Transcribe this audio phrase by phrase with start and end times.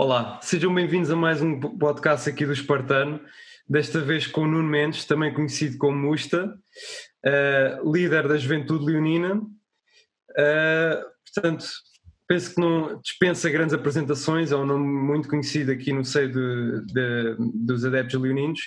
[0.00, 3.20] Olá, sejam bem-vindos a mais um podcast aqui do Espartano,
[3.68, 6.56] desta vez com o Nuno Mendes, também conhecido como Musta,
[7.26, 9.34] uh, líder da Juventude Leonina.
[9.34, 11.02] Uh,
[11.34, 11.66] portanto,
[12.28, 16.86] penso que não dispensa grandes apresentações, é um nome muito conhecido aqui no seio de,
[16.86, 17.36] de,
[17.66, 18.60] dos adeptos leoninos.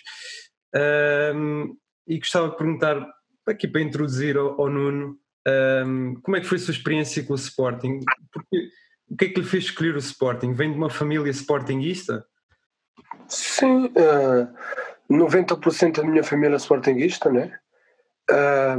[0.76, 1.74] Uh,
[2.10, 3.08] e gostava de perguntar,
[3.48, 5.18] aqui para introduzir ao, ao Nuno,
[6.24, 8.02] como é que foi a sua experiência com o Sporting?
[8.34, 8.68] Porque
[9.12, 10.54] o que é que lhe fez escolher o Sporting?
[10.54, 12.26] Vem de uma família sportinguista?
[13.28, 14.48] Sim, uh, eh,
[15.12, 17.60] 90% da minha família é sportinguista, né?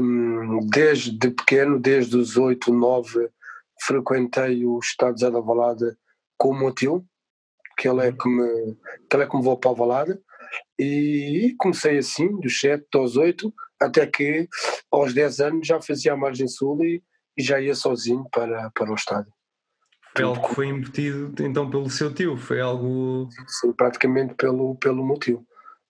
[0.00, 3.28] Um, desde pequeno, desde os 8, 9,
[3.82, 5.98] frequentei o Estado de Valada
[6.38, 7.05] com o meu tio,
[7.77, 8.16] que ele é uhum.
[8.16, 8.77] que me,
[9.10, 10.22] que ele é que me para Valada,
[10.78, 14.48] e comecei assim, dos 7 aos 8, até que
[14.91, 17.02] aos 10 anos já fazia a margem sul e,
[17.36, 19.33] e já ia sozinho para, para o estádio.
[20.14, 23.28] Foi algo que foi embutido então pelo seu tio, foi algo.
[23.46, 25.46] Sim, praticamente pelo, pelo meu tio.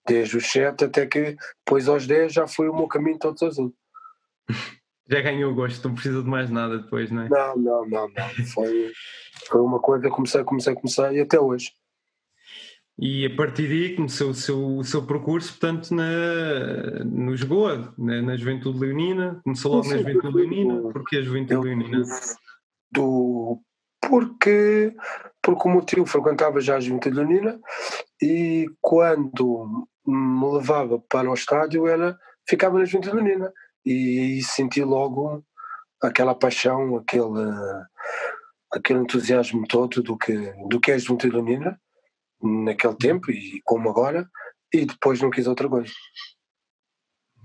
[0.07, 3.73] Desde os 7 até que depois aos 10 já foi o meu caminho todo sozinho.
[5.09, 7.29] já ganhou o gosto, não precisa de mais nada depois, não é?
[7.29, 8.47] Não, não, não, não.
[8.47, 8.93] Foi,
[9.49, 11.73] foi uma coisa comecei, comecei, comecei e até hoje.
[12.99, 18.23] E a partir daí começou o seu, o seu percurso, portanto, na, no Lisboa, na,
[18.23, 19.41] na Juventude Leonina.
[19.43, 20.83] Começou logo sim, na Juventude Leonina.
[20.93, 22.03] Porquê a Juventude eu, Leonina?
[22.93, 23.61] Do,
[24.03, 24.95] porque,
[25.41, 27.61] porque o meu tio frequentava já a Juventude Leonina
[28.21, 33.53] e quando me levava para o estádio era, ficava na Juventude Leonina
[33.87, 35.45] e, e senti logo
[36.03, 37.25] aquela paixão, aquele,
[38.73, 41.81] aquele entusiasmo todo do que, do que é a Juventude Leonina
[42.43, 44.29] naquele tempo e como agora
[44.75, 45.93] e depois não quis outra coisa.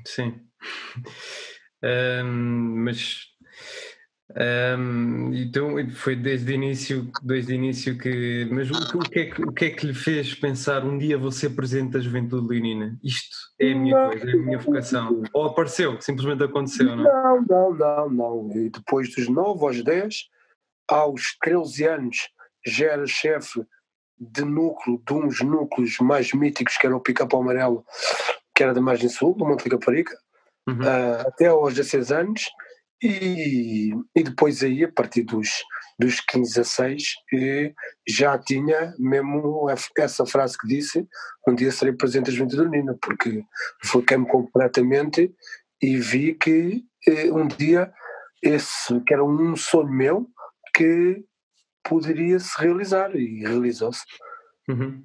[0.05, 0.41] Sim.
[1.83, 3.27] Um, mas
[4.39, 8.47] um, então foi desde o início, desde o início que.
[8.51, 11.17] Mas o, o, que é que, o que é que lhe fez pensar um dia
[11.17, 12.99] vou ser presidente da Juventude Leonina?
[13.03, 15.23] Isto é a minha não, coisa, é a minha vocação.
[15.33, 17.03] Ou apareceu, simplesmente aconteceu, não?
[17.03, 18.51] Não, não, não, não.
[18.55, 20.29] E depois dos 9 aos 10,
[20.87, 22.29] aos 13 anos,
[22.63, 23.65] já era chefe
[24.19, 27.83] de núcleo, de uns núcleos mais míticos, que era o Pica-Pau Amarelo,
[28.53, 30.15] que era da Margem Sul, do Monte Caparica,
[30.67, 30.79] uhum.
[30.79, 32.45] uh, até aos 16 anos
[33.01, 35.49] e, e depois aí, a partir dos,
[35.99, 37.03] dos 15 a 6,
[38.07, 41.07] já tinha mesmo essa frase que disse,
[41.47, 43.43] um dia serei presente a Juventude Unida, porque
[43.83, 45.33] foquei-me completamente
[45.81, 47.91] e vi que eh, um dia
[48.41, 50.27] esse, que era um sonho meu,
[50.75, 51.23] que
[51.83, 54.03] poderia se realizar e realizou-se.
[54.67, 55.03] Uhum.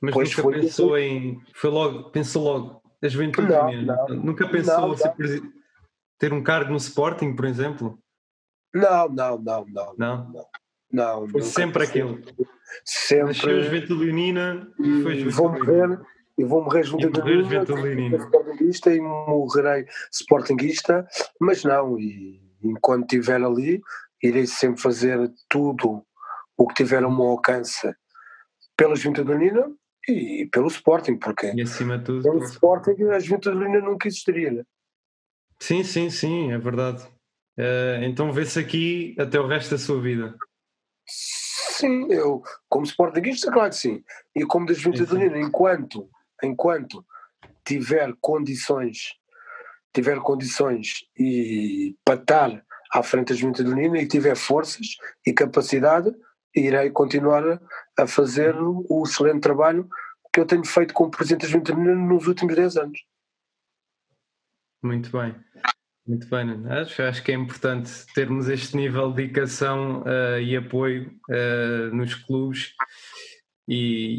[0.00, 1.04] Mas pois nunca pensou assim.
[1.04, 1.42] em.
[1.54, 5.61] Foi logo, pensou logo, a juventude não, não, nunca pensou não, ser presidente
[6.22, 7.98] ter um cargo no Sporting, por exemplo?
[8.72, 9.94] Não, não, não, não.
[9.98, 10.32] Não?
[10.92, 11.20] Não.
[11.22, 12.20] não foi sempre aquilo.
[12.84, 13.26] Sempre.
[13.26, 16.00] Nasceu Juventude Leonina e foi Juventude vou morrer,
[16.38, 21.08] e vou morrer Juventude Leonina, Sportingista e morrerei Sportingista,
[21.40, 23.82] mas não, e enquanto estiver ali,
[24.22, 26.06] irei sempre fazer tudo
[26.56, 27.92] o que tiver ao meu alcance
[28.76, 29.72] pela Juventude Leonina
[30.08, 34.52] e pelo Sporting, porque e acima de tudo, pelo Sporting a Juventude Leonina nunca existiria,
[34.52, 34.62] né?
[35.62, 37.04] Sim, sim, sim, é verdade.
[37.56, 40.36] Uh, então vê-se aqui até o resto da sua vida.
[41.06, 44.02] Sim, eu, como sportinguista, claro que sim.
[44.34, 46.10] E como Unida, enquanto,
[46.42, 47.06] enquanto
[47.64, 49.14] tiver condições,
[49.94, 56.12] tiver condições e para estar à frente da Juventude Unida e tiver forças e capacidade,
[56.56, 57.60] irei continuar
[57.96, 59.88] a fazer o excelente trabalho
[60.32, 63.11] que eu tenho feito como Presidente da Juventude Unida nos últimos 10 anos.
[64.82, 65.34] Muito bem.
[66.06, 71.12] Muito bem, acho, acho que é importante termos este nível de dedicação uh, e apoio
[71.30, 72.74] uh, nos clubes
[73.68, 74.18] e,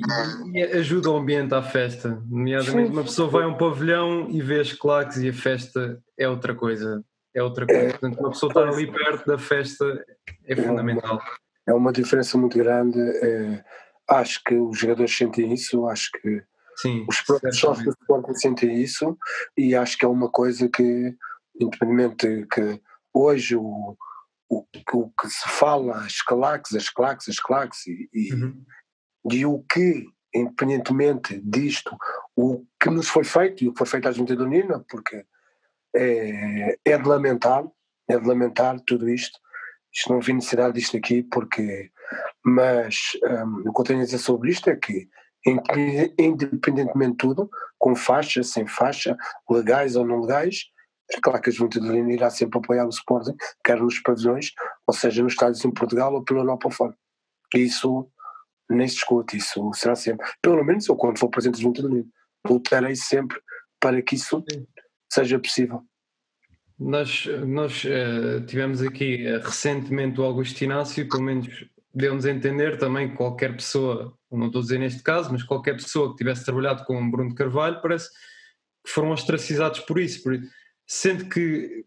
[0.53, 2.23] e, ajuda o ambiente à festa.
[2.25, 6.28] Nomeadamente, uma pessoa vai a um pavilhão e vê as claques e a festa é
[6.29, 7.03] outra coisa.
[7.35, 7.90] É outra coisa.
[7.90, 10.06] Portanto, uma pessoa estar ali perto da festa
[10.46, 11.22] é fundamental.
[11.68, 13.00] É uma diferença muito grande.
[13.00, 13.63] É,
[14.09, 16.41] acho que os jogadores sentem isso, acho que
[16.78, 19.17] Sim, os próprios sócios do Sporting sentem isso
[19.58, 21.16] e acho que é uma coisa que,
[21.59, 22.81] independentemente que
[23.14, 23.97] hoje o,
[24.49, 28.66] o, o que se fala, as claques, as claques, as claques e, e, uhum.
[29.31, 31.96] e o que, independentemente disto,
[32.35, 35.25] o que nos foi feito e o que foi feito à Junta do Nina, porque
[35.96, 37.64] é, é de lamentar,
[38.09, 39.40] é de lamentar tudo isto.
[39.93, 41.91] Isto não vi necessidade disto aqui, porque.
[42.43, 45.08] Mas um, o que eu tenho a dizer sobre isto é que
[45.45, 49.17] independentemente de tudo, com faixa, sem faixa,
[49.49, 50.66] legais ou não legais,
[51.11, 54.51] é claro que a Juventude irá sempre apoiar o Sporting, quer nos pavilhões,
[54.87, 56.95] ou seja, nos estádios em Portugal ou pela Europa fora.
[57.53, 58.09] Isso
[58.69, 60.25] nem se discute, isso será sempre.
[60.41, 62.09] Pelo menos eu, quando for presidente da Junta do Unido,
[62.47, 63.39] lutarei sempre
[63.79, 64.43] para que isso
[65.11, 65.84] seja possível.
[66.79, 71.47] Nós, nós uh, tivemos aqui uh, recentemente o Augusto Inácio, pelo menos
[71.93, 75.75] deu-nos a entender também que qualquer pessoa, não estou a dizer neste caso, mas qualquer
[75.75, 78.09] pessoa que tivesse trabalhado com Bruno de Carvalho parece
[78.84, 80.23] que foram ostracizados por isso.
[80.23, 80.40] Por,
[80.87, 81.85] sendo que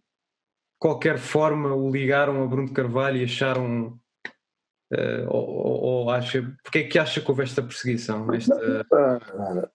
[0.79, 3.99] qualquer forma o ligaram a Bruno de Carvalho e acharam
[4.93, 8.32] Uh, ou, ou, acha, porque é que acha que houve esta perseguição?
[8.32, 8.55] Esta...
[8.55, 9.69] Uh,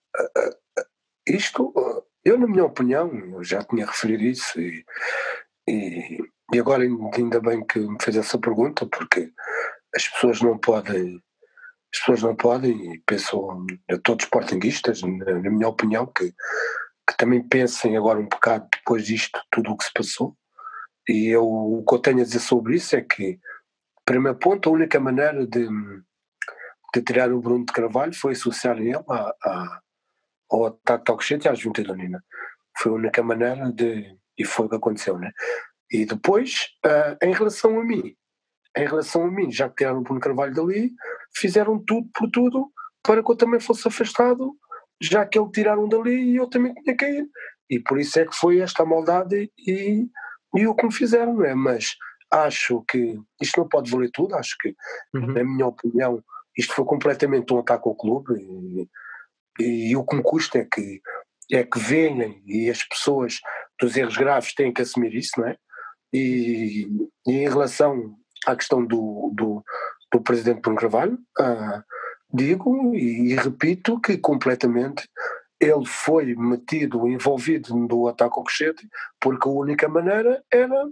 [1.28, 1.70] isto,
[2.24, 4.82] eu na minha opinião, já tinha referido isso e,
[5.68, 6.18] e,
[6.54, 9.30] e, agora ainda bem que me fez essa pergunta, porque
[9.94, 11.16] as pessoas não podem,
[11.92, 16.32] as pessoas não podem, e penso a todos os sportinguistas, na, na minha opinião, que,
[17.08, 20.36] que também pensem agora um bocado depois disto, tudo o que se passou,
[21.08, 23.38] e eu, o que eu tenho a dizer sobre isso é que
[24.04, 25.68] Primeiro ponto, a única maneira de,
[26.94, 29.80] de tirar o Bruno de Carvalho foi associar ele a, a,
[30.50, 32.22] ao ataque ao Cochete e à Junta da Nina.
[32.76, 34.16] Foi a única maneira de.
[34.36, 35.30] E foi o que aconteceu, né?
[35.90, 38.16] E depois, uh, em relação a mim,
[38.76, 40.92] em relação a mim, já que tiraram o Bruno Carvalho dali,
[41.34, 42.70] fizeram tudo por tudo
[43.02, 44.56] para que eu também fosse afastado,
[45.00, 47.28] já que ele tiraram dali e eu também tinha que ir.
[47.68, 50.06] E por isso é que foi esta maldade e,
[50.54, 51.54] e o que me fizeram, não é?
[51.54, 51.96] Mas
[52.30, 54.74] acho que isto não pode valer tudo, acho que,
[55.14, 55.32] uhum.
[55.32, 56.22] na minha opinião,
[56.56, 58.88] isto foi completamente um ataque ao clube e,
[59.60, 61.00] e, e o que me custa é que
[61.50, 63.40] é que veem e as pessoas
[63.78, 65.56] dos erros graves têm que assumir isso, não é?
[66.12, 66.88] E,
[67.26, 68.16] e em relação
[68.46, 69.64] à questão do, do,
[70.12, 71.82] do presidente Bruno Carvalho, ah,
[72.32, 75.08] digo e, e, repito que completamente
[75.60, 78.88] ele foi metido, envolvido no ataque ao Cochete,
[79.20, 80.90] porque a única maneira era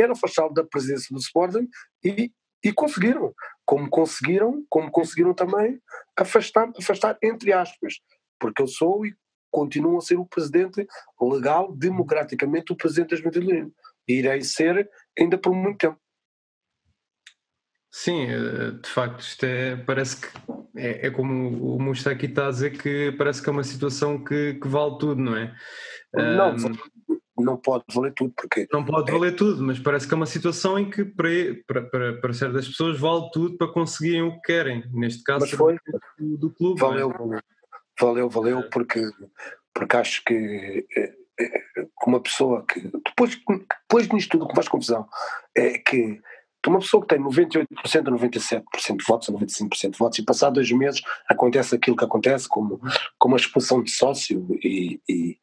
[0.00, 1.68] era afastá-lo da presença do Sporting
[2.04, 2.32] e,
[2.64, 3.34] e conseguiram.
[3.64, 5.80] Como conseguiram, como conseguiram também
[6.16, 7.94] afastar, afastar, entre aspas,
[8.38, 9.14] porque eu sou e
[9.50, 10.86] continuo a ser o presidente
[11.20, 13.72] legal, democraticamente, o presidente das Junta E
[14.18, 14.88] irei ser
[15.18, 15.98] ainda por muito tempo.
[17.90, 20.28] Sim, eh, de facto, isto é, parece que
[20.76, 24.22] é, é como o Musta aqui está a dizer que parece que é uma situação
[24.22, 25.54] que, que vale tudo, não é?
[26.12, 28.66] Não, um, não pode valer tudo, porque.
[28.72, 31.28] Não pode valer tudo, mas parece que é uma situação em que para,
[31.66, 34.84] para, para, para certas pessoas vale tudo para conseguirem o que querem.
[34.92, 35.76] Neste caso, mas foi
[36.18, 36.80] do, do clube.
[36.80, 37.40] Valeu, valeu,
[38.00, 39.00] valeu, valeu, porque,
[39.72, 41.62] porque acho que é, é,
[42.06, 42.80] uma pessoa que.
[42.80, 43.40] Depois,
[43.80, 45.08] depois nisto tudo que faz confusão
[45.56, 46.20] é que
[46.66, 47.66] uma pessoa que tem 98%
[47.96, 52.04] a 97% de votos, a 95% de votos, e passado dois meses acontece aquilo que
[52.04, 52.80] acontece, como,
[53.18, 55.38] como a expulsão de sócio, e, e,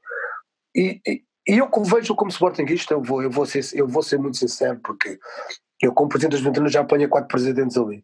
[0.76, 1.02] e,
[1.48, 4.80] e eu vejo como Sportingista, eu vou, eu, vou ser, eu vou ser muito sincero,
[4.84, 5.18] porque
[5.82, 8.04] eu, como presidente das Juventudes, já apanho quatro presidentes ali.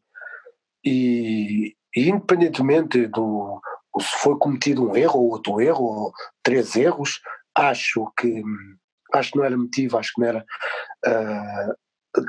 [0.83, 3.59] E, e, independentemente do
[3.99, 7.19] se foi cometido um erro ou outro erro, ou três erros,
[7.55, 8.41] acho que
[9.13, 10.45] acho que não era motivo, acho que não era.
[11.05, 11.75] Uh,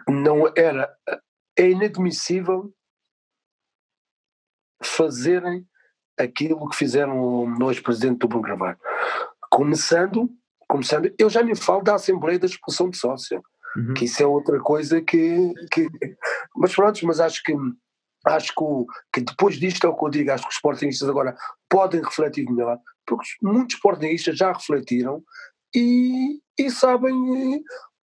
[0.08, 0.94] não era.
[1.58, 2.72] É inadmissível
[4.82, 5.66] fazerem
[6.18, 8.78] aquilo que fizeram no ex-presidente do Bruno Carvalho.
[9.50, 10.30] Começando
[10.72, 13.42] começando, eu já nem falo da Assembleia da Expulsão de Sócio,
[13.76, 13.92] uhum.
[13.92, 15.86] que isso é outra coisa que, que
[16.56, 17.54] mas pronto, mas acho que
[18.24, 18.64] acho que,
[19.12, 21.36] que, depois disto é o que eu digo, acho que os sportingistas agora
[21.68, 25.22] podem refletir melhor, porque muitos sportingistas já refletiram
[25.74, 27.14] e, e sabem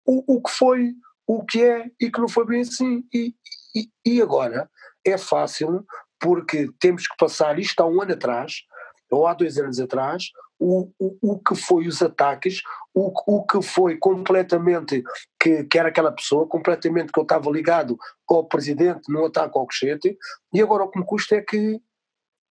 [0.06, 0.94] o, o que foi,
[1.32, 3.06] o que é e que não foi bem assim.
[3.14, 3.34] E,
[3.74, 4.70] e, e agora
[5.06, 5.86] é fácil
[6.20, 8.64] porque temos que passar isto há um ano atrás,
[9.10, 10.26] ou há dois anos atrás,
[10.60, 12.62] o, o, o que foi os ataques,
[12.94, 15.04] o, o que foi completamente,
[15.42, 17.98] que, que era aquela pessoa, completamente que eu estava ligado
[18.30, 20.18] ao presidente no ataque ao Cochete,
[20.54, 21.82] e agora o que me custa é que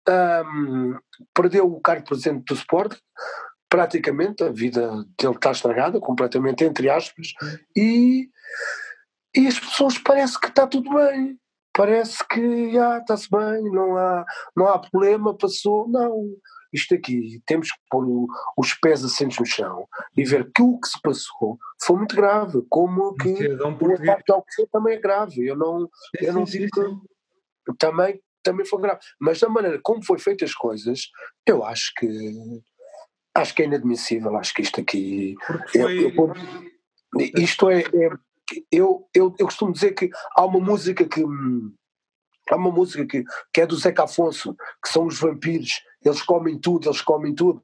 [0.07, 0.97] um,
[1.35, 2.97] perdeu o cargo de presidente do Sport,
[3.69, 7.27] praticamente a vida dele está estragada, completamente entre aspas,
[7.75, 8.27] e,
[9.35, 11.39] e as pessoas parece que está tudo bem.
[11.71, 14.25] Parece que ah, está-se bem, não há,
[14.57, 15.87] não há problema, passou.
[15.87, 16.25] Não,
[16.73, 18.05] isto aqui, temos que pôr
[18.57, 22.61] os pés assentos no chão e ver que o que se passou foi muito grave,
[22.69, 25.45] como que o ataque ao que também é grave.
[25.45, 26.99] Eu não, sim, eu não sim, digo sim,
[27.65, 28.99] que também, também foi grave.
[29.19, 31.09] Mas da maneira como foi feitas as coisas,
[31.45, 32.07] eu acho que
[33.39, 35.35] acho que é inadmissível, acho que isto aqui.
[35.71, 36.05] Foi...
[36.05, 36.33] Eu, eu,
[37.37, 38.09] isto é, é
[38.71, 41.23] eu, eu, eu costumo dizer que há uma música que
[42.49, 46.57] Há uma música que, que é do Zeca Afonso, que são os vampiros, eles comem
[46.57, 47.61] tudo, eles comem tudo.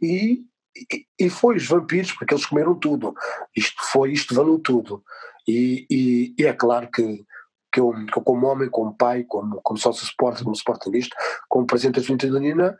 [0.00, 0.44] E,
[0.92, 3.14] e, e foi os vampiros, porque eles comeram tudo.
[3.56, 5.02] Isto foi, isto valeu tudo.
[5.46, 7.24] E, e, e é claro que,
[7.72, 11.16] que eu, que eu como homem, como pai, como, como sócio suporte, como sportingista,
[11.48, 12.78] como presidente da Junta de Nina,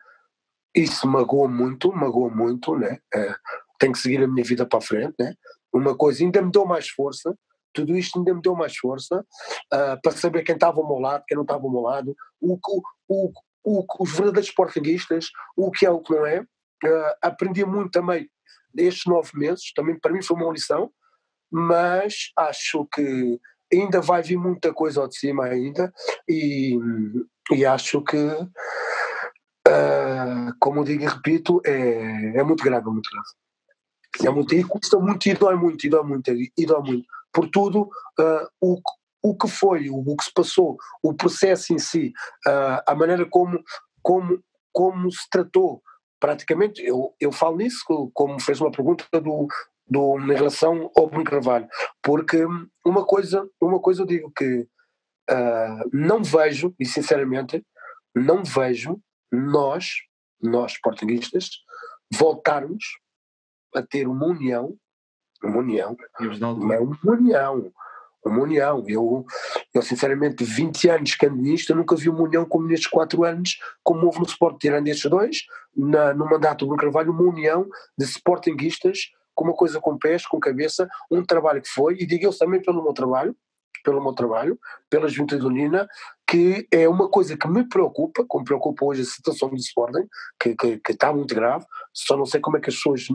[0.75, 2.99] isso magoa muito, magoa muito, né?
[3.15, 3.35] É,
[3.79, 5.35] tenho que seguir a minha vida para a frente, né?
[5.73, 7.35] Uma coisa ainda me deu mais força,
[7.73, 9.21] tudo isto ainda me deu mais força
[9.73, 12.59] uh, para saber quem estava ao meu lado, quem não estava ao meu lado, o,
[13.09, 13.33] o,
[13.65, 16.41] o, os verdadeiros sportinguistas, o que é o que não é.
[16.41, 18.29] Uh, aprendi muito também
[18.77, 20.91] estes nove meses, também para mim foi uma lição,
[21.51, 23.41] mas acho que
[23.73, 25.93] ainda vai vir muita coisa ao de cima ainda
[26.29, 26.79] e,
[27.53, 28.17] e acho que
[30.58, 33.28] como digo e repito é, é muito grave, é muito grave.
[34.25, 37.06] É muito, e custa muito e dói muito e dói muito e dói muito.
[37.32, 38.80] Por tudo uh, o,
[39.23, 42.12] o que foi, o, o, que se passou o processo em si
[42.47, 43.62] uh, a maneira como,
[44.02, 44.42] como,
[44.73, 45.82] como se tratou
[46.18, 49.47] praticamente, eu, eu falo nisso como fez uma pergunta do,
[49.87, 51.68] do, em relação ao Bruno Carvalho,
[52.02, 52.44] porque
[52.85, 54.66] uma coisa, uma coisa eu digo que
[55.30, 57.64] uh, não vejo, e sinceramente,
[58.14, 60.08] não vejo nós,
[60.40, 61.50] nós portuguistas,
[62.12, 62.85] voltarmos
[63.75, 64.76] a ter uma união,
[65.42, 65.97] uma união,
[66.38, 67.73] não é uma união,
[68.25, 68.85] uma união.
[68.88, 69.25] Eu,
[69.75, 73.25] eu sinceramente, 20 anos que ando nisto, eu nunca vi uma união como nestes 4
[73.25, 75.45] anos, como houve no Sport, tirando estes dois,
[75.76, 80.26] na, no mandato do Bruno Carvalho, uma união de sportinguistas com uma coisa com pés,
[80.26, 83.37] com cabeça, um trabalho que foi, e digo eu também pelo meu trabalho,
[83.85, 84.59] pelo meu trabalho,
[84.91, 85.89] pela Junta de Unina,
[86.27, 90.07] que é uma coisa que me preocupa, como preocupa hoje a situação do Sporting,
[90.39, 93.07] que, que, que, está muito grave, só não sei como é que as pessoas,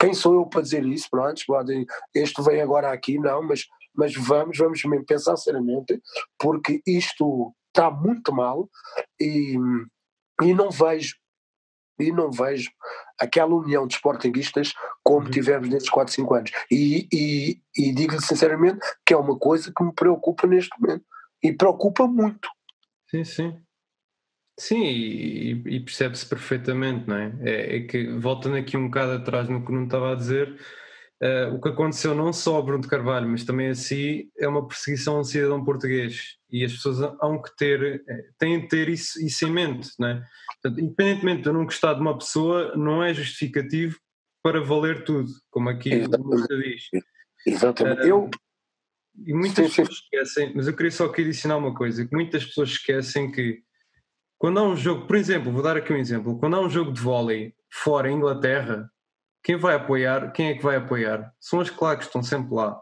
[0.00, 4.14] quem sou eu para dizer isso, pronto, podem, este vem agora aqui, não, mas, mas
[4.14, 6.00] vamos, vamos mesmo pensar seriamente,
[6.38, 8.68] porque isto está muito mal
[9.20, 9.56] e,
[10.42, 11.16] e não vejo
[11.98, 12.70] e não vejo
[13.18, 15.30] aquela união de sportinguistas como uhum.
[15.30, 16.50] tivemos nesses 4, 5 anos.
[16.70, 21.04] E, e, e digo-lhe sinceramente que é uma coisa que me preocupa neste momento.
[21.42, 22.48] E preocupa muito.
[23.10, 23.60] Sim, sim.
[24.58, 27.32] Sim, e, e percebe-se perfeitamente, não é?
[27.42, 27.76] é?
[27.76, 27.80] é?
[27.80, 30.58] que, voltando aqui um bocado atrás no que não estava a dizer,
[31.22, 34.48] uh, o que aconteceu não só ao Bruno de Carvalho, mas também a si, é
[34.48, 36.36] uma perseguição a um cidadão português.
[36.50, 40.08] E as pessoas hão que ter, eh, têm de ter isso, isso em mente, não
[40.08, 40.22] é?
[40.62, 43.98] Portanto, independentemente de eu não gostar de uma pessoa, não é justificativo
[44.42, 46.52] para valer tudo, como aqui Exatamente.
[46.52, 46.82] o diz.
[47.46, 48.02] Exatamente.
[48.02, 48.30] Uh, eu...
[49.26, 50.04] E muitas sim, pessoas sim.
[50.04, 53.62] esquecem, mas eu queria só aqui adicionar uma coisa, que muitas pessoas esquecem que
[54.38, 56.92] quando há um jogo, por exemplo, vou dar aqui um exemplo, quando há um jogo
[56.92, 58.88] de vôlei fora em Inglaterra,
[59.48, 61.32] quem vai apoiar, quem é que vai apoiar?
[61.40, 62.78] São as claques que estão sempre lá.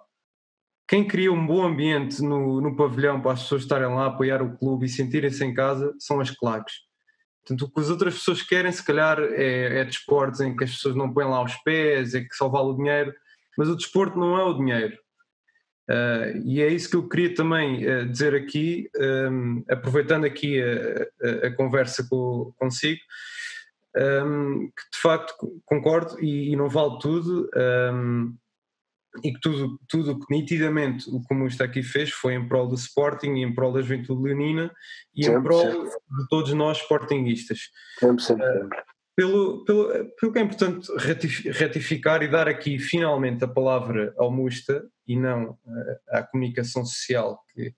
[0.88, 4.58] Quem cria um bom ambiente no, no pavilhão para as pessoas estarem lá, apoiar o
[4.58, 6.74] clube e sentirem-se em casa, são as claques.
[7.44, 10.72] Portanto, o que as outras pessoas querem, se calhar, é, é desportos em que as
[10.72, 13.14] pessoas não põem lá os pés, é que só vale o dinheiro,
[13.56, 14.98] mas o desporto não é o dinheiro.
[15.88, 18.90] Uh, e é isso que eu queria também uh, dizer aqui,
[19.30, 23.00] um, aproveitando aqui a, a, a conversa com, consigo,
[23.96, 25.34] um, que de facto
[25.64, 27.48] concordo e, e não vale tudo,
[27.92, 28.36] um,
[29.24, 33.34] e que tudo, tudo que nitidamente o Musta aqui fez foi em prol do Sporting
[33.34, 34.70] e em prol da Juventude Leonina
[35.14, 35.88] e sempre, em prol sempre.
[35.88, 37.70] de todos nós Sportinguistas.
[37.98, 38.84] Sempre, sempre, sempre.
[39.16, 40.92] Pelo, pelo, pelo que é importante
[41.50, 47.42] retificar e dar aqui finalmente a palavra ao Musta e não uh, à comunicação social
[47.54, 47.72] que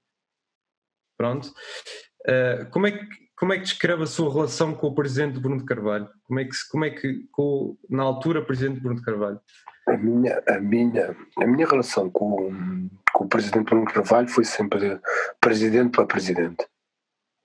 [1.16, 5.38] pronto uh, como é que como é que descreve a sua relação com o presidente
[5.38, 6.08] Bruno de Carvalho?
[6.24, 9.40] Como é que como é que com, na altura presidente Bruno de Carvalho?
[9.88, 14.44] A minha a minha a minha relação com, com o presidente Bruno de Carvalho foi
[14.44, 15.00] sempre
[15.40, 16.66] presidente para presidente.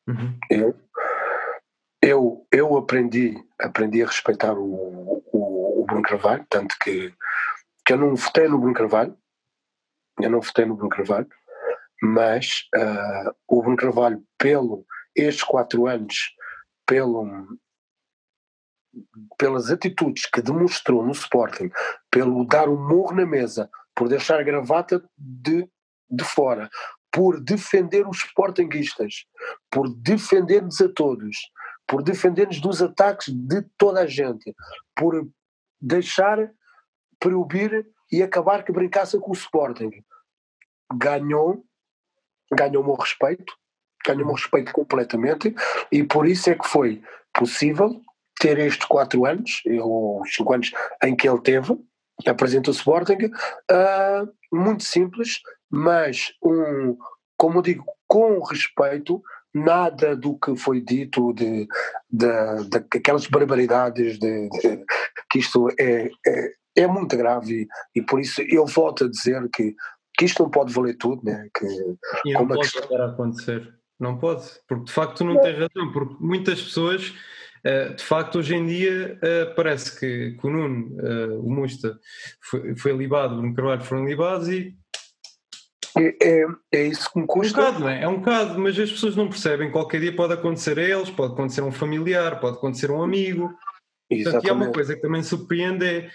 [0.06, 0.38] Uhum.
[0.50, 0.76] eu
[2.04, 7.14] eu, eu aprendi, aprendi a respeitar o, o, o Bruno Carvalho, tanto que,
[7.86, 9.18] que eu não votei no Bruno Carvalho,
[10.20, 11.30] eu não votei no Bruno Carvalho,
[12.02, 14.86] mas uh, o Bruno Carvalho, pelo
[15.16, 16.34] estes quatro anos,
[16.86, 17.58] pelo,
[19.38, 21.70] pelas atitudes que demonstrou no Sporting,
[22.12, 25.68] pelo dar um morro na mesa, por deixar a gravata de,
[26.10, 26.70] de fora,
[27.12, 29.26] por defender os sportinguistas,
[29.70, 31.38] por defender-nos a todos,
[31.88, 34.56] por defender-nos dos ataques de toda a gente,
[34.96, 35.30] por
[35.80, 36.52] deixar
[37.20, 39.92] proibir e acabar que brincasse com o Sporting.
[40.96, 41.64] Ganhou,
[42.52, 43.54] ganhou o meu respeito,
[44.12, 45.56] o meu respeito completamente
[45.92, 47.02] e por isso é que foi
[47.34, 48.02] possível
[48.40, 50.72] ter estes quatro anos, os cinco anos
[51.04, 51.78] em que ele teve,
[52.28, 55.40] apresentou o Sporting, uh, muito simples,
[55.72, 56.98] mas um,
[57.38, 59.22] como eu digo, com respeito,
[59.54, 61.68] nada do que foi dito de,
[62.10, 64.84] de, de aquelas barbaridades de, de,
[65.30, 69.48] que isto é, é, é muito grave e, e, por isso eu volto a dizer
[69.50, 69.76] que
[70.16, 71.48] que isto não pode valer tudo, né?
[71.58, 71.66] que
[72.26, 73.02] e não pode questão...
[73.02, 73.74] a acontecer.
[74.00, 75.42] Não pode, porque de facto não, não.
[75.42, 77.14] tens razão, porque muitas pessoas,
[77.64, 82.00] eh, de facto, hoje em dia eh, parece que, que o Nuno, eh, o Musta,
[82.42, 84.76] foi, foi libado, o Bruno Carvalho foram libados e
[85.96, 87.62] é, é, é, isso que me custa.
[87.62, 88.04] É um bocado, não é?
[88.04, 89.72] É um bocado, mas as pessoas não percebem.
[89.72, 93.04] Qualquer dia pode acontecer a eles, pode acontecer a um familiar, pode acontecer a um
[93.04, 93.54] amigo.
[94.10, 94.24] Exatamente.
[94.24, 96.10] Portanto, e há uma coisa que também surpreende é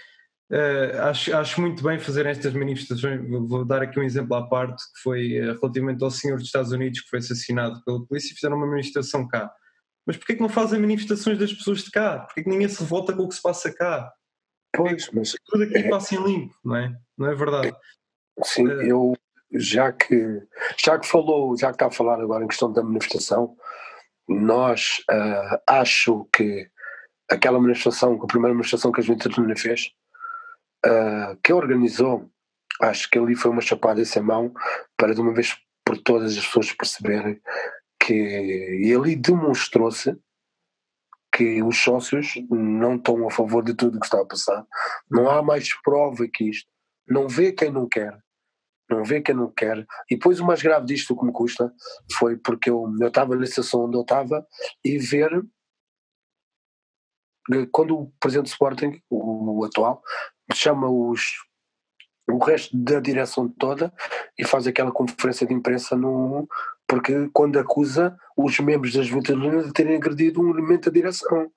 [0.51, 3.21] Uh, acho, acho muito bem fazer estas manifestações.
[3.29, 6.71] Vou dar aqui um exemplo à parte, que foi uh, relativamente ao senhor dos Estados
[6.71, 9.51] Unidos que foi assassinado pela polícia e fizeram uma manifestação cá.
[10.07, 12.21] Mas porquê que não fazem manifestações das pessoas de cá?
[12.21, 14.11] Porquê que ninguém se revolta com o que se passa cá?
[14.75, 15.35] Pois, mas...
[15.45, 15.89] Tudo aqui é...
[15.89, 16.95] passa em limpo, não é?
[17.15, 17.75] Não é verdade?
[18.43, 19.13] Sim, uh, eu
[19.53, 20.41] já que,
[20.83, 23.55] já que falou, já que está a falar agora em questão da manifestação,
[24.27, 25.03] nós
[25.67, 26.69] acho que
[27.27, 29.91] aquela manifestação, a primeira manifestação que a Juventude fez,
[30.85, 32.29] uh, que organizou,
[32.81, 34.53] acho que ali foi uma chapada sem mão
[34.97, 37.41] para de uma vez por todas as pessoas perceberem
[37.99, 40.17] que e ali demonstrou-se
[41.31, 44.65] que os sócios não estão a favor de tudo o que está a passar.
[45.09, 46.69] Não há mais prova que isto.
[47.07, 48.17] Não vê quem não quer.
[48.89, 49.85] Não vê quem não quer.
[50.09, 51.71] E depois o mais grave disto que me custa
[52.17, 54.45] foi porque eu, estava na estação onde eu estava
[54.83, 55.29] e ver
[57.71, 60.03] quando o presidente Sporting, o atual,
[60.53, 61.21] chama os,
[62.29, 63.93] o resto da direção toda
[64.37, 66.47] e faz aquela conferência de imprensa no,
[66.87, 71.51] porque quando acusa os membros das Juventude de terem agredido um elemento da direção.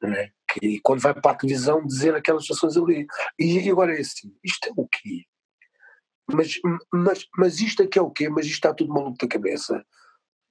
[0.00, 0.30] Né?
[0.60, 3.06] E quando vai para a televisão dizer aquelas situações ali.
[3.38, 5.24] E agora é assim, isto é o quê?
[6.32, 6.58] Mas,
[6.92, 8.28] mas, mas isto aqui é o quê?
[8.28, 9.84] Mas isto está tudo maluco da cabeça.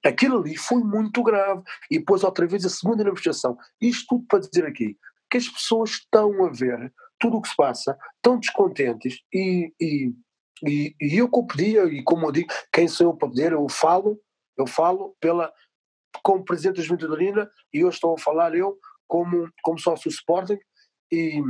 [0.04, 1.62] Aquilo ali foi muito grave.
[1.90, 3.56] E depois, outra vez, a segunda negociação.
[3.80, 4.96] Isto tudo para dizer aqui
[5.30, 10.12] que as pessoas estão a ver tudo o que se passa, estão descontentes e, e,
[10.66, 14.20] e, e eu pedia, e como eu digo, quem sou eu para pedir, eu falo,
[14.58, 15.52] eu falo pela,
[16.24, 18.76] como presidente da Juventude Arena e hoje estou a falar eu
[19.06, 20.58] como, como sócio Sporting
[21.12, 21.40] e,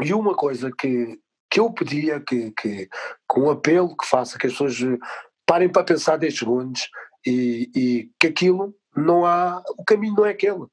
[0.00, 1.18] e uma coisa que,
[1.50, 2.88] que eu pedia, que, que,
[3.26, 4.76] com um apelo que faça que as pessoas
[5.44, 6.88] parem para pensar 10 segundos
[7.26, 10.66] e, e que aquilo não há, o caminho não é aquele,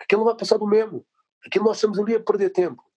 [0.00, 1.06] aquilo não vai passar do mesmo,
[1.46, 2.89] aquilo nós estamos ali a perder tempo.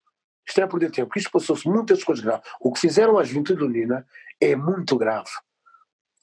[0.48, 1.12] Isto é perder tempo.
[1.16, 2.50] Isto passou-se muitas coisas graves.
[2.60, 4.06] O que fizeram às Juventude Unida
[4.42, 5.30] é muito grave.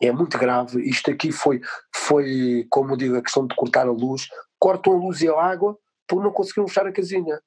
[0.00, 0.82] É muito grave.
[0.82, 1.60] Isto aqui foi,
[1.94, 4.28] foi, como digo, a questão de cortar a luz.
[4.58, 7.40] Cortam a luz e a água por não conseguiram fechar a casinha.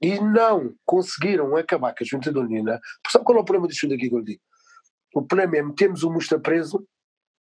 [0.00, 2.80] E não conseguiram acabar com a Juventude Unida.
[3.10, 4.40] Sabe qual é o problema disto daqui que eu digo?
[5.14, 6.86] O problema é metemos o Musta preso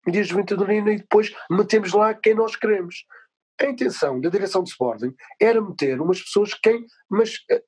[0.08, 3.06] e a Juventude Unida e depois metemos lá quem nós queremos.
[3.60, 7.64] A intenção da direção de Sporting era meter umas pessoas quem, mas eh,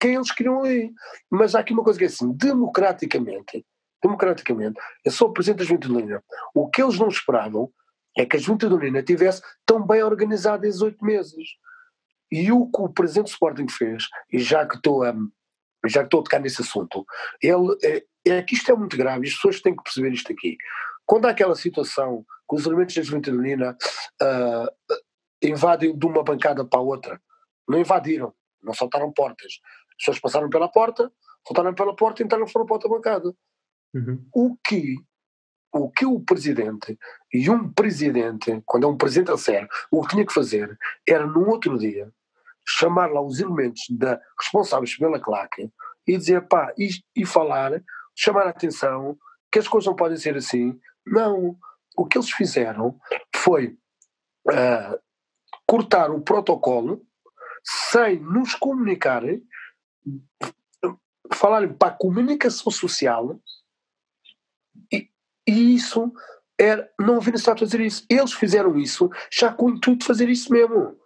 [0.00, 0.92] quem eles queriam ali.
[1.30, 3.64] Mas há aqui uma coisa que é assim, democraticamente,
[4.02, 7.70] democraticamente, eu sou o Presidente da Juventude Unida, o que eles não esperavam
[8.16, 11.48] é que a Juventude Unida tivesse tão bem organizada esses oito meses.
[12.30, 15.14] E o que o Presidente do Sporting fez, e já que estou a,
[15.86, 17.06] já que estou a tocar nesse assunto,
[17.40, 20.56] ele, é, é que isto é muito grave, as pessoas têm que perceber isto aqui.
[21.06, 23.76] Quando há aquela situação que os elementos da Juventude Unida
[24.22, 24.96] uh,
[25.42, 27.22] invadem de uma bancada para a outra,
[27.66, 29.54] não invadiram, não saltaram portas,
[29.98, 31.12] as pessoas passaram pela porta,
[31.46, 33.34] voltaram pela porta e entraram foram para outra bancada.
[33.94, 34.26] Uhum.
[34.32, 34.96] O que
[35.70, 36.98] o que o presidente
[37.32, 41.26] e um presidente, quando é um presidente a sério, o que tinha que fazer era
[41.26, 42.10] no outro dia
[42.66, 45.70] chamar lá os elementos da, responsáveis pela claque
[46.06, 47.82] e dizer pá, e, e falar,
[48.14, 49.18] chamar a atenção
[49.50, 50.78] que as coisas não podem ser assim.
[51.06, 51.56] Não.
[51.96, 52.98] O que eles fizeram
[53.34, 53.76] foi
[54.48, 54.98] uh,
[55.66, 57.02] cortar o protocolo
[57.64, 59.42] sem nos comunicarem
[61.32, 63.40] falarem para a comunicação social
[64.92, 65.08] e,
[65.46, 66.12] e isso
[66.58, 68.04] era, não havia necessidade de fazer isso.
[68.10, 70.96] Eles fizeram isso já com o intuito de fazer isso mesmo.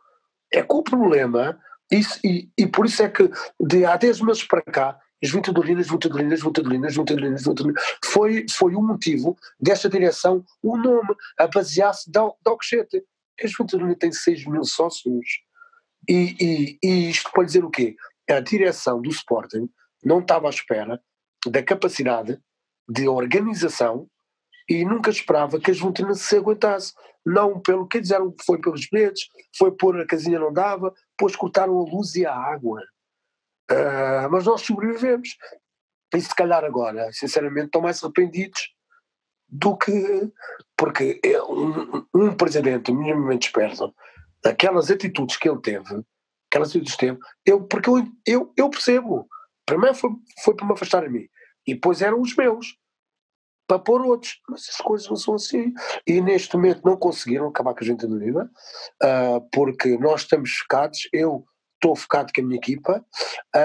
[0.52, 1.58] É com o problema,
[1.90, 5.52] isso, e, e por isso é que de há 10 meses para cá, as 20
[5.52, 10.44] dolinas, 20 dolinas, 20 dolinas, 20 dolinas, 20 dolinas, foi, foi o motivo desta direção,
[10.62, 13.04] o nome, a basear-se da Alcochete.
[13.42, 15.26] As 20 dolinas têm 6 mil sócios.
[16.08, 17.94] E, e, e isto para dizer o quê?
[18.28, 19.68] A direção do Sporting
[20.04, 21.00] não estava à espera
[21.46, 22.38] da capacidade
[22.88, 24.08] de organização
[24.68, 26.92] e nunca esperava que a Juventude se aguentasse.
[27.24, 31.78] Não pelo que disseram, foi pelos bilhetes, foi por a casinha não dava, depois cortaram
[31.78, 32.80] a luz e a água.
[33.70, 35.36] Uh, mas nós sobrevivemos.
[36.14, 38.74] E se calhar agora, sinceramente, estão mais arrependidos
[39.48, 40.32] do que.
[40.76, 43.94] Porque um, um presidente minimamente esperto,
[44.44, 46.02] aquelas atitudes que ele teve,
[46.52, 49.26] aquela atitude teve, eu, porque eu, eu, eu percebo.
[49.64, 50.10] Primeiro foi,
[50.44, 51.26] foi para me afastar a mim.
[51.66, 52.76] E depois eram os meus.
[53.66, 54.38] para pôr outros.
[54.50, 55.72] Mas as coisas não são assim.
[56.06, 58.50] E neste momento não conseguiram acabar com a gente do Viva,
[59.02, 61.44] uh, porque nós estamos focados, eu
[61.76, 63.04] estou focado com a minha equipa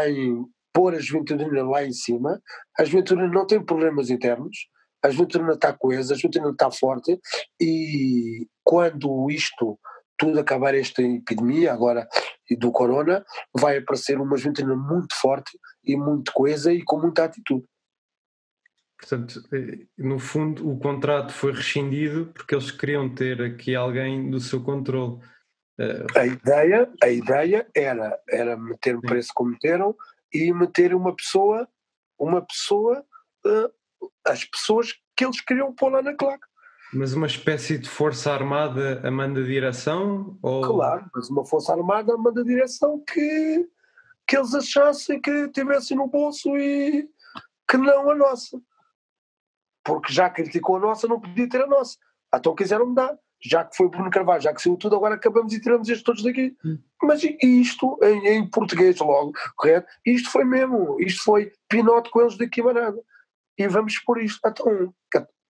[0.06, 2.42] em pôr a Juventude lá em cima.
[2.80, 4.70] A Juventude não tem problemas internos,
[5.04, 7.20] a Juventude está coesa, a Juventude está forte
[7.60, 9.78] e quando isto
[10.18, 12.08] tudo acabar esta epidemia agora
[12.60, 13.26] do corona,
[13.56, 17.66] vai aparecer uma Juventude muito forte e muito coesa e com muita atitude.
[19.00, 24.40] Portanto, eh, no fundo, o contrato foi rescindido porque eles queriam ter aqui alguém do
[24.40, 25.20] seu controle.
[25.80, 29.96] Eh, a ideia, a ideia era, era meter o preço como meteram
[30.34, 31.68] e meter uma pessoa,
[32.20, 33.06] uma pessoa,
[33.46, 36.46] uh, as pessoas que eles queriam pôr lá na claque.
[36.94, 40.38] Mas uma espécie de força armada a manda direção?
[40.42, 40.62] Ou...
[40.62, 43.68] Claro, mas uma força armada a manda direção que,
[44.26, 47.08] que eles achassem que tivessem no bolso e
[47.70, 48.62] que não a nossa
[49.88, 51.98] porque já criticou a nossa, não podia ter a nossa.
[52.36, 53.18] Então quiseram mudar.
[53.42, 56.24] Já que foi Bruno Carvalho, já que saiu tudo, agora acabamos e tiramos estes todos
[56.24, 56.58] daqui.
[56.66, 56.78] Hum.
[57.04, 59.88] Mas isto, em, em, português logo, correto?
[60.06, 63.00] Isto foi mesmo, isto foi pinote com eles daqui barada.
[63.58, 64.40] E vamos por isto.
[64.46, 64.94] Então,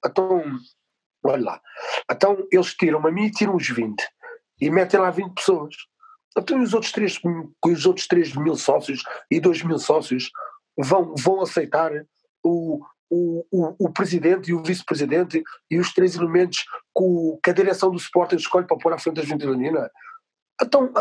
[0.06, 0.44] então,
[1.24, 1.62] olha lá.
[2.12, 3.96] Então eles tiram a mim e tiram os 20.
[4.62, 5.76] E metem lá 20 pessoas.
[6.38, 7.20] Então os outros 3,
[7.66, 10.30] os outros 3 mil sócios e 2 mil sócios
[10.78, 11.92] vão, vão aceitar
[12.44, 16.64] o, o, o, o presidente e o vice-presidente e os três elementos
[16.96, 19.64] que, que a direção do Sporting escolhe para pôr à frente da Juventude
[20.62, 20.92] Então,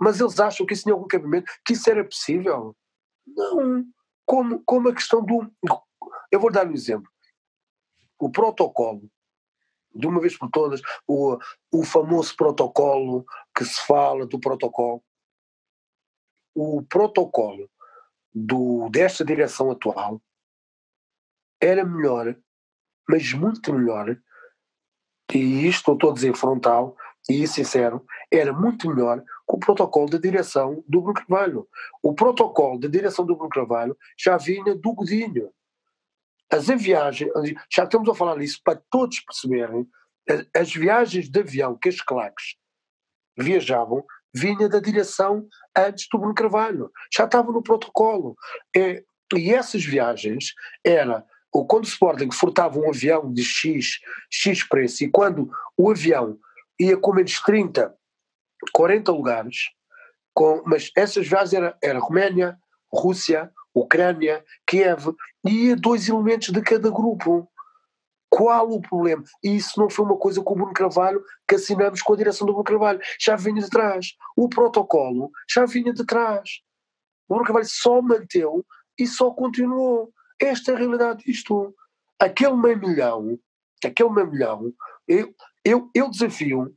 [0.00, 2.76] mas eles acham que isso tinha algum cabimento, que isso era possível?
[3.26, 3.84] Não.
[4.26, 5.50] Como, como a questão do.
[6.30, 7.10] Eu vou dar um exemplo.
[8.18, 9.08] O protocolo,
[9.94, 11.38] de uma vez por todas, o,
[11.72, 15.02] o famoso protocolo que se fala do protocolo.
[16.54, 17.70] O protocolo
[18.34, 20.20] do, desta direção atual
[21.60, 22.36] era melhor,
[23.08, 24.16] mas muito melhor,
[25.32, 26.96] e isto eu estou a dizer frontal
[27.28, 31.68] e sincero, era muito melhor que o protocolo da direção do Bruno Carvalho.
[32.02, 35.52] O protocolo da direção do Bruno Carvalho já vinha do Godinho.
[36.50, 37.30] As viagens,
[37.70, 39.86] já estamos a falar nisso para todos perceberem,
[40.54, 42.56] as viagens de avião que as claques
[43.36, 46.90] viajavam vinha da direção antes do Bruno Carvalho.
[47.12, 48.36] Já estava no protocolo.
[48.76, 49.02] E,
[49.34, 50.52] e essas viagens
[50.84, 53.98] era ou quando o Sporting furtava um avião de X,
[54.30, 56.38] X preço, e quando o avião
[56.78, 57.94] ia com menos 30,
[58.72, 59.70] 40 lugares,
[60.34, 62.58] com, mas essas viagens era, era Roménia,
[62.92, 67.48] Rússia, Ucrânia, Kiev, e dois elementos de cada grupo.
[68.30, 69.24] Qual o problema?
[69.42, 72.46] E isso não foi uma coisa com o Bruno Carvalho que assinamos com a direção
[72.46, 73.00] do Bruno Carvalho.
[73.18, 74.14] Já vinha de trás.
[74.36, 76.60] O protocolo já vinha de trás.
[77.26, 78.64] O Bruno Carvalho só manteu
[78.98, 80.12] e só continuou.
[80.40, 81.74] Esta é a realidade disto.
[82.18, 83.38] Aquele meio milhão,
[83.82, 84.72] aquele meio milhão,
[85.06, 86.74] eu, eu, eu desafio,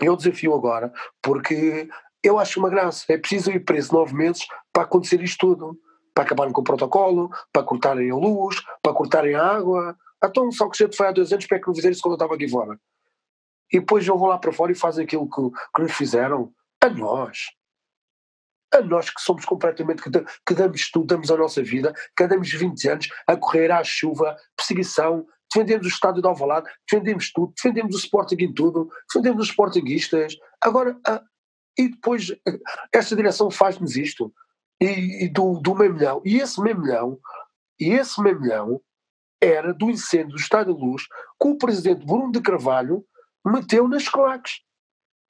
[0.00, 1.88] eu desafio agora, porque
[2.22, 3.04] eu acho uma graça.
[3.08, 5.78] É preciso ir preso nove meses para acontecer isto tudo.
[6.14, 9.96] Para acabarem com o protocolo, para cortarem a luz, para cortarem a água.
[10.22, 12.16] Então, só que se foi há dois anos, para que não fizeram isso quando eu
[12.16, 12.78] estava aqui fora?
[13.72, 16.52] E depois eu vou lá para fora e fazem aquilo que, que nos fizeram.
[16.82, 17.38] A nós
[18.72, 20.10] a nós que somos completamente, que,
[20.46, 24.36] que damos tudo, damos a nossa vida, que andamos 20 anos a correr à chuva,
[24.56, 29.48] perseguição, defendemos o estádio de Alvalade, defendemos tudo, defendemos o Sporting em tudo, defendemos os
[29.48, 31.22] Sportinguistas, agora, ah,
[31.80, 32.30] e depois
[32.92, 34.30] esta direção faz-nos isto,
[34.78, 37.18] e, e, do, do meio milhão, e esse meio milhão,
[37.78, 38.82] e esse meio milhão
[39.40, 41.04] era do incêndio do Estádio de Luz
[41.40, 43.02] que o presidente Bruno de Carvalho
[43.46, 44.60] meteu nas claques.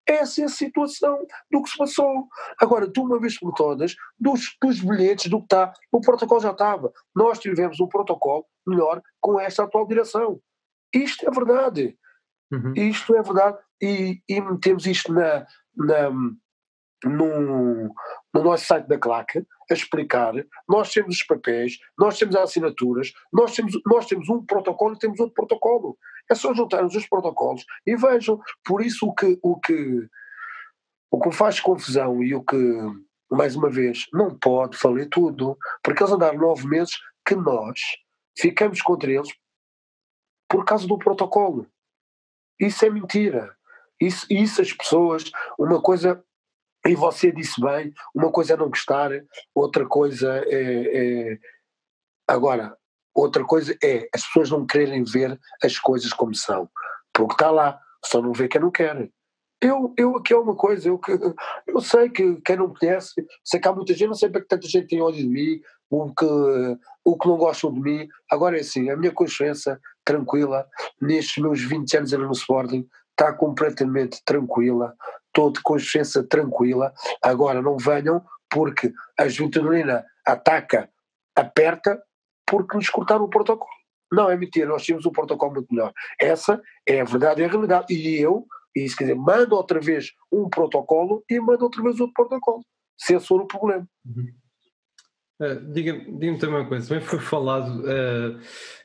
[0.04, 2.26] Essa é a situação do que se passou.
[2.58, 6.50] Agora, de uma vez por todas, dos, dos bilhetes, do que está, o protocolo já
[6.50, 6.92] estava.
[7.14, 10.40] Nós tivemos um protocolo melhor com esta atual direção.
[10.92, 11.96] Isto é verdade.
[12.50, 12.72] Uhum.
[12.74, 13.58] Isto é verdade.
[13.80, 16.10] E, e metemos isto na, na,
[17.04, 17.94] no,
[18.34, 19.38] no nosso site da CLAC
[19.70, 20.34] a explicar.
[20.68, 24.98] Nós temos os papéis, nós temos as assinaturas, nós temos, nós temos um protocolo e
[24.98, 25.98] temos outro protocolo.
[26.30, 28.40] É só juntar os protocolos e vejam.
[28.64, 30.08] Por isso o que, o que,
[31.10, 32.56] o que faz confusão e o que,
[33.30, 37.80] mais uma vez, não pode falar tudo, porque eles andaram nove meses que nós
[38.38, 39.28] ficamos contra eles
[40.48, 41.66] por causa do protocolo.
[42.58, 43.56] Isso é mentira.
[44.00, 46.24] Isso, isso as pessoas, uma coisa,
[46.86, 49.10] e você disse bem, uma coisa é não gostar,
[49.54, 51.38] outra coisa é, é
[52.26, 52.76] agora,
[53.14, 56.68] Outra coisa é as pessoas não quererem ver as coisas como são,
[57.12, 59.10] porque está lá, só não vê quem não quer.
[59.60, 60.98] Eu, eu aqui é uma coisa, eu,
[61.66, 63.12] eu sei que quem não me conhece,
[63.44, 65.60] sei que há muita gente, não sei para que tanta gente tem ódio de mim,
[65.90, 66.24] o que,
[67.04, 68.08] o que não gostam de mim.
[68.30, 70.66] Agora é assim, a minha consciência tranquila,
[71.00, 72.88] nestes meus 20 anos no Sporting,
[73.20, 76.92] está completamente tranquila, estou de consciência tranquila.
[77.22, 79.84] Agora não venham porque a Juventude
[80.26, 80.88] ataca,
[81.36, 82.02] aperta,
[82.46, 83.70] porque nos cortaram o protocolo.
[84.10, 85.92] Não, é mentira, nós tínhamos um protocolo muito melhor.
[86.18, 87.94] Essa é a verdade, é a realidade.
[87.94, 92.14] E eu, isso quer dizer, mando outra vez um protocolo e mando outra vez outro
[92.14, 92.64] protocolo.
[93.26, 93.86] For o problema.
[94.04, 94.28] Uhum.
[95.40, 98.40] Uh, Diga-me diga também uma coisa, também foi falado uh,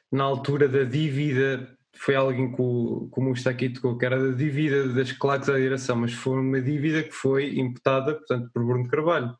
[0.10, 4.36] na altura da dívida, foi alguém que o, como está aqui tocou, que era da
[4.36, 8.88] dívida das claques à direção, mas foi uma dívida que foi imputada, portanto, por Bruno
[8.88, 9.36] Carvalho.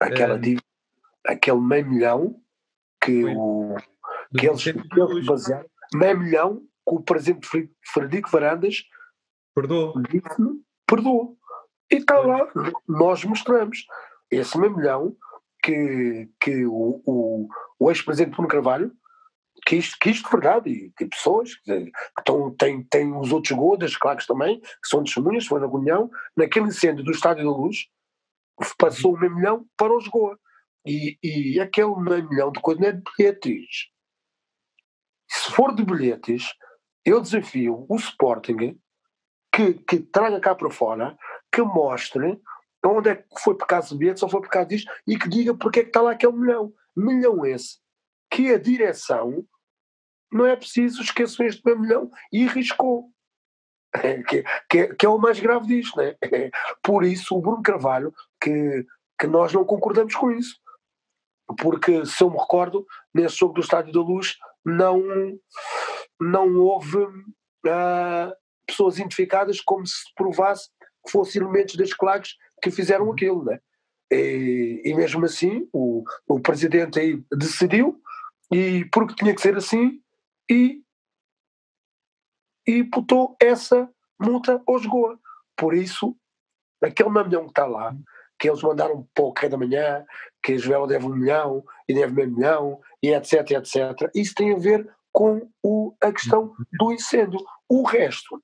[0.00, 0.62] Aquela dívida,
[1.26, 2.40] aquele meio milhão
[3.02, 3.34] que foi.
[3.34, 3.76] o
[4.36, 7.48] que eles, eles basearam, meio milhão que o presidente
[7.92, 8.82] Frederico Varandas
[9.54, 9.94] perdoou.
[10.86, 11.38] perdoou.
[11.90, 12.50] E está lá,
[12.86, 13.86] nós mostramos
[14.30, 15.16] esse meio milhão
[15.62, 18.92] que, que o, o, o ex-presidente Bruno Carvalho
[19.66, 24.24] quis, quis de verdade, e tem pessoas que, estão, têm, têm os outros godas, claro
[24.26, 27.86] também, que são testemunhas, foi na reunião, naquele incêndio do Estádio da Luz,
[28.78, 30.38] passou o meio milhão para os Goa.
[30.86, 33.90] E, e aquele meio milhão de coisas não é de bilhetes
[35.28, 36.54] se for de bilhetes,
[37.04, 38.78] eu desafio o Sporting
[39.52, 41.16] que, que traga cá para fora,
[41.52, 42.40] que mostre
[42.84, 45.28] onde é que foi por causa de bilhetes ou foi por causa disto e que
[45.28, 46.72] diga porque é que está lá aquele milhão.
[46.96, 47.78] Milhão esse
[48.30, 49.44] que a direção
[50.32, 53.10] não é preciso esquecer este meio milhão e riscou.
[54.28, 56.16] que, que, que, é o mais grave disto, né?
[56.82, 58.84] Por isso o Bruno Carvalho, que,
[59.18, 60.56] que nós não concordamos com isso.
[61.60, 62.84] Porque, se eu me recordo,
[63.14, 65.00] nesse jogo do Estádio da Luz, não,
[66.20, 68.32] não houve uh,
[68.66, 70.68] pessoas identificadas como se provasse
[71.04, 73.60] que fossem elementos das claques que fizeram aquilo, né?
[74.10, 78.00] E, e mesmo assim o, o presidente aí decidiu
[78.52, 80.00] e porque tinha que ser assim
[80.50, 80.82] e
[82.66, 83.88] e botou essa
[84.20, 85.18] multa aos Goa.
[85.56, 86.16] Por isso,
[86.82, 87.94] aquele milhão que está lá,
[88.38, 90.06] que eles mandaram para o Correio da Manhã,
[90.42, 94.10] que Joela deve um milhão e deve meio milhão, e etc, etc.
[94.14, 97.40] Isso tem a ver com o, a questão do incêndio.
[97.68, 98.42] O resto,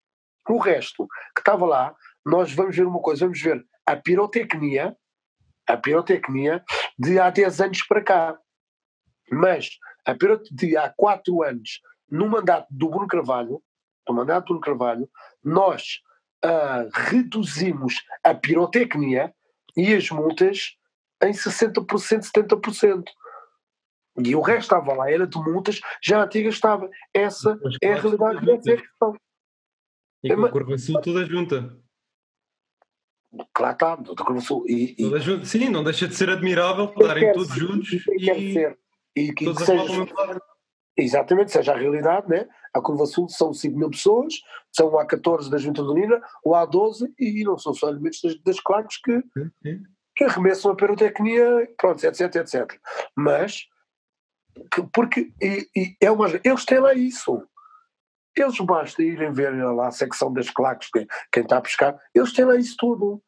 [0.49, 4.97] o resto que estava lá, nós vamos ver uma coisa, vamos ver a pirotecnia,
[5.67, 6.65] a pirotecnia
[6.99, 8.39] de há 10 anos para cá.
[9.31, 9.71] Mas
[10.05, 10.15] a
[10.51, 13.63] de há 4 anos, no mandato do Bruno Carvalho,
[14.09, 15.11] no mandato do Bruno Carvalho,
[15.43, 16.01] nós
[16.45, 19.35] uh, reduzimos a pirotecnia
[19.77, 20.77] e as multas
[21.23, 23.05] em 60%, 70%.
[24.25, 26.91] E o resto estava lá, era de multas, já a antiga estava.
[27.15, 29.17] Essa é a realidade é a questão.
[30.23, 31.79] E com a Curva Sul toda junta.
[33.55, 34.65] Claro está, da Curva Sul.
[34.69, 35.21] E, e...
[35.21, 35.47] Junta.
[35.47, 38.77] Sim, não deixa de ser admirável estarem todos juntos e, e.
[39.17, 40.07] e que todos seja,
[40.97, 42.47] Exatamente, seja a realidade, né?
[42.75, 44.35] A Curva Sul são 5 mil pessoas,
[44.71, 48.39] são o A14 da Junta de Unina, o A12 e não são só elementos das,
[48.43, 49.23] das claques que,
[50.15, 51.45] que arremessam a pirotecnia,
[51.79, 52.79] pronto, etc, etc.
[53.17, 53.67] Mas,
[54.71, 57.43] que, porque e, e é uma, eles têm lá isso.
[58.37, 62.33] Eles basta irem ver lá a secção das claques, quem, quem está a pescar, eles
[62.35, 63.23] têm lá isso tudo.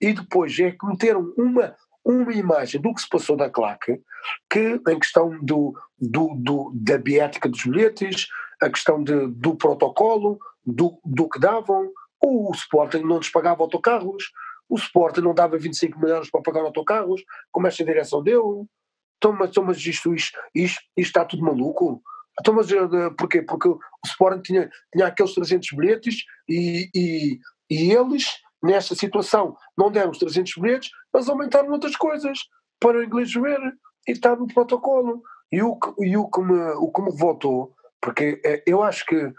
[0.00, 4.00] E depois é que meteram uma, uma imagem do que se passou na claque,
[4.48, 8.26] que em questão do, do, do da biética dos bilhetes,
[8.62, 11.90] a questão de, do protocolo, do, do que davam,
[12.22, 14.30] o Sporting não nos pagava autocarros,
[14.68, 18.68] o Sporting não dava 25 milhões para pagar autocarros, como esta direção deu.
[19.16, 22.00] Então, mas, então, mas isto, isto, isto, isto está tudo maluco.
[22.40, 23.42] Então, mas uh, porquê?
[23.42, 28.26] Porque o Sporting tinha, tinha aqueles 300 bilhetes e, e, e eles,
[28.62, 32.38] nesta situação, não deram os 300 bilhetes, mas aumentaram outras coisas
[32.78, 33.60] para o inglês ver
[34.06, 35.22] e está no protocolo.
[35.52, 39.32] E o, e o, que, me, o que me votou, porque é, eu acho que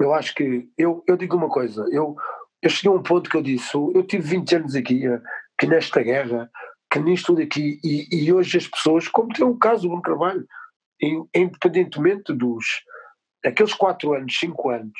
[0.00, 2.16] eu acho que eu, eu digo uma coisa, eu,
[2.62, 5.02] eu cheguei a um ponto que eu disse, eu tive 20 anos aqui,
[5.58, 6.48] que nesta guerra,
[6.90, 10.02] que nisto tudo aqui, e, e hoje as pessoas, como tem o caso do Bruno
[10.02, 10.46] Carvalho,
[11.34, 12.64] independentemente dos
[13.44, 14.98] aqueles 4 anos, 5 anos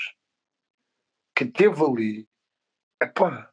[1.35, 2.29] que teve ali,
[3.03, 3.49] epá,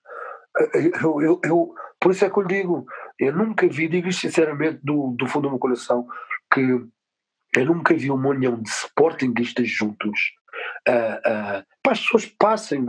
[1.02, 2.86] eu, eu, eu, por isso é que eu digo,
[3.20, 6.08] eu nunca vi, digo isto sinceramente do, do fundo do meu coração,
[6.54, 6.62] que
[7.56, 10.34] eu nunca vi uma união de sportingistas juntos
[10.88, 12.86] uh, uh, para as pessoas passem,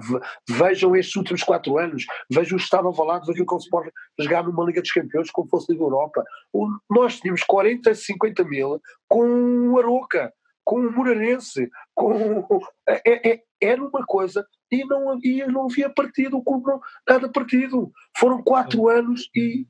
[0.49, 4.65] vejam estes últimos quatro anos, vejam o Estado avalado, vejam como se pode jogar numa
[4.65, 6.25] Liga dos Campeões como fosse Liga Europa.
[6.53, 10.33] O, nós tínhamos 40, 50 mil com o Aroca,
[10.65, 16.39] com o Moreirense, com, é, é, era uma coisa e não havia, não havia partido,
[16.39, 17.93] o clube não, nada partido.
[18.17, 19.67] Foram quatro anos e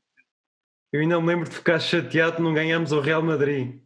[0.92, 3.80] Eu ainda me lembro de ficar chateado não ganhamos o Real Madrid.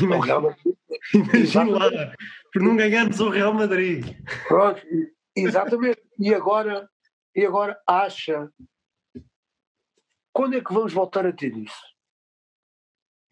[0.00, 0.76] Imagina, Real Madrid.
[1.14, 2.14] Imagina lá,
[2.52, 4.16] por não ganharmos o Real Madrid.
[4.48, 4.82] Pronto,
[5.34, 6.02] exatamente.
[6.18, 6.88] E agora,
[7.34, 8.50] e agora acha
[10.32, 11.96] quando é que vamos voltar a ter isso?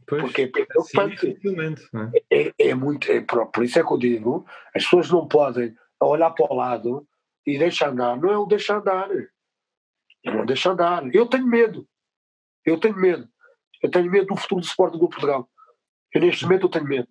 [0.06, 1.38] Pois, Porque é preocupante.
[2.30, 2.46] É?
[2.46, 2.52] é?
[2.58, 6.52] É, muito, é, por isso é que eu digo, as pessoas não podem olhar para
[6.52, 7.06] o lado
[7.46, 8.16] e deixar andar.
[8.16, 9.08] Não é o deixar andar.
[10.24, 11.14] Não deixa andar.
[11.14, 11.86] Eu tenho medo.
[12.64, 13.28] Eu tenho medo.
[13.82, 15.48] Eu tenho medo do futuro do Sport do Portugal.
[16.12, 17.08] Eu neste momento eu tenho medo.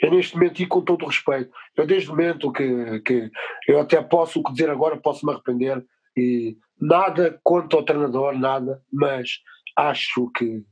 [0.00, 3.30] Eu neste momento, e com todo o respeito, eu desde o momento que, que
[3.68, 5.84] eu até posso o que dizer agora, posso me arrepender
[6.16, 9.40] e nada contra o treinador, nada, mas
[9.76, 10.64] acho que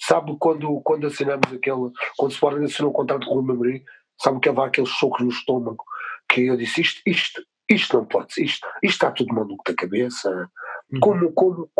[0.00, 3.82] sabe quando, quando assinamos aquele, quando o Sporting assinou o contrato com o Madrid,
[4.20, 5.84] sabe que havia aqueles socos no estômago,
[6.28, 9.74] que eu disse isto, isto, isto não pode ser, isto, isto está tudo maluco da
[9.74, 10.50] cabeça,
[10.92, 11.00] uhum.
[11.00, 11.70] como, como,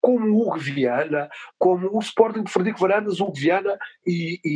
[0.00, 1.28] como o Hugo Viana,
[1.58, 4.48] como o Sporting de Frederico Varandas, o Hugo Viana e, e,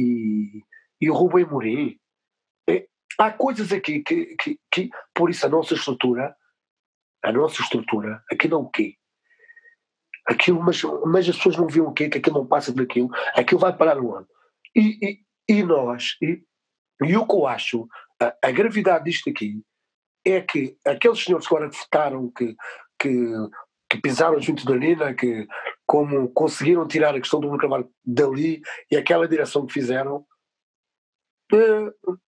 [0.00, 0.62] e,
[1.00, 1.98] e o Rubem Morim.
[2.68, 2.86] É,
[3.18, 6.34] há coisas aqui que, que, que, por isso a nossa estrutura,
[7.24, 8.94] a nossa estrutura, aquilo é o quê?
[10.28, 12.08] Aquilo, mas, mas as pessoas não viam o quê?
[12.08, 14.28] Que aquilo não passa daquilo, aquilo vai parar no ano.
[14.74, 16.44] E, e, e nós, e,
[17.02, 17.88] e o que eu acho,
[18.20, 19.60] a, a gravidade disto aqui,
[20.24, 22.54] é que aqueles senhores que agora votaram que,
[22.98, 23.32] que,
[23.90, 25.46] que pisaram junto da Nina, que
[25.86, 30.24] como conseguiram tirar a questão do Bruno Carvalho dali e aquela direção que fizeram,
[31.52, 32.18] uh, uh,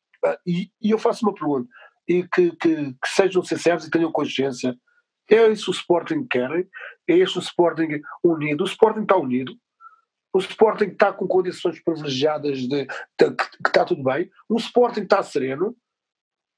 [0.46, 1.68] e, e, eu faço uma pergunta,
[2.08, 4.76] e que, que, que sejam sinceros e tenham consciência,
[5.30, 6.68] é isso o Sporting que querem,
[7.08, 9.54] é este o Sporting unido, o Sporting está unido,
[10.32, 14.56] o Sporting está com condições privilegiadas de, de, de que, que está tudo bem, o
[14.56, 15.74] Sporting está sereno,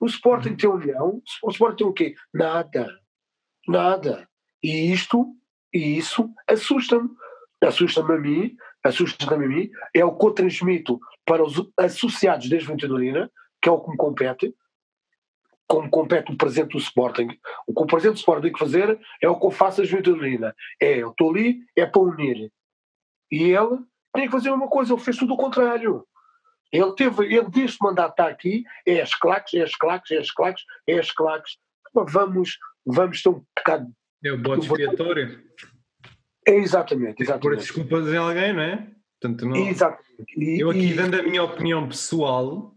[0.00, 0.56] o Sporting uhum.
[0.56, 2.14] tem união, o Sporting tem o quê?
[2.32, 2.88] Nada.
[3.66, 4.28] Nada.
[4.62, 5.35] E isto,
[5.72, 7.09] e isso assusta-me.
[7.62, 12.59] Assusta-me a mim, assusta-me a mim, é o que eu transmito para os associados da
[12.59, 13.30] Juventude
[13.61, 14.54] que é o que me compete,
[15.66, 17.28] como compete o presente do Sporting.
[17.66, 19.85] O que o presente do Sporting tem que fazer é o que eu faço a
[19.85, 20.38] Juventude
[20.80, 22.52] É, eu estou ali, é para unir.
[23.30, 23.78] E ele
[24.12, 26.06] tem que fazer uma coisa, ele fez tudo o contrário.
[26.72, 30.31] Ele teve, ele deste mandato está aqui, é as claques, é as claques, é as
[30.31, 31.57] claques, é as claques.
[31.94, 33.87] Vamos, vamos ter um bocado.
[34.24, 35.42] É o bode expiatório.
[36.46, 37.42] É exatamente, exatamente.
[37.42, 38.88] Por desculpas em alguém, não é?
[39.20, 39.57] Portanto, não...
[39.57, 40.07] Exatamente.
[40.37, 42.74] E, eu aqui, dando a minha opinião pessoal,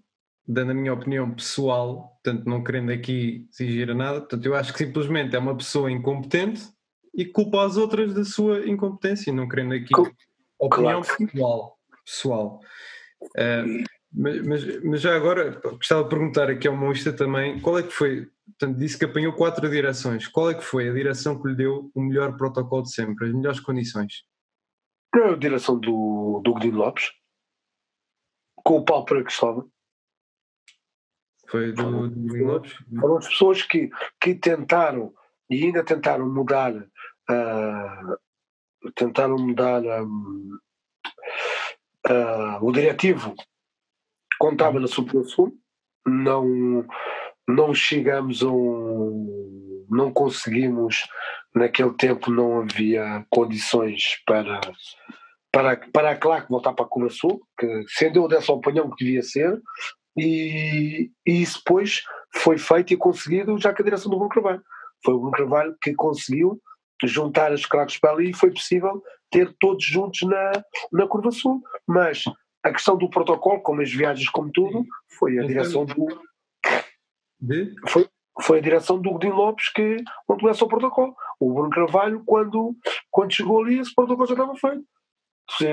[0.48, 4.72] dando a minha opinião pessoal, portanto, não querendo aqui exigir a nada, portanto, eu acho
[4.74, 6.64] que simplesmente é uma pessoa incompetente
[7.14, 9.94] e culpa as outras da sua incompetência, não querendo aqui
[10.60, 11.26] opinião claro.
[11.26, 11.78] pessoal.
[12.04, 12.60] pessoal.
[13.22, 17.84] Uh, mas, mas, mas, já agora gostava de perguntar aqui ao Moista também qual é
[17.84, 21.48] que foi, portanto, disse que apanhou quatro direções, qual é que foi a direção que
[21.48, 24.24] lhe deu o melhor protocolo de sempre, as melhores condições?
[25.14, 27.12] A direção do, do Godinho Lopes,
[28.56, 29.70] com o Paulo para Cristóvão.
[31.48, 32.74] Foi do, do Godinho Lopes?
[33.00, 35.14] Foram as pessoas que, que tentaram
[35.50, 38.18] e ainda tentaram mudar uh,
[38.96, 40.58] tentaram mudar um,
[42.10, 43.36] Uh, o diretivo
[44.40, 45.54] contava na Sul,
[46.08, 46.86] não,
[47.48, 49.86] não chegamos a um.
[49.90, 51.08] não conseguimos,
[51.54, 54.60] naquele tempo não havia condições para,
[55.52, 59.04] para, para a CLAC voltar para a Cura Sul, que sendo eu dessa opinião que
[59.04, 59.60] devia ser,
[60.18, 62.02] e, e isso depois
[62.36, 64.64] foi feito e conseguido já com a direção do Bruno Carvalho.
[65.04, 66.60] Foi o Bruno Carvalho que conseguiu
[67.04, 70.52] juntar as claques para ali e foi possível ter todos juntos na,
[70.92, 71.62] na Curva Sul.
[71.88, 72.24] Mas
[72.64, 74.86] a questão do protocolo, como as viagens, como tudo,
[75.18, 76.08] foi a direção do.
[77.40, 77.74] De?
[77.88, 78.08] Foi,
[78.42, 81.16] foi a direção do Godinho Lopes que quando começa o protocolo.
[81.40, 82.76] O Bruno Carvalho, quando,
[83.10, 84.86] quando chegou ali, esse protocolo já estava feito.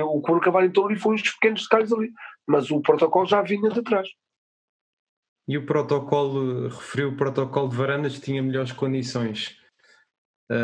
[0.05, 2.11] O Bruno Carvalho então ali foi uns pequenos detalhes ali,
[2.47, 4.07] mas o protocolo já vinha de trás.
[5.47, 9.57] E o protocolo, referiu o protocolo de Varandas, tinha melhores condições.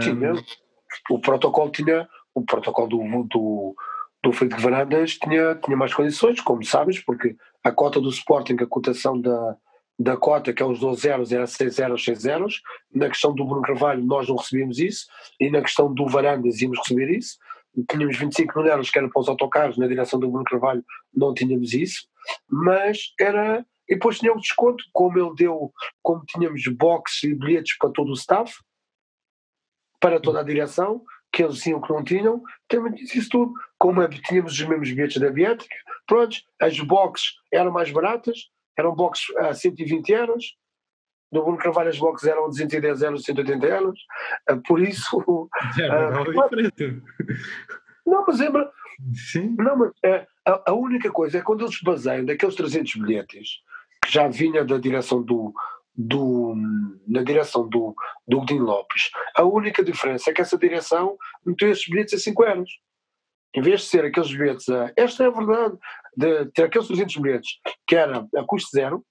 [0.01, 0.33] Tinha.
[0.33, 0.41] Um...
[1.09, 3.75] O protocolo tinha o protocolo do, do,
[4.23, 8.67] do Frederico Varandas tinha, tinha mais condições, como sabes, porque a cota do Sporting, a
[8.67, 9.57] cotação da,
[9.97, 12.61] da cota, que é os 12 zeros, era 6 zeros, 6 zeros.
[12.93, 15.05] Na questão do Bruno Carvalho, nós não recebíamos isso,
[15.39, 17.37] e na questão do Varandas, íamos receber isso.
[17.89, 21.33] Tínhamos 25 mil euros que era para os autocarros, na direção do Bruno Carvalho, não
[21.33, 22.07] tínhamos isso,
[22.47, 23.65] mas era.
[23.89, 28.11] E depois tinha o desconto, como ele deu, como tínhamos boxes e bilhetes para todo
[28.11, 28.53] o staff,
[29.99, 31.03] para toda a direção,
[31.33, 33.53] que eles diziam que não tinham, também disse isso tudo.
[33.79, 35.75] Como tínhamos os mesmos bilhetes da Biética,
[36.07, 40.55] pronto, as boxes eram mais baratas, eram boxes a 120 euros,
[41.31, 43.99] no Bruno Carvalho as boxes eram 210 euros, 180 euros,
[44.47, 45.49] ah, por isso...
[45.79, 46.23] É, uh,
[48.05, 48.71] Não, mas lembra.
[49.15, 49.55] Sim.
[49.57, 53.61] Não, mas é, a, a, única coisa é quando eles baseiam daqueles 300 bilhetes
[54.03, 55.53] que já vinha da direção do.
[55.95, 56.55] Do
[57.07, 57.95] na direção do,
[58.27, 59.11] do Godinho Lopes.
[59.35, 62.69] A única diferença é que essa direção meteu esses bilhetes a 5 euros.
[63.55, 64.91] Em vez de ser aqueles bilhetes a.
[64.97, 65.77] Esta é a verdade,
[66.17, 67.51] de ter aqueles 300 bilhetes
[67.87, 69.05] que era a custo zero,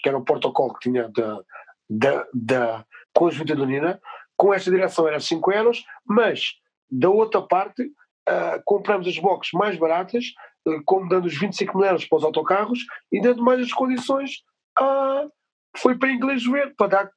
[0.00, 1.40] que era o protocolo que tinha da,
[1.88, 4.00] da, da, com a Juventude Unida,
[4.36, 6.54] com esta direção era 5 euros, mas
[6.90, 10.24] da outra parte uh, compramos as boxes mais baratas,
[10.66, 12.80] uh, como dando os 25 mil euros para os autocarros
[13.12, 14.42] e dando mais as condições
[14.80, 15.30] uh,
[15.78, 17.10] foi para inglês ver, para dar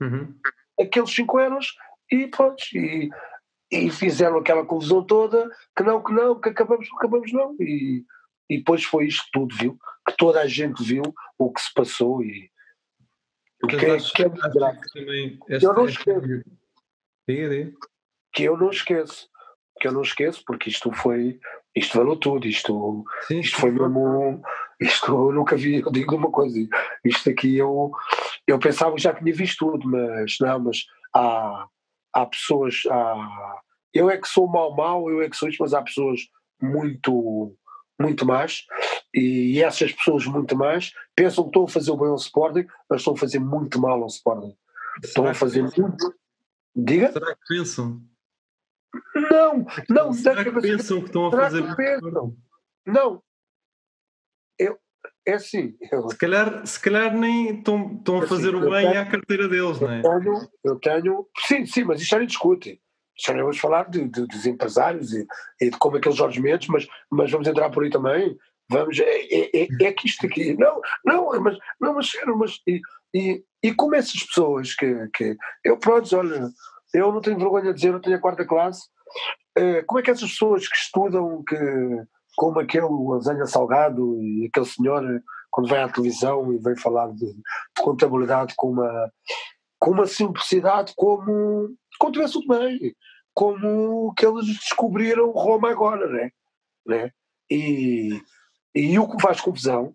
[0.00, 0.34] uhum.
[0.78, 1.74] aqueles 5 euros
[2.10, 2.62] e pronto.
[2.74, 3.10] E,
[3.70, 7.54] e fizeram aquela confusão toda, que não, que não, que acabamos, que acabamos não.
[7.60, 8.04] E,
[8.48, 9.78] e depois foi isto tudo, viu?
[10.06, 11.02] Que toda a gente viu
[11.38, 12.50] o que se passou e,
[13.68, 14.80] que, que, que é muito grave.
[15.48, 16.44] Eu não esqueço.
[18.32, 19.28] Que eu não esqueço.
[19.80, 21.38] Que eu não esqueço, porque isto foi.
[21.80, 22.46] Isto valeu tudo.
[22.46, 24.42] Isto, sim, isto foi mesmo.
[24.78, 25.80] Isto eu nunca vi.
[25.80, 26.56] Eu digo uma coisa.
[27.04, 27.90] Isto aqui eu.
[28.46, 31.66] Eu pensava que já tinha visto tudo, mas não, mas há,
[32.12, 32.82] há pessoas.
[32.90, 33.60] Há,
[33.94, 36.20] eu é que sou mau, mau, eu é que sou isto, mas há pessoas
[36.60, 37.56] muito
[38.00, 38.64] muito mais,
[39.14, 43.00] e essas pessoas muito mais pensam que estão a fazer o bem ao Sporting, mas
[43.00, 44.56] estão a fazer muito mal ao Sporting.
[45.04, 46.14] Estão a fazer muito.
[46.74, 47.12] Diga?
[47.12, 48.00] Será que pensam?
[49.14, 50.12] Não, não.
[50.12, 51.64] Será que pensam que estão a fazer?
[52.86, 53.22] Não.
[54.58, 54.78] Eu,
[55.26, 55.76] é assim.
[55.90, 59.00] Eu, se, calhar, se calhar nem estão, estão a é fazer assim, o bem tenho,
[59.00, 60.00] à carteira deles, não é?
[60.00, 61.26] Eu tenho, eu tenho.
[61.46, 62.80] Sim, sim, mas isto já nem discute
[63.26, 65.26] já vamos falar de, de, dos empresários e,
[65.60, 68.36] e, de como aqueles Jorge Mendes, mas, mas vamos entrar por aí também.
[68.68, 72.80] Vamos, é, é, é, é que isto aqui, não, não, mas, não, mas mas e,
[73.12, 76.48] e, e como essas pessoas que, que eu, pronto, olha,
[76.92, 78.88] eu não tenho vergonha de dizer, eu tenho a quarta classe,
[79.56, 81.56] é, como é que essas pessoas que estudam, que,
[82.36, 82.86] como aquele
[83.16, 85.02] Azenha Salgado e aquele senhor,
[85.50, 89.12] quando vai à televisão e vem falar de, de contabilidade com uma,
[89.78, 92.94] com uma simplicidade como, como tivesse tudo bem
[93.34, 96.30] como que eles descobriram Roma agora, né?
[96.86, 97.10] né?
[97.50, 98.20] E,
[98.74, 99.94] e o que faz confusão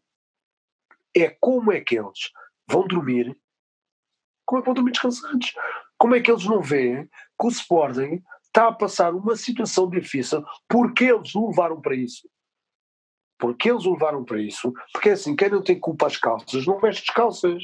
[1.15, 2.31] é como é que eles
[2.67, 3.37] vão dormir,
[4.45, 5.53] como é que vão dormir descansados?
[5.97, 10.43] Como é que eles não veem que o Sporting está a passar uma situação difícil
[10.67, 12.29] porque eles o levaram para isso?
[13.37, 16.79] Porque eles o levaram para isso, porque assim, quem não tem culpa às calças não
[16.79, 17.63] veste as calças.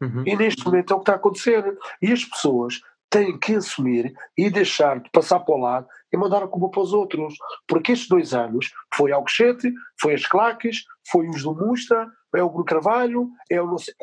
[0.00, 0.22] Uhum.
[0.26, 1.78] E neste momento é o que está a acontecer.
[2.02, 2.80] E as pessoas
[3.10, 6.82] têm que assumir e deixar de passar para o lado e mandar a culpa para
[6.82, 7.34] os outros.
[7.66, 12.50] Porque estes dois anos foi Alcochete, foi as Claques, foi os do Mustra, é o
[12.50, 13.94] Bruno Carvalho, é o não sei.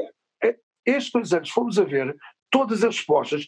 [0.85, 2.15] Estes dois anos fomos a ver
[2.49, 3.45] todas as respostas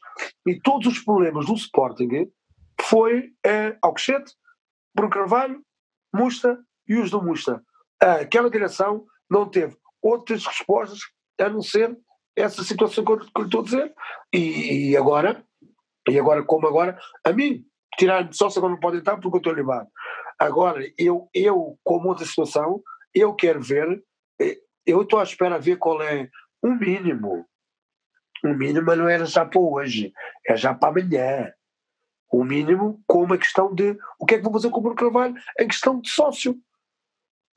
[0.48, 2.32] e todos os problemas do Sporting
[2.82, 4.34] foi é, Alcochete,
[4.96, 5.62] Bruno Carvalho,
[6.14, 6.58] Mustra
[6.88, 7.62] e os do Mustra.
[8.00, 11.00] Aquela direção não teve outras respostas
[11.40, 11.98] a não ser
[12.36, 13.94] essa situação que eu, que eu estou a dizer.
[14.34, 15.46] E, e agora
[16.08, 17.66] e agora, como agora, a mim,
[17.98, 19.88] tirar de sócio agora não pode entrar porque eu estou levado.
[20.38, 22.82] Agora, eu, eu, como outra situação,
[23.14, 24.04] eu quero ver,
[24.42, 26.30] eh, eu estou à espera de ver qual é
[26.64, 27.46] um mínimo.
[28.44, 30.14] O mínimo não era já para hoje,
[30.48, 31.52] é já para amanhã.
[32.32, 34.96] O mínimo com uma questão de o que é que vou fazer com o Bruno
[34.96, 36.58] Carvalho em questão de sócio.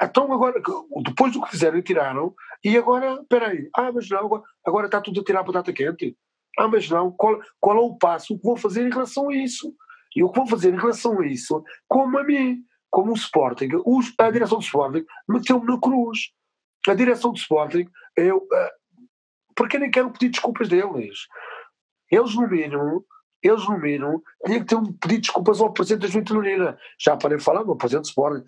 [0.01, 0.61] Então agora,
[1.03, 5.01] depois do que fizeram tiraram, e agora, espera aí, ah, mas não, agora, agora está
[5.01, 6.17] tudo a tirar a batata quente.
[6.59, 8.35] Ah, mas não, qual, qual é o passo?
[8.35, 9.75] O que vou fazer em relação a isso?
[10.15, 13.69] E o que vou fazer em relação a isso, como a mim, como o Sporting,
[14.19, 16.33] a direção do Sporting meteu-me na cruz.
[16.89, 17.87] A direção do Sporting,
[18.17, 18.71] eu, uh,
[19.57, 21.27] porque nem quero pedir desculpas deles.
[22.11, 23.05] Eles, no mínimo,
[23.43, 26.79] eles, no mínimo, tinham que ter um pedido de desculpas ao presidente da Juventude Unida.
[27.01, 28.45] Já parei de falar no presidente do Sporting,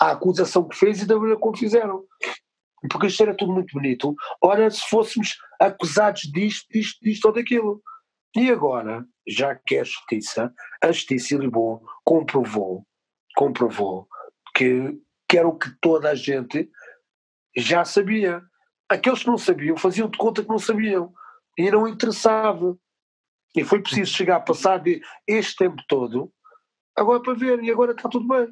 [0.00, 2.04] a acusação que fez e da maneira como fizeram
[2.90, 4.14] porque isto era tudo muito bonito.
[4.40, 7.82] Ora, se fôssemos acusados disto, disto, disto ou daquilo.
[8.36, 11.50] E agora, já que é a justiça, a justiça em
[12.04, 12.86] comprovou,
[13.34, 14.06] comprovou
[14.54, 14.96] que,
[15.28, 16.70] que era o que toda a gente
[17.56, 18.42] já sabia.
[18.88, 21.12] Aqueles que não sabiam faziam de conta que não sabiam
[21.56, 22.76] e não interessava.
[23.56, 24.82] E foi preciso chegar a passar
[25.26, 26.32] este tempo todo
[26.98, 28.48] agora para ver, e agora está tudo bem.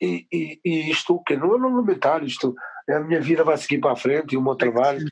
[0.00, 2.54] E, e, e isto, que não é lamentar, isto
[2.88, 5.06] a minha vida vai seguir para a frente e o meu trabalho.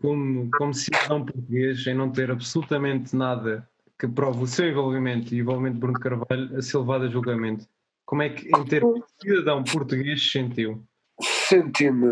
[0.00, 5.40] Como, como cidadão português, em não ter absolutamente nada que prove o seu envolvimento e
[5.40, 7.66] o envolvimento de Bruno Carvalho a ser levado a julgamento,
[8.06, 8.80] como é que, em de
[9.20, 10.82] cidadão português, se sentiu?
[11.20, 12.08] Senti-me.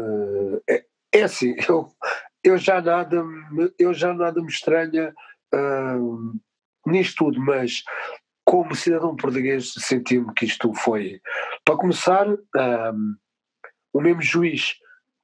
[0.68, 1.92] É, é, assim, eu,
[2.42, 3.24] eu, já nada
[3.78, 5.14] eu já nada me estranha
[5.54, 6.32] uh,
[6.86, 7.82] nisto tudo, mas
[8.44, 11.20] como cidadão português, senti-me que isto foi.
[11.64, 13.16] Para começar, um,
[13.92, 14.76] o mesmo juiz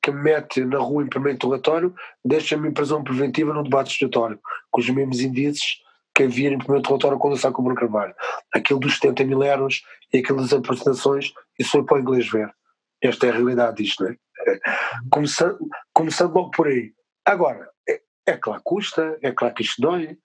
[0.03, 4.39] que me mete na rua em primeiro interrogatório deixa-me em prisão preventiva no debate estatório,
[4.71, 5.83] com os mesmos indícios
[6.15, 8.15] que havia em primeiro interrogatório quando eu saio com o Bruno Carvalho.
[8.53, 9.83] Aquilo dos 70 mil euros
[10.13, 12.55] e aquilo das apresentações, isso foi para o inglês ver.
[13.03, 14.17] Esta é a realidade disto, não é?
[15.11, 15.59] Começando,
[15.93, 16.93] começando logo por aí.
[17.25, 20.19] Agora, é, é claro que custa, é claro que isto dói,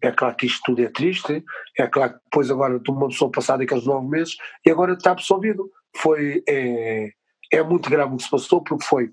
[0.00, 1.44] é claro que isto tudo é triste,
[1.78, 5.12] é claro que depois agora de uma pessoa passada aqueles nove meses e agora está
[5.12, 5.70] absolvido.
[5.96, 7.10] Foi, é,
[7.52, 9.10] é muito grave o que se passou porque foi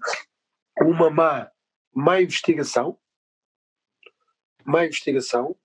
[0.82, 1.50] uma má,
[1.94, 2.98] má investigação,
[4.66, 5.56] má investigação,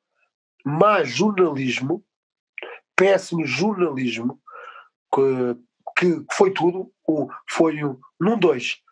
[0.65, 2.05] má jornalismo,
[2.95, 4.41] péssimo jornalismo,
[5.15, 5.57] que,
[5.99, 6.93] que foi tudo,
[7.49, 7.77] foi
[8.21, 8.83] num dois.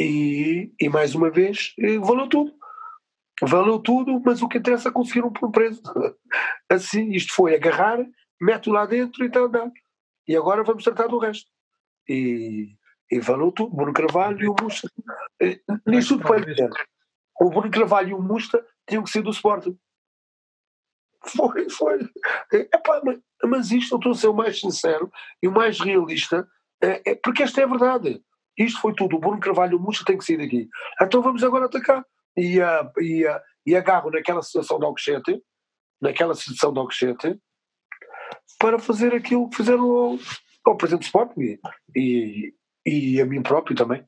[0.00, 2.52] E, e mais uma vez, valeu tudo.
[3.42, 5.82] Valeu tudo, mas o que interessa é conseguir um preso.
[6.68, 8.04] Assim, isto foi agarrar,
[8.40, 9.70] mete-o lá dentro e está a andar.
[10.26, 11.48] E agora vamos tratar do resto.
[12.08, 12.76] E,
[13.10, 13.74] e valeu tudo.
[13.74, 14.90] Bruno Carvalho e o Musta.
[15.40, 16.70] Eh, nisso tudo para dizer.
[17.40, 19.78] O Bruno Carvalho e o Musta tinham que ser do Sporting.
[21.24, 21.98] Foi, foi.
[22.52, 25.10] Epá, mas, mas isto, eu estou a ser o mais sincero
[25.42, 26.48] e o mais realista,
[26.82, 28.22] é, é, porque esta é a verdade.
[28.58, 29.16] Isto foi tudo.
[29.16, 30.68] O Bruno Carvalho o Musta têm que sair daqui.
[31.00, 32.04] Então vamos agora atacar
[32.36, 35.40] e, uh, e, uh, e agarro naquela situação de Alcochete,
[36.00, 37.40] naquela situação de Alcochete,
[38.58, 40.18] para fazer aquilo que fizeram ao,
[40.64, 41.58] ao Presidente do Sporting
[41.94, 42.54] e,
[42.84, 44.04] e a mim próprio também.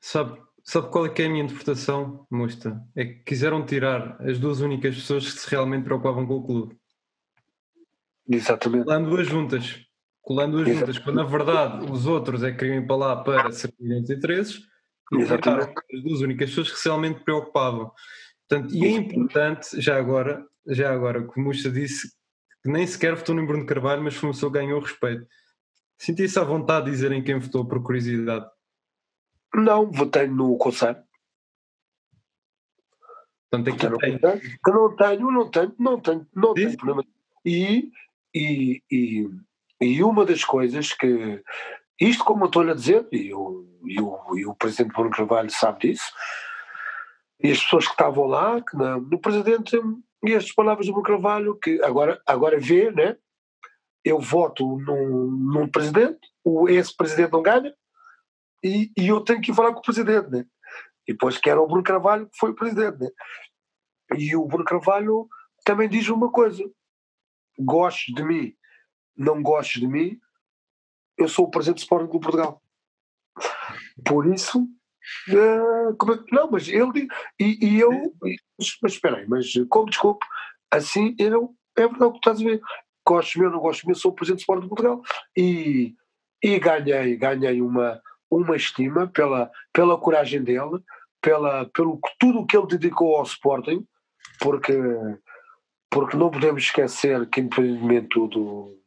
[0.00, 2.82] Sabe, sabe qual é, que é a minha interpretação, Musta?
[2.94, 6.76] É que quiseram tirar as duas únicas pessoas que se realmente preocupavam com o clube.
[8.28, 8.84] Exatamente.
[8.84, 9.91] Colando duas juntas.
[10.22, 13.52] Colando duas juntas, quando na verdade os outros é que queriam ir para lá para
[13.52, 14.62] servir os interesses
[15.12, 15.74] Exatamente.
[15.92, 17.92] as duas únicas pessoas que se realmente preocupavam.
[18.48, 22.08] Portanto, e é importante, já agora, já agora, como o disse,
[22.62, 25.26] que nem sequer votou no Bruno Carvalho, mas foi uma pessoa que ganhou respeito.
[25.98, 28.46] Senti-se à vontade de dizerem quem votou por curiosidade?
[29.54, 31.02] Não, votei no Conselho.
[33.50, 34.18] Portanto, aqui tem.
[34.18, 37.04] Que não tenho, não tenho, não tenho, não tenho problema.
[37.44, 37.90] E,
[38.34, 39.28] e, e,
[39.82, 41.42] e uma das coisas que
[42.00, 45.50] isto, como eu estou a dizer, e o, e o, e o presidente Bruno Carvalho
[45.50, 46.12] sabe disso,
[47.42, 49.76] e as pessoas que estavam lá, que não, no presidente,
[50.24, 53.16] e estas palavras do Bruno Carvalho, que agora, agora vê, né?
[54.04, 57.74] Eu voto num, num presidente, o, esse presidente não ganha,
[58.62, 60.44] e, e eu tenho que falar com o presidente, né?
[61.06, 63.08] E depois que era o Bruno Carvalho que foi o presidente, né?
[64.16, 65.28] E o Bruno Carvalho
[65.64, 66.62] também diz uma coisa:
[67.58, 68.54] gostes de mim,
[69.16, 70.18] não gostes de mim,
[71.18, 72.62] eu sou o presidente do Sporting Clube Portugal.
[74.04, 77.08] Por isso, uh, não, mas ele
[77.38, 77.90] e, e eu,
[78.82, 80.26] mas espera aí, mas como desculpe,
[80.70, 82.60] assim eu, é verdade o que estás a ver.
[83.06, 85.02] Gosto meu, não gosto meu, sou o presidente do Sporting de Portugal
[85.36, 85.94] e,
[86.42, 88.00] e ganhei, ganhei uma,
[88.30, 90.80] uma estima pela, pela coragem dele,
[91.20, 93.84] pela, pelo tudo o que ele dedicou ao Sporting,
[94.38, 94.72] porque,
[95.90, 98.81] porque não podemos esquecer que independentemente do,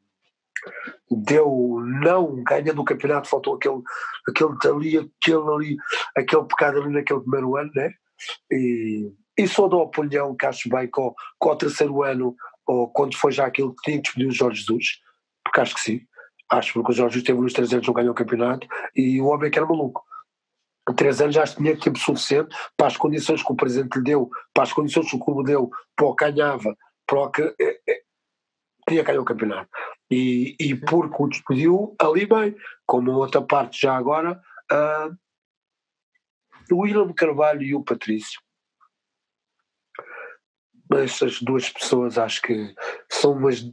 [1.10, 3.82] deu não ganhando o campeonato, faltou aquele,
[4.28, 5.78] aquele ali, aquele ali,
[6.16, 7.94] aquele pecado ali naquele primeiro ano, né?
[8.52, 12.36] E, e só dou a opinião que acho bem que ao, ao terceiro ano,
[12.66, 15.00] ou quando foi já aquilo que tinha que despedir o Jorge Jesus,
[15.44, 16.02] porque acho que sim,
[16.50, 19.28] acho porque o Jorge Jesus teve nos três anos não ganhou o campeonato e o
[19.28, 20.04] homem que era maluco.
[20.96, 24.64] Três anos já tinha tempo suficiente para as condições que o presidente lhe deu, para
[24.64, 27.42] as condições que o clube deu, para o que ganhava, para o que.
[27.42, 28.02] É, é,
[28.88, 29.70] tinha que ganhar o campeonato.
[30.10, 34.40] E, e porque o despediu ali bem, como outra parte já agora,
[34.72, 35.18] uh,
[36.72, 38.40] o William Carvalho e o Patrício.
[40.94, 42.76] Essas duas pessoas acho que
[43.10, 43.66] são umas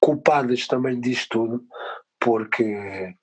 [0.00, 1.66] culpadas também disto tudo,
[2.18, 3.14] porque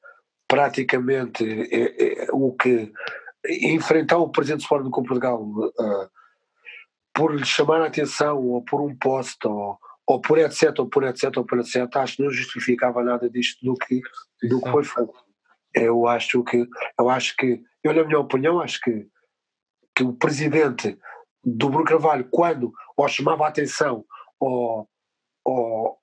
[0.48, 1.44] praticamente
[1.74, 2.92] é, é, o que
[3.46, 6.10] enfrentar o presidente do Sporting do Portugal uh,
[7.14, 11.04] por lhe chamar a atenção ou por um post ou, ou por etc, ou por
[11.04, 14.02] etc, ou por etc, acho que não justificava nada disto do que,
[14.44, 15.14] do que foi feito.
[15.74, 16.66] Eu acho que,
[16.98, 19.06] eu acho que, eu na minha opinião, acho que,
[19.94, 20.98] que o presidente
[21.44, 24.06] do Bruno Carvalho, quando ou chamava a atenção,
[24.40, 24.90] ou,
[25.44, 25.98] ou,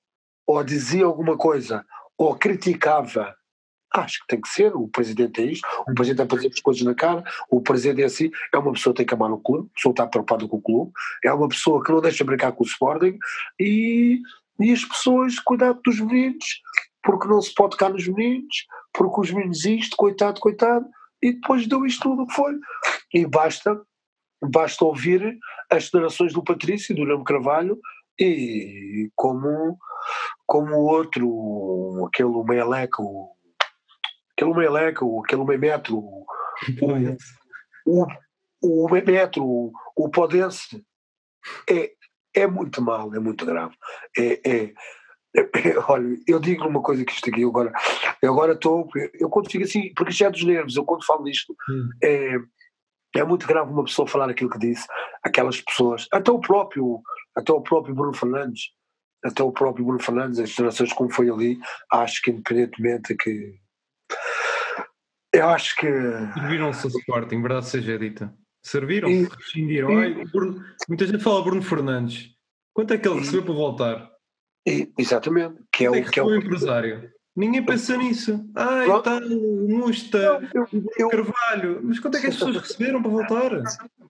[0.45, 1.83] ou dizia alguma coisa,
[2.17, 3.35] ou criticava
[3.95, 6.83] Acho que tem que ser, o presidente é isto, o presidente é fazer as coisas
[6.83, 9.69] na cara, o presidente é assim, é uma pessoa que tem que amar o clube,
[9.71, 10.91] a pessoa está preocupada com o clube,
[11.23, 13.17] é uma pessoa que não deixa brincar com o Sporting
[13.59, 14.19] e,
[14.59, 16.45] e as pessoas cuidar dos meninos,
[17.01, 20.85] porque não se pode tocar nos meninos, porque os meninos isto, coitado, coitado,
[21.21, 22.53] e depois deu isto tudo o que foi.
[23.13, 23.81] E basta,
[24.41, 25.37] basta ouvir
[25.71, 27.79] as declarações do Patrício e do Leme Carvalho
[28.19, 29.77] e como
[30.45, 33.34] como o outro, aquele Meleco,
[34.35, 35.97] aquele Meleco, aquele Memetro,
[37.85, 38.05] o,
[38.61, 40.85] o, o Memetro, o Podense,
[41.69, 41.91] é,
[42.33, 43.75] é muito mal, é muito grave.
[44.17, 44.73] É, é,
[45.35, 47.71] é, olha, eu digo uma coisa que isto aqui agora,
[48.21, 51.23] eu agora estou, eu quando fico assim, porque isto é dos nervos, eu quando falo
[51.23, 51.89] disto, hum.
[52.03, 52.35] é,
[53.15, 54.87] é muito grave uma pessoa falar aquilo que disse,
[55.23, 57.01] aquelas pessoas, até o próprio,
[57.35, 58.71] até o próprio Bruno Fernandes,
[59.23, 61.57] até o próprio Bruno Fernandes, as gerações como foi ali,
[61.91, 63.55] acho que independentemente que
[65.35, 65.87] eu acho que
[66.33, 68.33] serviram-se ao Sporting, verdade seja dita.
[68.63, 70.03] Serviram-se, rescindiram.
[70.03, 72.31] E, Bruno, muita gente fala Bruno Fernandes.
[72.73, 74.11] Quanto é que ele recebeu para voltar?
[74.67, 75.61] E, exatamente.
[75.71, 77.11] Que é, o, é que, que é o empresário.
[77.35, 78.49] Ninguém pensa nisso.
[78.55, 80.39] Ai, está o Musta,
[80.99, 81.81] o Carvalho.
[81.83, 83.63] Mas quanto é que as pessoas receberam para voltar?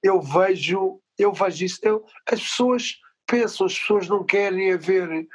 [0.04, 1.80] Eu vejo, eu vejo isso.
[1.82, 5.28] Eu, as pessoas pensam, as pessoas não querem haver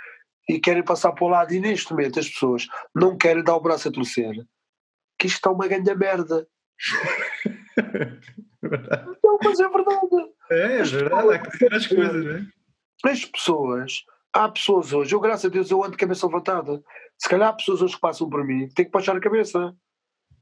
[0.49, 3.61] e querem passar para o lado, e neste momento as pessoas não querem dar o
[3.61, 4.35] braço a torcer,
[5.21, 6.49] que isto está uma grande merda.
[9.23, 10.33] não, mas é verdade.
[10.51, 12.47] É, é verdade, dizer as coisas, não é?
[13.05, 16.83] As pessoas, há pessoas hoje, eu graças a Deus eu ando de cabeça levantada.
[17.19, 19.77] Se calhar há pessoas hoje que passam por mim que têm que baixar a cabeça.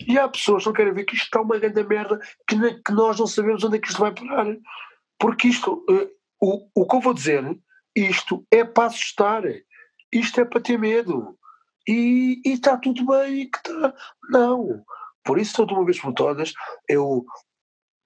[0.06, 2.92] E há pessoas que não querem ver que isto está uma grande merda, que, que
[2.92, 4.46] nós não sabemos onde é que isto vai parar.
[5.18, 6.08] Porque isto, uh,
[6.40, 7.42] o, o que eu vou dizer,
[7.96, 9.42] isto é para assustar,
[10.12, 11.36] isto é para ter medo.
[11.88, 13.94] E, está tudo bem, que está.
[14.28, 14.84] Não.
[15.24, 16.52] Por isso, toda uma vez por todas,
[16.86, 17.24] eu,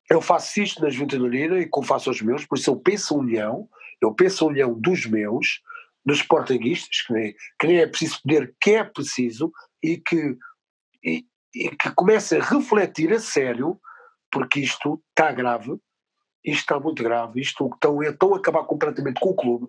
[0.08, 3.68] eu faço isto na Juventude e faço aos meus, por isso eu penso a união,
[4.00, 5.60] eu penso a união dos meus,
[6.04, 9.52] dos portuguistas, que nem, que nem é preciso poder, que é preciso,
[9.82, 10.36] e que,
[11.04, 13.80] e, e que comece a refletir a sério,
[14.30, 15.72] porque isto está grave,
[16.44, 19.68] isto está muito grave, isto estão a acabar completamente com o clube,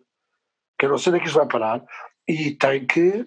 [0.77, 1.83] que eu não sei onde é que isto vai parar,
[2.27, 3.25] e tem que,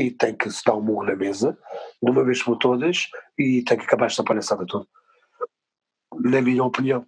[0.00, 1.58] e tem que se dar um murro na mesa,
[2.02, 4.86] de uma vez por todas, e tem que acabar esta palhaçada toda.
[6.14, 7.06] Na minha opinião.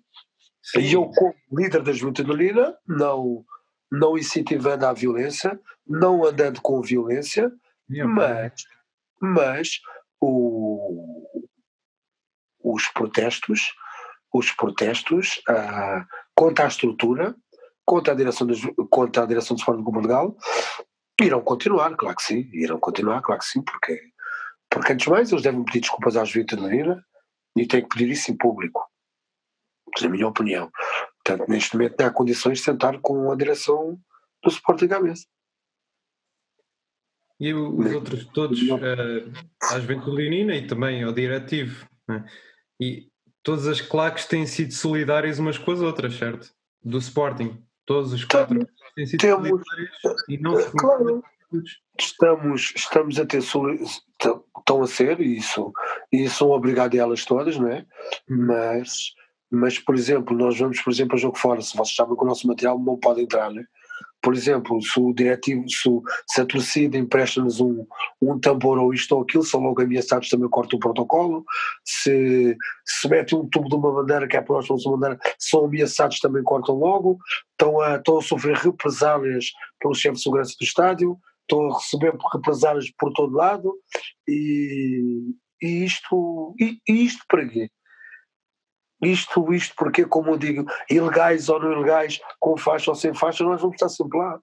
[0.63, 0.81] Sim.
[0.81, 3.45] E eu, como líder da Juventude Lina, não,
[3.91, 7.51] não incentivando a violência, não andando com violência,
[7.89, 8.53] mas,
[9.21, 9.81] mas
[10.21, 11.27] o,
[12.63, 13.73] os protestos
[14.33, 17.35] os protestos uh, contra a estrutura,
[17.85, 20.37] contra a direção, dos, contra a direção do Esporte de Portugal,
[21.23, 24.01] irão continuar, claro que sim, irão continuar, claro que sim, porque,
[24.69, 27.05] porque antes de mais eles devem pedir desculpas vítimas da Lira
[27.57, 28.89] e têm que pedir isso em público,
[30.01, 30.71] na minha opinião.
[31.25, 33.99] Portanto, neste momento não há condições de sentar com a direção
[34.43, 35.25] do Sporting à mesa.
[37.39, 39.33] E os outros todos, uh,
[39.73, 41.89] à Juventude Leonina e também ao diretivo.
[42.07, 42.25] Né?
[42.79, 43.09] E
[43.43, 46.53] todas as claques têm sido solidárias umas com as outras, certo?
[46.83, 47.63] Do Sporting.
[47.87, 48.61] Todos os quatro
[48.95, 49.63] têm sido temos,
[50.29, 51.23] e não se claro,
[51.99, 55.73] estamos, estamos a ter estão a ser isso
[56.13, 57.87] e sou obrigado a elas todas, não é?
[58.29, 58.47] Hum.
[58.47, 59.15] Mas
[59.51, 62.27] mas por exemplo, nós vamos por exemplo a jogo fora, se vocês sabem que o
[62.27, 63.65] nosso material não pode entrar, né?
[64.23, 65.89] Por exemplo, se o diretivo, se,
[66.29, 67.87] se a torcida empresta-nos um,
[68.21, 71.45] um tambor ou isto ou aquilo, são logo ameaçados também cortam o protocolo,
[71.85, 75.65] se, se mete um tubo de uma bandeira que é para nós uma bandeira, são
[75.65, 77.19] ameaçados também cortam logo,
[77.53, 79.47] estão a, estão a sofrer represálias
[79.81, 83.75] pelo chefe de segurança do estádio, estão a receber represálias por todo lado
[84.29, 87.71] e, e isto, e, e isto para quê?
[89.03, 93.45] Isto, isto porque, como eu digo, ilegais ou não ilegais, com faixa ou sem faixa,
[93.45, 94.39] nós vamos estar sempre lá.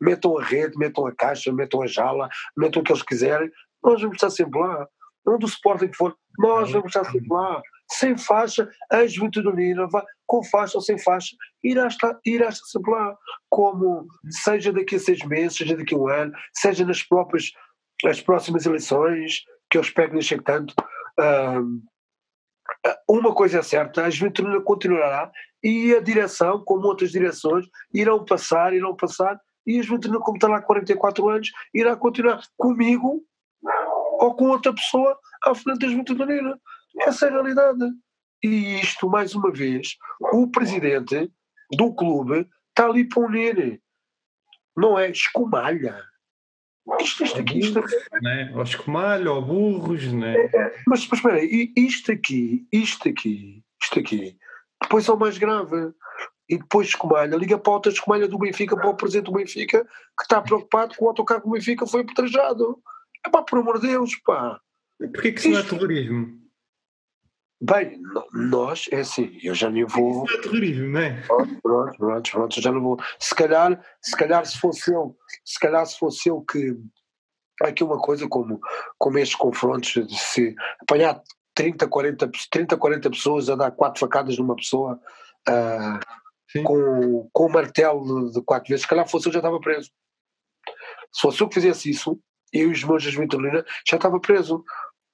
[0.00, 3.50] Metam a rede, metam a caixa, metam a jala, metam o que eles quiserem,
[3.82, 4.86] nós vamos estar sempre lá.
[5.26, 7.60] Onde o Sporting for, nós vamos estar sempre lá.
[7.90, 9.86] Sem faixa, a Juventude Unida,
[10.26, 13.16] com faixa ou sem faixa, irá estar, irá estar sempre lá.
[13.50, 17.50] Como seja daqui a seis meses, seja daqui a um ano, seja nas próprias
[18.06, 20.74] as próximas eleições, que eu espero que não chegue tanto.
[21.18, 21.82] Um,
[23.08, 25.30] uma coisa é certa, a Juventude continuará
[25.62, 30.48] e a direção, como outras direções, irão passar, irão passar, e a Juventude, como está
[30.48, 33.22] lá há 44 anos, irá continuar comigo
[34.20, 36.58] ou com outra pessoa à frente da Juventude Unida.
[37.00, 37.84] Essa é a realidade.
[38.42, 39.96] E isto, mais uma vez,
[40.32, 41.30] o presidente
[41.76, 43.80] do clube está ali para unir.
[44.76, 46.02] Não é escumalha.
[47.00, 47.96] Isto, isto aqui, isto aqui.
[48.22, 48.52] Né?
[48.54, 50.34] Ou escumalho, ou burros, né?
[50.36, 54.36] É, é, mas, mas espera isto aqui, isto aqui, isto aqui,
[54.82, 55.92] depois é o mais grave.
[56.48, 59.84] E depois escumalha, liga para a outra escumalha do Benfica, para o presidente do Benfica,
[59.84, 62.78] que está preocupado com o autocarro do Benfica foi apedrejado.
[63.26, 64.58] É pá, por amor de Deus, pá.
[64.98, 66.47] Porquê que isso não é terrorismo?
[67.60, 68.00] Bem,
[68.32, 70.24] nós, é assim, eu já nem vou.
[70.24, 71.20] Isso é terrorismo, não é?
[71.26, 72.96] Pronto, pronto, pronto, já não vou.
[73.18, 76.76] Se calhar, se calhar se fosse eu, se calhar se fosse eu que.
[77.60, 78.60] Aqui uma coisa como,
[78.96, 81.20] como estes confrontos, de se apanhar
[81.54, 85.00] 30, 40, 30, 40 pessoas a dar quatro facadas numa pessoa
[85.48, 89.90] uh, com, com um martelo de quatro vezes, se calhar fosse eu já estava preso.
[91.12, 92.20] Se fosse eu que fizesse isso,
[92.52, 94.64] eu e os meus de Vitorina já estava preso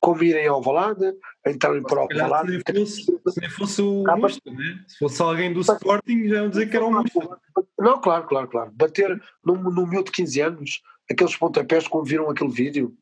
[0.04, 2.62] como irem ao Valada, entrarem para o Alvalade.
[2.86, 4.84] Se fosse, se fosse o ah, Musta, né?
[4.86, 7.40] se fosse alguém do Sporting, já iam dizer que era o Musta.
[7.78, 8.70] Não, claro, claro, claro.
[8.74, 12.94] Bater num, num miúdo de 15 anos, aqueles pontapés como viram aquele vídeo.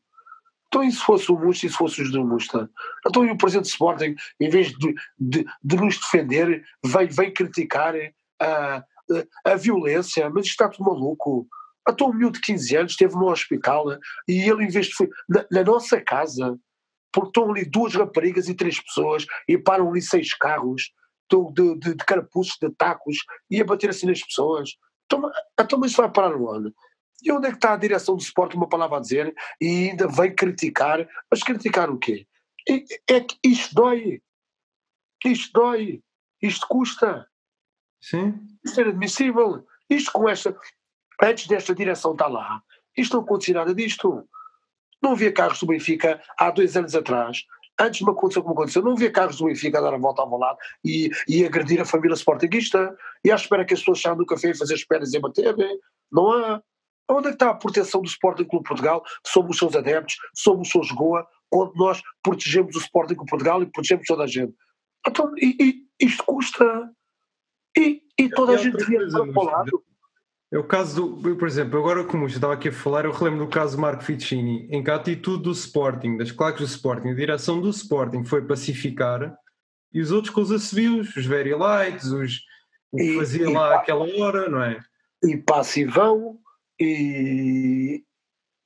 [0.67, 2.69] Então, e se fosse o Musta e se fosse os do Musta?
[3.05, 7.33] Então, e o presidente do Sporting, em vez de, de, de nos defender, vem, vem
[7.33, 7.93] criticar
[8.39, 11.45] a, a, a violência, mas está tudo maluco.
[11.87, 13.87] Então, um miúdo de 15 anos esteve no hospital
[14.25, 14.93] e ele, em vez de.
[15.27, 16.57] Na, na nossa casa,
[17.13, 20.91] porque estão ali duas raparigas e três pessoas e param ali seis carros
[21.31, 23.17] de, de, de carapuços, de tacos
[23.49, 24.71] e a bater assim nas pessoas.
[25.05, 26.73] Então, então mas vai parar onde?
[27.23, 30.07] E onde é que está a direção do esporte, uma palavra a dizer, e ainda
[30.07, 31.07] vem criticar?
[31.31, 32.27] Mas criticar o quê?
[33.07, 34.21] É que isto dói.
[35.23, 36.03] Isto dói.
[36.41, 37.25] Isto custa.
[38.01, 38.33] Sim.
[38.65, 39.65] Isto é admissível.
[39.89, 40.57] Isto com esta.
[41.21, 42.61] Antes desta direção estar lá,
[42.97, 44.27] isto não acontecia nada disto.
[45.03, 47.43] Não havia carros do Benfica há dois anos atrás,
[47.79, 50.21] antes de me acontecer como aconteceu, não havia carros do Benfica a dar a volta
[50.21, 54.17] ao lado e, e agredir a família sportinguista e à espera que as pessoas saiam
[54.17, 55.55] do café e fazer espéras e bater.
[56.11, 56.61] Não há.
[57.09, 60.61] Onde é que está a proteção do Sporting Clube Portugal sobre os seus adeptos, sobre
[60.61, 64.53] os seus Goa, quando nós protegemos o Sporting Clube Portugal e protegemos toda a gente?
[65.05, 66.89] Então, e, e isto custa.
[67.77, 69.83] E, e toda a gente devia para o lado.
[70.53, 73.43] É o caso do, por exemplo, agora como eu estava aqui a falar, eu relembro
[73.43, 77.09] do caso do Marco Ficini, em que a atitude do Sporting, das claques do Sporting,
[77.09, 79.35] a direção do Sporting foi pacificar
[79.91, 82.41] e os outros com os assobios, os very lights, os,
[82.91, 84.79] o que fazia e, lá aquela hora, não é?
[85.23, 86.37] E passivão
[86.79, 88.03] e,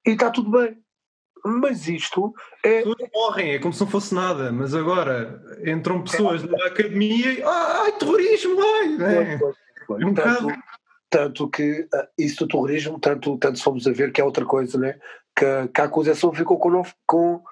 [0.06, 0.78] e está tudo bem.
[1.46, 2.34] Mas isto
[2.66, 2.80] é.
[2.80, 6.48] As pessoas morrem, é como se não fosse nada, mas agora entram pessoas é.
[6.48, 7.42] na academia e.
[7.42, 8.98] Ai, terrorismo, ai!
[9.10, 9.40] É,
[10.02, 10.50] é um bocado
[11.10, 14.78] tanto que uh, isso do terrorismo, tanto, tanto fomos a ver que é outra coisa,
[14.78, 15.00] né?
[15.38, 17.44] que, que a acusação ficou com, nove, com,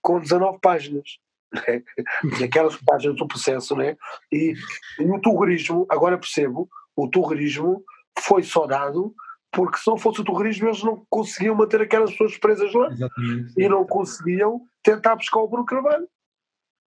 [0.00, 1.18] com 19 páginas.
[1.52, 1.82] Né?
[2.44, 3.96] Aquelas páginas do processo, né?
[4.30, 4.54] E,
[5.00, 7.84] e o terrorismo, agora percebo, o terrorismo
[8.18, 9.12] foi só dado
[9.50, 13.52] porque se não fosse o terrorismo eles não conseguiam manter aquelas pessoas presas lá Exatamente.
[13.58, 16.08] e não conseguiam tentar buscar o Bruno Carvalho.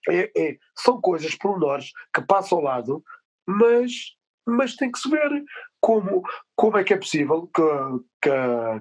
[0.08, 3.04] É, é, são coisas pormenores que passam ao lado,
[3.48, 4.16] mas,
[4.48, 5.44] mas tem que se ver
[5.86, 6.24] como,
[6.56, 7.62] como é que é possível que,
[8.24, 8.32] que,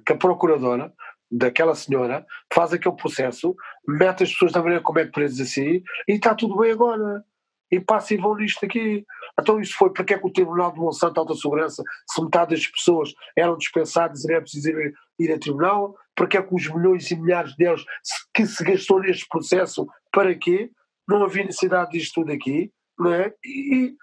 [0.06, 0.90] que a procuradora
[1.30, 3.54] daquela senhora faz aquele processo,
[3.86, 7.22] mete as pessoas da maneira como é presos assim e está tudo bem agora.
[7.70, 9.04] E passa e vão nisto aqui.
[9.38, 12.66] Então isso foi porque é que o Tribunal de Monsanto Alta Segurança, se metade das
[12.68, 17.10] pessoas eram dispensadas e era preciso ir, ir a tribunal, porque é que os milhões
[17.10, 17.84] e milhares de euros
[18.32, 20.70] que se gastou neste processo, para quê?
[21.06, 23.34] Não havia necessidade disto tudo aqui, não é?
[23.44, 23.94] E,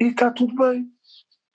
[0.00, 0.95] e está tudo bem.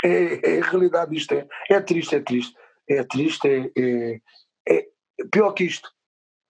[0.04, 2.56] É, é, a realidade disto é, é triste, é triste.
[2.88, 4.22] É triste, é, é,
[4.68, 4.88] é,
[5.32, 5.90] pior que isto.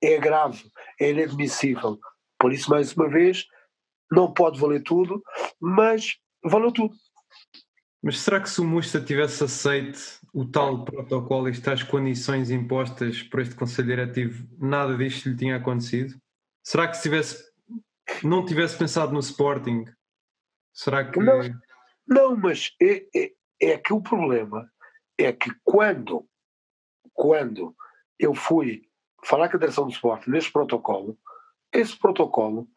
[0.01, 0.63] É grave,
[0.99, 1.99] é inadmissível.
[2.39, 3.45] Por isso, mais uma vez,
[4.11, 5.21] não pode valer tudo,
[5.59, 6.95] mas valeu tudo.
[8.03, 9.99] Mas será que se o Musta tivesse aceito
[10.33, 15.57] o tal protocolo e estas condições impostas por este Conselho Diretivo, nada disto lhe tinha
[15.57, 16.19] acontecido?
[16.63, 17.43] Será que se tivesse,
[18.23, 19.85] não tivesse pensado no Sporting,
[20.73, 21.19] será que.
[21.19, 21.41] Não,
[22.07, 23.31] não mas é, é,
[23.61, 24.69] é que o problema
[25.17, 26.27] é que quando,
[27.13, 27.75] quando
[28.17, 28.81] eu fui
[29.23, 31.17] falar com a direção do esporte neste protocolo,
[31.71, 32.67] esse protocolo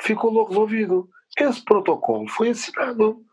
[0.00, 1.08] ficou logo resolvido.
[1.38, 3.24] Esse protocolo foi assinado.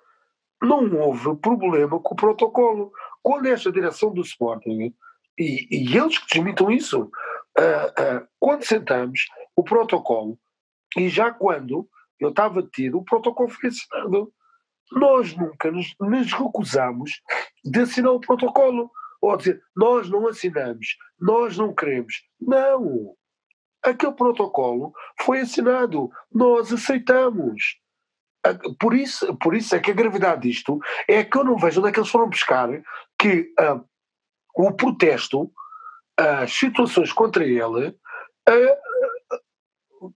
[0.61, 2.91] Não houve problema com o protocolo.
[3.21, 4.93] Quando esta direção do Sporting,
[5.37, 10.39] e, e eles que desmintam isso, uh, uh, quando sentamos, o protocolo,
[10.97, 11.89] e já quando
[12.19, 14.31] eu estava detido, o protocolo foi assinado
[14.91, 17.21] nós nunca nos, nos recusamos
[17.63, 18.91] de assinar o protocolo.
[19.21, 22.23] Ou dizer, nós não assinamos, nós não queremos.
[22.39, 23.13] Não!
[23.83, 27.77] Aquele protocolo foi assinado, nós aceitamos.
[28.79, 31.89] Por isso, por isso é que a gravidade disto é que eu não vejo onde
[31.89, 32.69] é que eles foram buscar
[33.17, 33.83] que uh,
[34.55, 35.51] o protesto,
[36.17, 40.13] as situações contra ele, uh,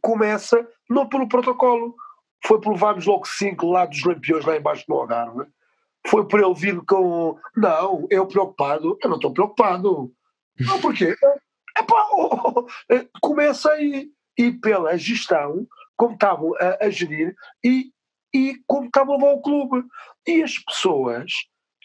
[0.00, 1.94] começa não pelo protocolo,
[2.46, 5.46] foi por levarmos logo cinco lá dos lampiões lá embaixo no Algarve.
[6.06, 7.38] Foi por ele vir com.
[7.56, 8.96] Não, eu preocupado.
[9.02, 10.12] Eu não estou preocupado.
[10.58, 11.14] Não, porquê?
[11.76, 14.10] É oh, oh, oh, começa aí.
[14.36, 15.66] E pela gestão
[15.96, 17.34] como estavam a, a gerir
[17.64, 17.90] e,
[18.32, 19.84] e como estavam a levar o clube.
[20.26, 21.32] E as pessoas,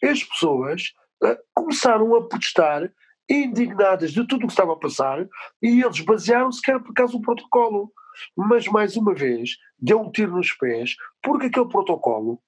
[0.04, 0.94] as pessoas
[1.24, 2.92] uh, começaram a protestar
[3.30, 5.26] indignadas de tudo o que estava a passar
[5.62, 7.92] e eles basearam-se que era por causa do protocolo.
[8.36, 12.42] Mas, mais uma vez, deu um tiro nos pés, porque aquele protocolo,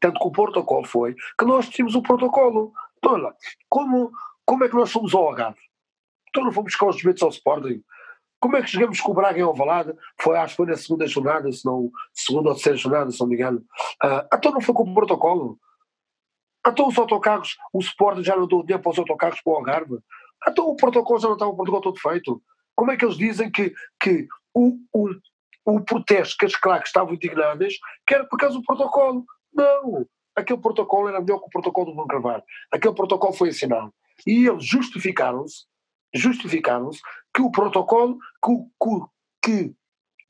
[0.00, 2.72] tanto que o protocolo foi, que nós tínhamos o protocolo.
[2.98, 3.34] Então, olha,
[3.68, 4.10] como,
[4.44, 5.60] como é que nós somos ao Algarve?
[6.28, 7.82] Então não fomos buscar os bilhetes ao Sporting?
[8.38, 9.94] Como é que chegamos com o Braga em Alvalade?
[10.20, 13.26] Foi, acho que foi na segunda jornada, se não, segunda ou terceira jornada, se não
[13.26, 13.64] me engano.
[14.04, 15.58] Uh, então não foi com o protocolo?
[16.66, 19.98] Então os autocarros, o Sporting já não deu dinheiro para os autocarros para o Algarve?
[20.46, 22.42] Então o protocolo já não estava o protocolo todo feito?
[22.74, 25.10] Como é que eles dizem que, que o, o,
[25.66, 27.74] o protesto que as claques estavam indignadas
[28.06, 29.24] que era por causa do protocolo?
[29.52, 30.06] Não!
[30.34, 32.42] Aquele protocolo era melhor que o protocolo do Bruno Carvalho.
[32.72, 33.92] Aquele protocolo foi assinado.
[34.26, 35.66] E eles justificaram-se
[36.14, 37.00] justificaram-se
[37.34, 38.52] que o protocolo, que,
[39.42, 39.74] que, que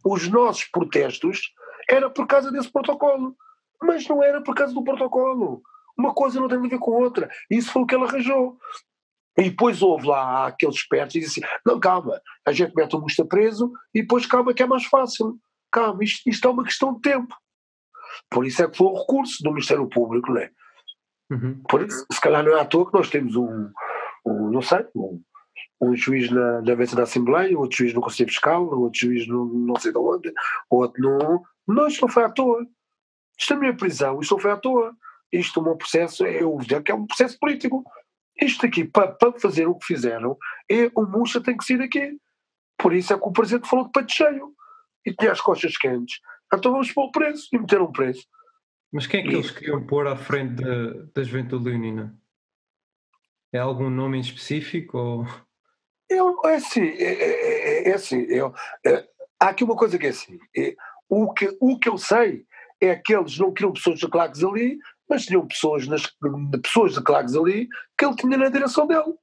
[0.05, 1.53] os nossos protestos
[1.89, 3.37] era por causa desse protocolo.
[3.81, 5.62] Mas não era por causa do protocolo.
[5.97, 7.31] Uma coisa não tem a ver com outra.
[7.49, 8.59] Isso foi o que ele arranjou.
[9.39, 13.01] E depois houve lá aqueles espertos e disse assim, não, calma, a gente mete o
[13.01, 15.39] Musta preso e depois calma que é mais fácil.
[15.70, 17.34] Calma, isto, isto é uma questão de tempo.
[18.30, 20.51] Por isso é que foi o recurso do Ministério Público, não é?
[21.30, 21.62] Uhum.
[21.68, 23.70] Por isso, se calhar não é à toa que nós temos um,
[24.24, 25.20] um não sei, um,
[25.80, 29.45] um juiz na, na mesa da Assembleia, outro juiz no Conselho Fiscal, outro juiz no
[29.45, 30.32] não sei de onde,
[30.70, 31.45] outro no.
[31.66, 32.64] Não, isto não foi à toa.
[33.39, 34.97] Isto é a minha prisão, isto não foi à toa.
[35.32, 37.84] Isto é um processo, eu dizer que é um processo político.
[38.41, 40.37] Isto aqui, para, para fazer o que fizeram,
[40.70, 42.18] é, o Muxa tem que sair daqui.
[42.78, 44.53] Por isso é que o Presidente falou de peito cheio
[45.05, 46.20] e tinha as costas quentes.
[46.53, 48.26] Então vamos pôr o preço e meter um preço.
[48.93, 52.16] Mas quem é que eles queriam pôr à frente da, da Juventude Leonina?
[53.53, 54.99] É algum nome em específico?
[54.99, 55.26] Ou...
[56.09, 59.09] Eu, é assim, é, é, é, é assim eu, é,
[59.41, 60.76] há aqui uma coisa que é assim, é,
[61.09, 62.47] o, que, o que eu sei
[62.80, 64.78] é que eles não queriam pessoas de claques ali,
[65.09, 66.02] mas tinham pessoas, nas,
[66.62, 69.14] pessoas de claques ali que ele tinha na direção dele.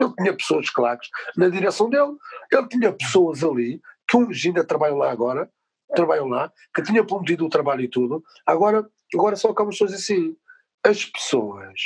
[0.00, 2.16] Ele tinha pessoas de claques na direção dele,
[2.52, 5.50] ele tinha pessoas ali, que uns ainda trabalham lá agora,
[5.94, 9.94] trabalham lá, que tinha prometido o trabalho e tudo, agora, agora só acabam as pessoas
[9.94, 10.36] assim,
[10.84, 11.80] as pessoas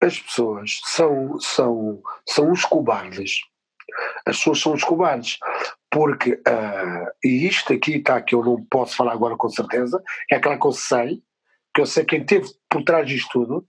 [0.00, 3.40] as pessoas são, são, são os cobardes.
[4.26, 5.38] As pessoas são os cobardes.
[5.90, 10.36] Porque, uh, e isto aqui está que eu não posso falar agora com certeza, é
[10.36, 11.22] aquela que eu sei,
[11.76, 13.68] que eu sei quem teve por trás disto tudo,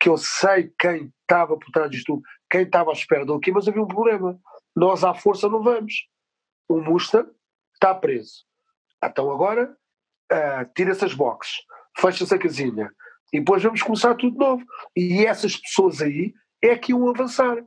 [0.00, 3.52] que eu sei quem estava por trás disto tudo, quem estava à espera do quê,
[3.52, 4.40] mas havia um problema.
[4.74, 6.08] Nós à força não vamos.
[6.66, 7.30] O Musta
[7.74, 8.46] está preso.
[9.04, 9.76] Então agora
[10.32, 11.56] uh, tira-se as boxes,
[11.98, 12.90] fecha-se a casinha,
[13.30, 14.64] e depois vamos começar tudo de novo.
[14.96, 16.32] E essas pessoas aí
[16.62, 17.62] é que iam avançar.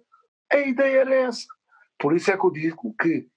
[0.52, 1.46] A ideia era essa.
[2.00, 3.28] Por isso é que eu digo que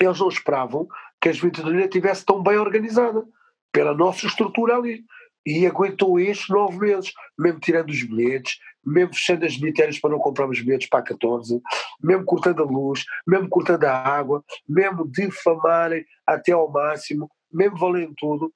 [0.00, 0.86] eles não esperavam
[1.20, 3.26] que a juventude estivesse tão bem organizada,
[3.72, 5.04] pela nossa estrutura ali.
[5.46, 10.18] E aguentou estes nove meses, mesmo tirando os bilhetes, mesmo fechando as bilheteiras para não
[10.18, 11.60] comprarmos bilhetes para a 14,
[12.02, 18.14] mesmo cortando a luz, mesmo cortando a água, mesmo difamarem até ao máximo, mesmo valendo
[18.16, 18.52] tudo,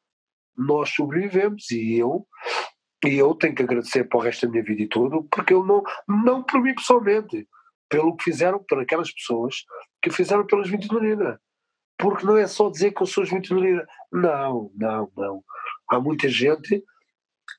[0.57, 2.27] nós sobrevivemos e eu
[3.05, 5.63] e eu tenho que agradecer para o resto da minha vida e tudo, porque eu
[5.63, 7.47] não, não por mim pessoalmente,
[7.89, 9.65] pelo que fizeram por aquelas pessoas
[10.01, 11.41] que fizeram pelas 20 de Lina.
[11.99, 13.87] Porque não é só dizer que eu sou 20 de Lina.
[14.11, 15.45] Não, não, não.
[15.91, 16.83] Há muita gente,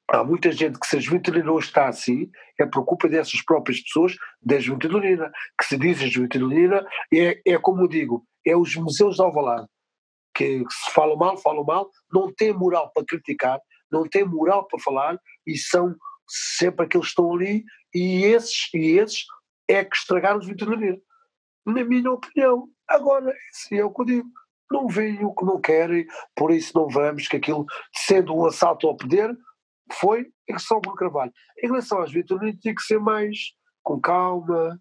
[0.10, 3.82] há muita gente que se a Juventude hoje está assim, é por culpa dessas próprias
[3.82, 8.76] pessoas da Juventude Lina, que se dizem Juventude Lina, é, é como digo, é os
[8.76, 9.68] museus de Alvalade,
[10.34, 13.60] que se falam mal, falam mal, não têm moral para criticar,
[13.92, 15.96] não têm moral para falar e são
[16.28, 17.64] sempre aqueles que estão ali
[17.94, 19.26] e esses, e esses
[19.68, 21.00] é que estragaram os veterinarios.
[21.66, 22.70] Na minha opinião.
[22.88, 24.30] Agora, esse é o que eu digo.
[24.72, 26.05] Não veem o que não querem,
[26.36, 29.36] por isso não vamos, que aquilo, sendo um assalto ao poder,
[29.93, 31.32] foi relação ao Carvalho.
[31.63, 33.38] Em relação às veterinarias, tinha que ser mais
[33.84, 34.80] com calma,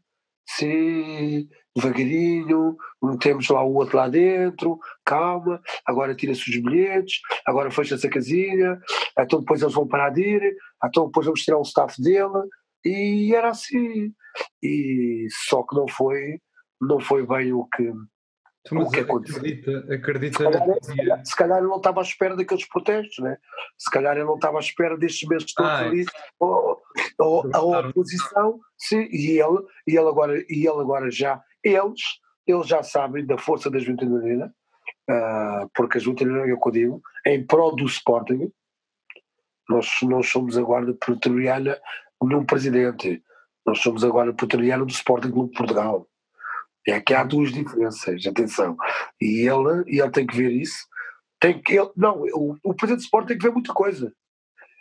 [0.48, 8.06] sim, devagarinho, metemos lá o outro lá dentro, calma, agora tira-se os bilhetes, agora fecha-se
[8.06, 8.78] a casinha,
[9.18, 12.48] então depois eles vão parar de ir, então depois vamos tirar o staff dele,
[12.84, 14.12] e era assim.
[14.62, 16.38] E só que não foi,
[16.80, 17.92] não foi bem o que,
[18.72, 19.38] o que aconteceu.
[19.38, 23.22] Acredita, acredita se, calhar, se, calhar, se calhar ele não estava à espera daqueles protestos,
[23.22, 23.36] né?
[23.76, 26.04] se calhar ele não estava à espera destes meses todos ah, ali,
[26.40, 26.82] ou,
[27.18, 32.00] ou, a oposição, sim, e ele, e ele agora, e ele agora já, eles,
[32.46, 36.60] eles já sabem da força da Junta de uh, porque a Junta de é o
[36.60, 38.50] que eu digo, em prol do Sporting,
[39.68, 41.78] nós, nós somos a guarda pretoriana
[42.22, 43.22] num presidente,
[43.66, 46.08] nós somos a guarda pretoriana do Sporting Clube de Portugal
[46.86, 48.76] É que há duas diferenças, atenção.
[49.20, 50.86] E ele, e ele tem que ver isso.
[51.40, 54.12] Tem que, ele, não, o, o presidente do Sport tem que ver muita coisa.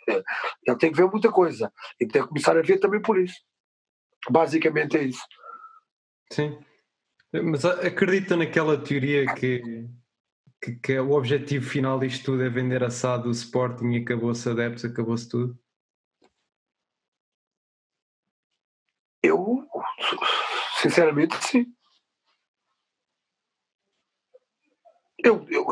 [0.06, 1.72] Ele tem que ver muita coisa.
[2.00, 3.36] E tem que começar a ver também por isso.
[4.30, 5.24] Basicamente é isso.
[6.32, 6.58] Sim.
[7.32, 9.88] Mas acredita naquela teoria que,
[10.62, 14.48] que, que o objetivo final disto tudo é vender a SAD do Sporting e acabou-se
[14.48, 15.58] adeptos, acabou-se tudo?
[19.22, 19.66] Eu,
[20.80, 21.66] sinceramente, sim.
[25.24, 25.64] Eu, eu,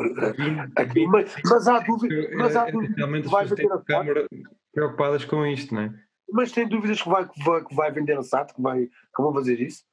[0.76, 4.26] aqui, mas, mas há dúvida, mas há dúvida Realmente vai vender a câmara
[4.72, 5.94] preocupadas com isto, não é?
[6.30, 9.22] Mas tem dúvidas que vai, que vai, que vai vender a SAT, que, vai, que
[9.22, 9.84] vão fazer isso?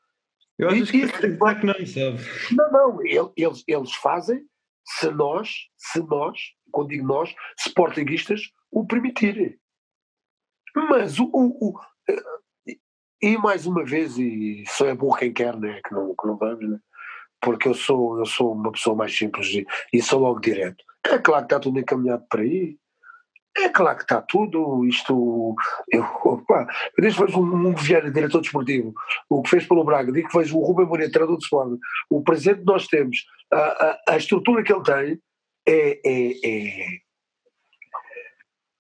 [0.58, 2.18] Eu acho que, que, vai, que não, sabe?
[2.56, 4.46] Não, não, eles, eles fazem
[4.86, 6.40] se nós, se nós,
[6.72, 8.42] quando digo nós, sportinguistas,
[8.72, 9.58] o permitirem.
[10.76, 11.80] Mas o, o, o,
[13.22, 15.82] e mais uma vez, e só é burro quem quer, né?
[15.86, 16.80] que, não, que não vamos, né?
[17.42, 20.84] Porque eu sou, eu sou uma pessoa mais simples e, e sou logo direto.
[21.06, 22.78] É claro que está tudo encaminhado para aí.
[23.58, 25.56] É claro que está tudo, isto.
[25.90, 26.68] Eu, opa,
[26.98, 28.94] eu desde vejo um, um Vieira, diretor desportivo,
[29.30, 31.78] o que fez pelo Braga, digo que vejo o Rubem Moreira, treinador de esporte,
[32.10, 35.20] o presente que nós temos, a, a, a, estrutura que ele tem
[35.66, 37.00] é, é, é,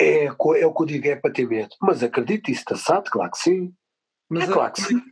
[0.00, 1.74] é, é, o que eu digo, é para ter medo.
[1.80, 3.72] Mas acredito, isso está sabe, claro que sim.
[4.28, 5.02] Mas é claro que sim.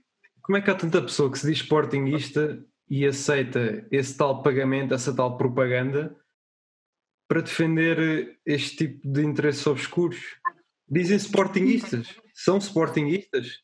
[0.43, 4.95] Como é que há tanta pessoa que se diz sportingista e aceita esse tal pagamento,
[4.95, 6.17] essa tal propaganda,
[7.29, 10.21] para defender este tipo de interesses obscuros?
[10.89, 13.61] Dizem sportingistas, são sportingistas.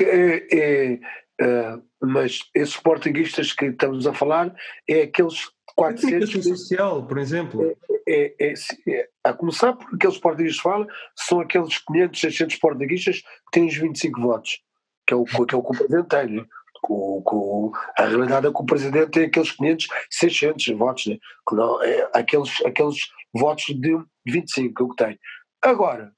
[0.00, 1.00] É, é,
[1.40, 4.54] é, mas esses sportingistas que estamos a falar
[4.88, 6.36] é aqueles 400...
[6.36, 7.76] A social, por exemplo.
[8.08, 8.54] É, é,
[8.88, 13.76] é, a começar por aqueles sportingistas falam, são aqueles 500, 600 sportingistas que têm os
[13.76, 14.62] 25 votos,
[15.06, 16.46] que é o que, é o, que o presidente tem?
[16.82, 21.18] Com, com, a realidade é que o presidente tem aqueles 500, 600 votos, né?
[21.48, 22.96] que não, é, aqueles, aqueles
[23.32, 25.18] votos de 25 que o que tem.
[25.62, 26.12] Agora,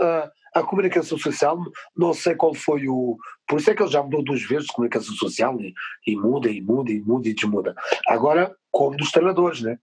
[0.00, 1.58] a, a, comunicação social,
[1.96, 3.16] não sei qual foi o.
[3.46, 5.72] Por isso é que ele já mudou duas vezes de comunicação social e,
[6.06, 7.74] e muda, e muda, e muda, e desmuda.
[8.06, 9.78] Agora, como dos treinadores, né?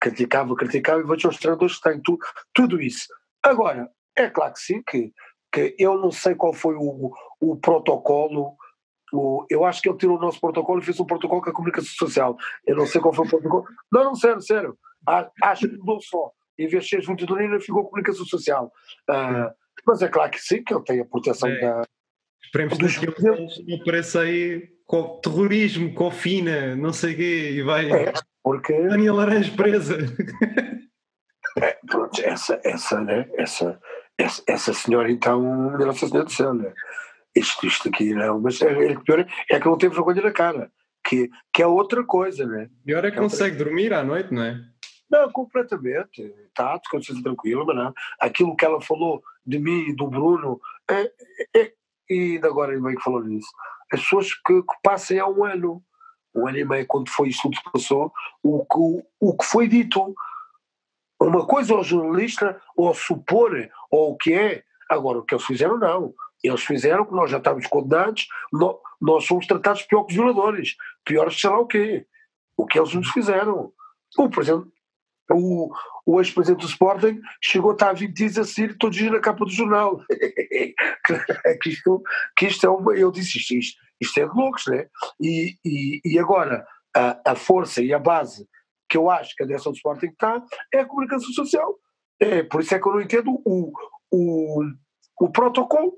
[0.00, 2.18] Criticava, criticava, e vejo os treinadores que têm tu,
[2.52, 3.06] tudo isso.
[3.42, 5.12] Agora, é claro que sim, que,
[5.52, 8.56] que eu não sei qual foi o, o protocolo
[9.12, 11.52] o, eu acho que ele tirou o nosso protocolo e fez um protocolo com a
[11.52, 12.36] comunicação social.
[12.66, 13.64] Eu não sei qual foi o protocolo.
[13.90, 14.78] Não, não, sério, sério.
[15.42, 16.30] Acho que mudou só.
[16.58, 18.72] Em vez de ser junto do Nina, ficou comunicação social.
[19.10, 19.52] Uh,
[19.86, 21.60] mas é claro que sim, que ele tem a proteção é.
[21.60, 21.82] da.
[22.44, 27.62] Esperemos dos que não apareça aí com terrorismo, com fina, não sei o quê, e
[27.62, 27.90] vai.
[27.90, 28.72] É, porque.
[28.88, 29.96] Daniel Laranja presa.
[31.56, 33.28] É, pronto, essa, essa, né?
[33.36, 33.78] Essa,
[34.18, 35.42] essa, essa senhora, então,
[35.78, 36.72] Nossa Senhora do Céu, né?
[37.34, 40.70] Isto, isto aqui não, mas é, é, pior é que não teve vergonha na cara,
[41.04, 42.68] que, que é outra coisa, né?
[42.84, 43.64] Pior é que é consegue outra...
[43.64, 44.60] dormir à noite, não é?
[45.10, 47.94] Não, completamente, está de consciência tranquila, mas não.
[48.18, 50.60] Aquilo que ela falou de mim e do Bruno,
[50.90, 51.10] é,
[51.54, 51.72] é,
[52.08, 53.48] e ainda agora bem que falou nisso,
[53.92, 55.82] as pessoas que, que passem há um ano,
[56.34, 58.10] um ano e meio, quando foi isto que passou,
[58.42, 60.14] o que, o, o que foi dito,
[61.20, 63.52] uma coisa ao jornalista, ou supor,
[63.90, 67.38] ou o que é, agora o que eles fizeram não, eles fizeram que nós já
[67.38, 72.06] estávamos condenados, nós, nós somos tratados pior que violadores, pior sei lá o quê.
[72.56, 73.72] O que eles nos fizeram.
[74.18, 74.70] O, exemplo,
[75.30, 75.72] o,
[76.04, 79.20] o ex-presidente do Sporting chegou a estar 20 dias a seguir todos os dias na
[79.20, 80.04] capa do jornal.
[81.62, 82.02] que, isto,
[82.36, 82.94] que isto é uma.
[82.94, 84.86] Eu disse isto, isto, isto é de loucos, né?
[85.20, 88.46] E, e, e agora a, a força e a base
[88.88, 91.78] que eu acho que a direção do Sporting está é a comunicação social.
[92.20, 93.72] É, por isso é que eu não entendo o,
[94.10, 94.62] o,
[95.20, 95.94] o protocolo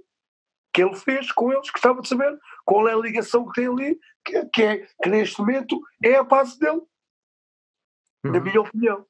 [0.74, 3.98] que ele fez com eles, gostava de saber qual é a ligação que tem ali,
[4.24, 6.82] que, que, é, que neste momento é a base dele,
[8.24, 8.32] uhum.
[8.32, 9.06] na minha opinião.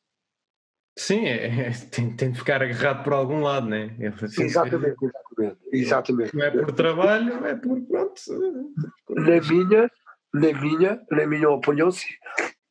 [0.97, 3.97] Sim, é, é, tem, tem de ficar agarrado por algum lado, não é?
[4.39, 6.37] exatamente, exatamente, exatamente.
[6.37, 8.21] Não é por trabalho, é por pronto.
[9.09, 9.91] Na minha,
[10.35, 12.12] na minha, na minha opinião, sim.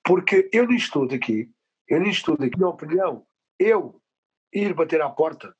[0.06, 1.50] Porque eu nem estudo aqui,
[1.90, 3.26] eu nem estudo aqui, na minha opinião,
[3.60, 4.00] eu
[4.54, 5.54] ir bater à porta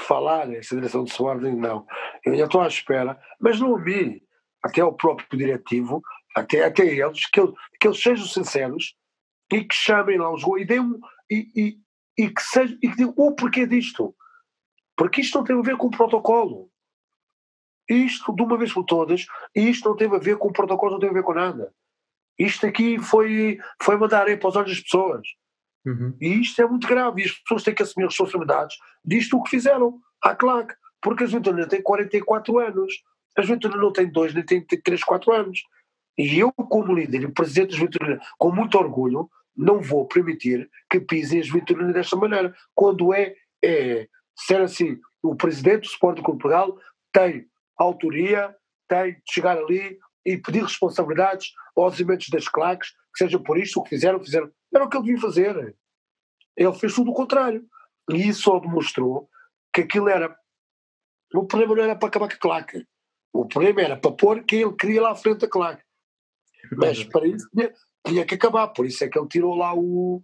[0.00, 1.86] falar essa direção de Swarding, não.
[2.24, 4.22] Eu ainda estou à espera, mas não ouvi
[4.62, 6.02] até ao próprio diretivo,
[6.34, 7.40] até, até eles, que,
[7.80, 8.96] que eles sejam sinceros
[9.52, 10.98] e que chamem lá os e, deem
[11.30, 14.14] e, e, e que seja, e que digam o porquê disto.
[14.96, 16.70] Porque isto não tem a ver com o protocolo.
[17.88, 20.98] Isto, de uma vez por todas, isto não teve a ver com o protocolo, não
[20.98, 21.72] tem a ver com nada.
[22.38, 25.26] Isto aqui foi, foi mandar aí para os olhos das pessoas.
[25.86, 26.16] Uhum.
[26.20, 29.50] E isto é muito grave, e as pessoas têm que assumir responsabilidades disto o que
[29.50, 32.94] fizeram à claque, porque a Junta tem 44 anos,
[33.36, 35.62] A Juventude não tem dois, nem tem três, quatro anos.
[36.18, 40.98] E eu, como líder e presidente da Juventude, com muito orgulho, não vou permitir que
[40.98, 42.54] pisem a Juventude desta maneira.
[42.74, 46.78] Quando é, é ser assim, o presidente do Sport Clube Portugal
[47.12, 47.46] tem
[47.78, 48.54] autoria,
[48.88, 53.78] tem de chegar ali e pedir responsabilidades aos elementos das claques, que seja por isto
[53.78, 54.50] o que fizeram, fizeram.
[54.76, 55.74] Era o que ele devia fazer.
[56.54, 57.66] Ele fez tudo o contrário.
[58.10, 59.28] E isso só demonstrou
[59.72, 60.36] que aquilo era.
[61.34, 62.86] O problema não era para acabar com a claque.
[63.32, 65.82] O problema era para pôr quem ele queria lá à frente da claque.
[66.76, 67.72] Mas para isso tinha,
[68.06, 68.68] tinha que acabar.
[68.68, 70.20] Por isso é que ele tirou lá o.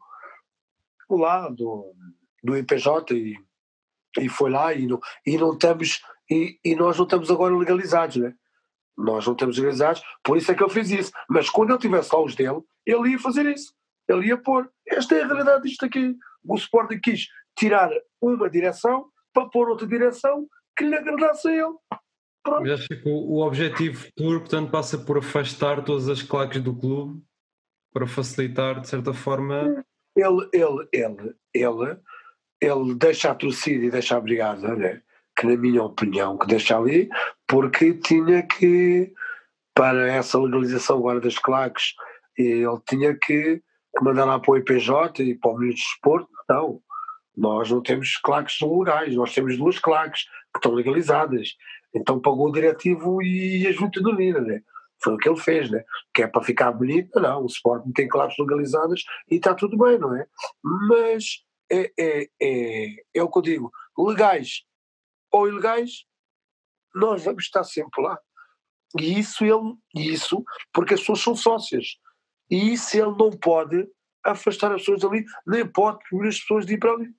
[1.09, 1.94] o lá do,
[2.44, 3.34] do IPJ e,
[4.20, 6.03] e foi lá e não, e não estamos.
[6.30, 8.34] E, e nós não estamos agora legalizados, né?
[8.98, 11.11] Nós não estamos legalizados, por isso é que ele fez isso.
[11.26, 13.74] Mas quando ele tivesse lá os dele, ele ia fazer isso.
[14.09, 14.70] Ele ia pôr.
[14.86, 16.16] Esta é a realidade disto aqui.
[16.44, 17.90] O Sporting quis tirar
[18.20, 20.46] uma direção para pôr outra direção
[20.76, 21.74] que lhe agradasse a ele.
[22.42, 22.62] Pronto.
[22.62, 27.22] Mas acho que o, objetivo puro, portanto, passa por afastar todas as claques do clube
[27.92, 29.84] para facilitar, de certa forma.
[30.16, 31.98] Ele, ele, ele, ele,
[32.61, 35.03] ele deixa a torcida e deixa a brigada, né?
[35.36, 37.09] que na minha opinião, que deixa ali,
[37.46, 39.12] porque tinha que,
[39.74, 41.94] para essa legalização agora das claques,
[42.36, 43.62] ele tinha que
[44.01, 46.82] mandar lá para o IPJ e para o Ministro do Desporto, não.
[47.36, 51.57] Nós não temos claques legais, nós temos duas claques que estão legalizadas.
[51.95, 54.62] Então pagou o diretivo e a junta do Nina, né?
[55.03, 55.82] Foi o que ele fez, né?
[56.14, 59.99] Que é para ficar bonito, não, o Sporting tem claques legalizadas e está tudo bem,
[59.99, 60.26] não é?
[60.62, 64.62] Mas é, é, é, é o que eu digo, legais
[65.30, 66.05] ou ilegais,
[66.95, 68.18] nós vamos estar sempre lá.
[68.99, 71.97] E isso ele, isso, porque as pessoas são sócias.
[72.53, 73.88] E isso ele não pode
[74.22, 77.11] afastar as pessoas dali, nem pode proibir as pessoas de ir para ali.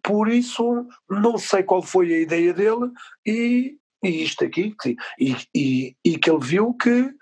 [0.00, 2.92] Por isso, não sei qual foi a ideia dele
[3.26, 4.76] e, e isto aqui,
[5.18, 7.12] e, e, e que ele viu que,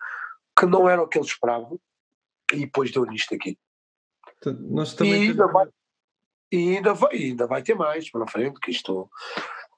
[0.58, 1.74] que não era o que ele esperava
[2.52, 3.58] e depois deu nisto aqui.
[4.68, 5.66] Nós também e ainda, vai,
[6.52, 9.10] e ainda, vai, ainda vai ter mais para frente, que isto,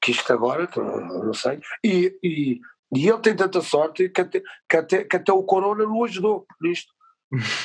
[0.01, 1.61] que isto agora, não sei.
[1.85, 2.61] E, e,
[2.97, 6.45] e ele tem tanta sorte que até, que até, que até o Corona não ajudou
[6.61, 6.93] nisto.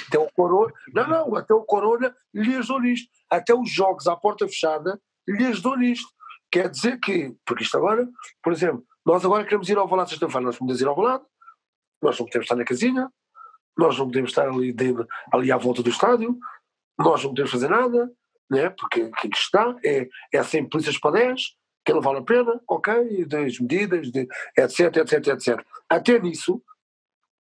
[0.08, 3.10] Até o Corona, não, não, até o Corona lhe ajudou nisto.
[3.30, 6.08] Até os jogos à porta fechada lhe ajudou nisto.
[6.52, 8.08] Quer dizer que, porque isto agora,
[8.42, 11.26] por exemplo, nós agora queremos ir ao Valado sexta-feira, nós podemos ir ao Valado,
[12.02, 13.12] nós não podemos estar na casinha,
[13.78, 14.74] nós não podemos estar ali,
[15.34, 16.38] ali à volta do estádio,
[16.98, 18.12] nós não podemos fazer nada,
[18.50, 18.70] né?
[18.70, 21.42] porque aqui está, é, é sem polícias para 10,
[21.86, 25.66] que não vale a pena, ok, das medidas, de, etc, etc, etc.
[25.90, 26.62] Até nisso,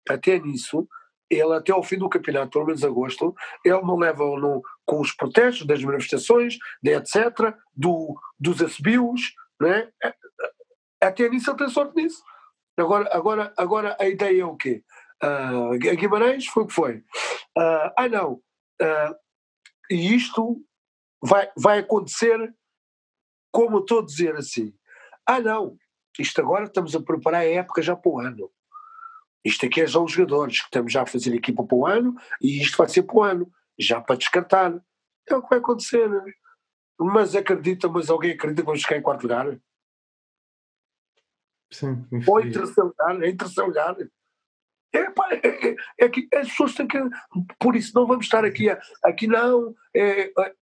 [0.08, 0.88] até nisso,
[1.30, 5.12] ele até ao fim do campeonato, pelo menos agosto, ele não leva no, com os
[5.12, 9.88] protestos das manifestações, etc, do, dos assobios, né?
[11.02, 12.22] até nisso ele tem sorte nisso.
[12.78, 14.84] Agora, agora, agora a ideia é o quê?
[15.22, 16.96] Uh, Guimarães foi o que foi.
[17.56, 19.16] Uh, ah não, uh,
[19.90, 20.62] e isto
[21.22, 22.54] vai, vai acontecer
[23.50, 24.74] como estou a dizer assim.
[25.26, 25.76] Ah não,
[26.18, 28.50] isto agora estamos a preparar a época já para o ano.
[29.46, 32.16] Isto aqui é já os jogadores que estamos já a fazer equipa para o ano
[32.42, 34.74] e isto vai ser para o ano, já para descartar.
[35.28, 36.10] É o que vai acontecer.
[36.98, 39.56] Mas acredita, mas alguém acredita que vamos ficar em quarto lugar?
[41.70, 43.96] Sim, Ou em terceiro lugar, em terceiro lugar.
[44.92, 46.98] É, pá, é, é, é, que as pessoas têm que.
[47.60, 48.66] Por isso, não vamos estar aqui.
[49.04, 49.76] Aqui não.
[49.94, 50.54] É, é,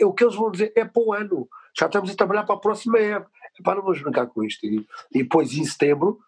[0.00, 1.48] é, o que eles vão dizer é para o ano.
[1.78, 3.30] Já estamos a trabalhar para a próxima época.
[3.56, 4.66] Epá, não vamos brincar com isto.
[4.66, 6.20] E, e depois, em setembro,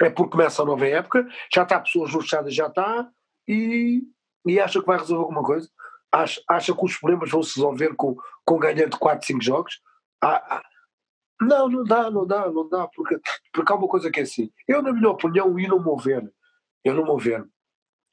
[0.00, 3.08] é porque começa a nova época, já está pessoas luxadas, já está,
[3.46, 4.02] e,
[4.46, 5.68] e acha que vai resolver alguma coisa?
[6.10, 9.80] Acha, acha que os problemas vão se resolver com, com ganhando 4, 5 jogos?
[10.22, 10.62] Ah, ah,
[11.40, 13.18] não, não dá, não dá, não dá, porque,
[13.52, 16.32] porque há uma coisa que é assim, eu na minha opinião, e não mover,
[16.84, 17.44] eu não mover,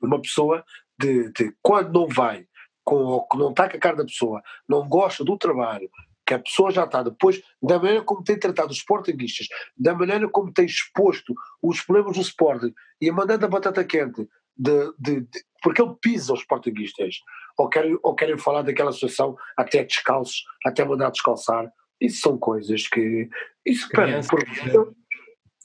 [0.02, 0.64] uma pessoa
[0.98, 2.48] de, de quando não vai,
[2.84, 5.90] com, não está com a cara da pessoa, não gosta do trabalho,
[6.30, 10.30] que a pessoa já está depois, da maneira como tem tratado os sportinguistas, da maneira
[10.30, 15.22] como tem exposto os problemas do Sporting e a mandando a batata quente, de, de,
[15.22, 17.15] de, porque ele pisa os sportinguistas,
[17.57, 21.68] ou querem, ou querem falar daquela situação até descalços, até mandar descalçar,
[21.99, 23.27] isso são coisas que.
[23.65, 24.95] Isso, pera, por,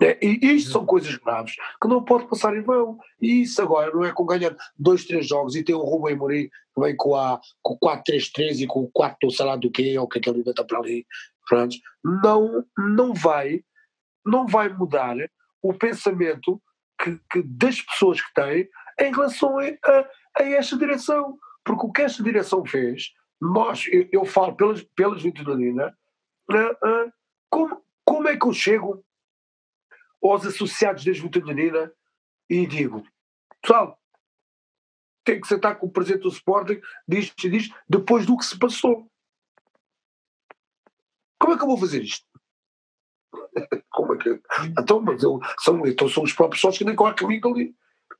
[0.02, 2.98] é, e isto são coisas graves que não pode passar em vão.
[3.20, 6.50] E isso agora não é com ganhar dois, três jogos e ter o Rubem Mourinho
[6.74, 9.96] que vem com, a, com o 4-3-3 e com o 4 sei lá do quê,
[9.98, 11.06] ou que aquele inventa para ali.
[11.48, 11.76] Pronto.
[12.02, 13.62] Não, não, vai,
[14.26, 15.16] não vai mudar
[15.62, 16.60] o pensamento
[17.00, 18.68] que, que das pessoas que têm
[18.98, 20.08] em relação a, a,
[20.38, 21.36] a, esta direção.
[21.64, 25.96] Porque o que esta direção fez, nós, eu, eu falo pelas, pelas Vitorina,
[26.50, 27.12] uh, uh,
[27.48, 29.04] como, como é que eu chego
[30.30, 31.94] aos associados da Juventude Unida
[32.48, 33.06] e digo:
[33.60, 33.98] pessoal,
[35.24, 38.58] tem que sentar com o presidente do Sporting, diz e diz, depois do que se
[38.58, 39.10] passou.
[41.40, 42.26] Como é que eu vou fazer isto?
[43.90, 44.40] Como é que.
[44.78, 47.74] Então, mas eu, são, então são os próprios sócios que nem correm comigo ali.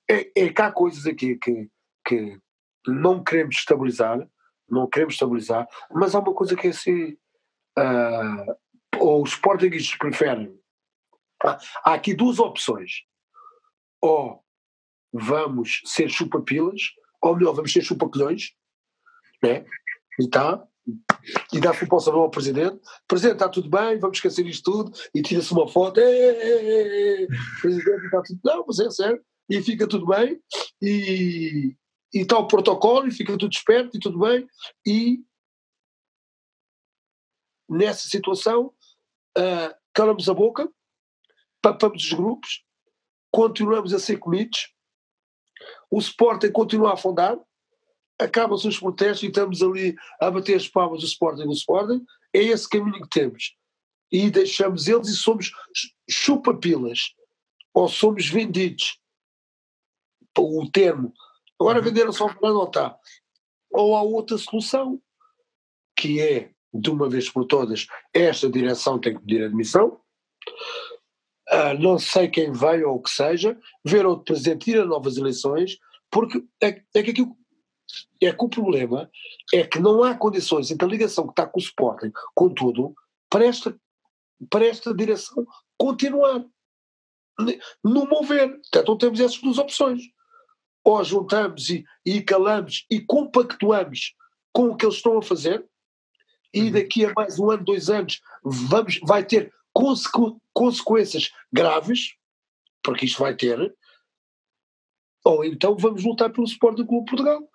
[0.08, 1.70] É, é que há coisas aqui que,
[2.06, 2.38] que
[2.86, 4.18] não queremos estabilizar,
[4.68, 7.16] não queremos estabilizar, mas há uma coisa que é assim.
[7.78, 10.56] Uh, os Sportingistas preferem.
[11.44, 13.02] Há, há aqui duas opções.
[14.00, 14.42] Ou
[15.12, 16.80] vamos ser chupapilas,
[17.22, 18.52] ou melhor, vamos ser chupacolhões,
[19.42, 19.64] né?
[20.20, 20.66] E tá,
[21.52, 25.52] e dá proposta ao presidente, presidente, está tudo bem, vamos esquecer isto tudo, e tira-se
[25.52, 26.00] uma foto,
[27.60, 30.40] presidente, está tudo, não, mas é sério, e fica tudo bem,
[30.82, 31.74] e
[32.12, 34.46] está o protocolo, e fica tudo esperto, e tudo bem,
[34.86, 35.24] e
[37.68, 38.66] nessa situação,
[39.38, 40.70] uh, calamos a boca,
[41.64, 42.62] papamos os grupos,
[43.30, 44.70] continuamos a ser comidos,
[45.90, 47.38] o Sporting continua a afundar,
[48.20, 52.04] acabam-se os protestos e estamos ali a bater as palmas do Sporting no Sporting,
[52.34, 53.56] é esse caminho que temos.
[54.12, 55.52] E deixamos eles e somos
[56.08, 57.14] chupapilas,
[57.72, 59.00] ou somos vendidos.
[60.38, 61.14] O termo.
[61.58, 62.98] Agora venderam só para está.
[63.70, 65.00] Ou há outra solução,
[65.96, 70.00] que é, de uma vez por todas, esta direção tem que pedir admissão,
[71.50, 75.16] uh, não sei quem veio ou o que seja, ver outro presidente ir a novas
[75.16, 75.78] eleições,
[76.10, 77.36] porque é, é que aquilo
[78.22, 79.10] é que o problema
[79.52, 82.94] é que não há condições entre a ligação que está com o Sporting, contudo,
[83.28, 83.78] para esta,
[84.48, 85.46] para esta direção
[85.76, 86.44] continuar.
[87.82, 88.60] No mover.
[88.68, 90.02] Então temos essas duas opções.
[90.84, 94.14] Ou juntamos e, e calamos e compactuamos
[94.52, 95.66] com o que eles estão a fazer,
[96.52, 96.70] e uhum.
[96.70, 102.14] daqui a mais um ano, dois anos, vamos, vai ter consequ, consequências graves,
[102.82, 103.76] porque isto vai ter,
[105.22, 107.46] ou então vamos lutar pelo suporte do Clube Portugal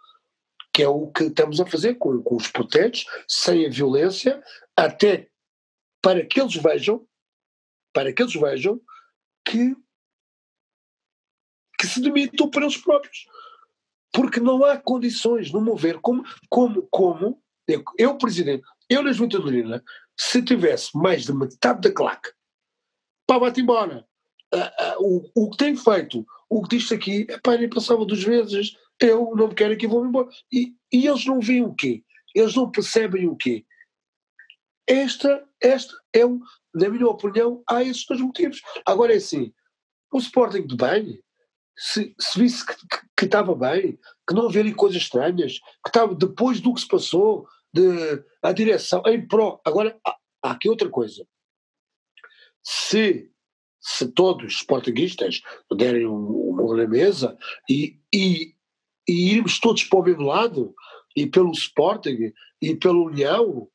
[0.80, 4.42] que é o que estamos a fazer com, com os protestos, sem a violência,
[4.78, 5.30] até
[6.02, 7.06] para que eles vejam,
[7.94, 8.80] para que eles vejam
[9.46, 9.76] que,
[11.78, 13.26] que se demitam para eles próprios.
[14.14, 19.38] Porque não há condições, no mover, como, como, como eu, eu presidente, eu na Junta
[19.38, 19.84] de Lina,
[20.20, 22.30] se tivesse mais de metade da claque,
[23.26, 24.06] pá, vai-te embora.
[24.54, 28.22] Uh, uh, o, o que tem feito, o que diz aqui, pá, nem passava duas
[28.22, 30.28] vezes, eu não me quero aqui, vou-me embora.
[30.52, 32.04] E, e eles não veem o quê?
[32.36, 33.66] Eles não percebem o quê?
[34.86, 36.42] Esta, esta é, um,
[36.76, 38.62] na minha opinião, há esses dois motivos.
[38.86, 39.54] Agora é assim,
[40.12, 41.24] o Sporting de bem,
[41.78, 43.98] se, se visse que, que, que, estava bem,
[44.28, 48.52] que não havia ali coisas estranhas, que estava depois do que se passou, de, a
[48.52, 49.62] direção, em pró.
[49.66, 50.18] Agora, há,
[50.52, 51.26] aqui outra coisa.
[52.64, 53.32] Se,
[53.80, 55.42] se todos os sportinguistas
[55.76, 57.38] derem uma na mesa
[57.70, 58.54] e, e
[59.10, 60.76] e irmos todos para o mesmo lado,
[61.16, 62.32] e pelo Sporting,
[62.62, 63.68] e pela União,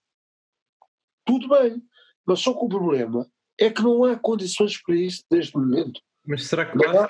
[1.26, 1.82] tudo bem.
[2.24, 6.00] Mas só que o problema é que não há condições para isso neste momento.
[6.24, 7.08] Mas será que não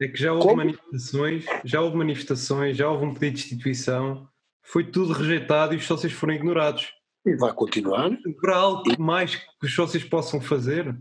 [0.00, 0.56] É que já houve Como?
[0.58, 4.28] manifestações, já houve manifestações, já houve um pedido de instituição,
[4.62, 6.92] foi tudo rejeitado e os sócios foram ignorados.
[7.24, 8.10] E vai continuar.
[8.40, 10.96] Para algo mais que os sócios possam fazer?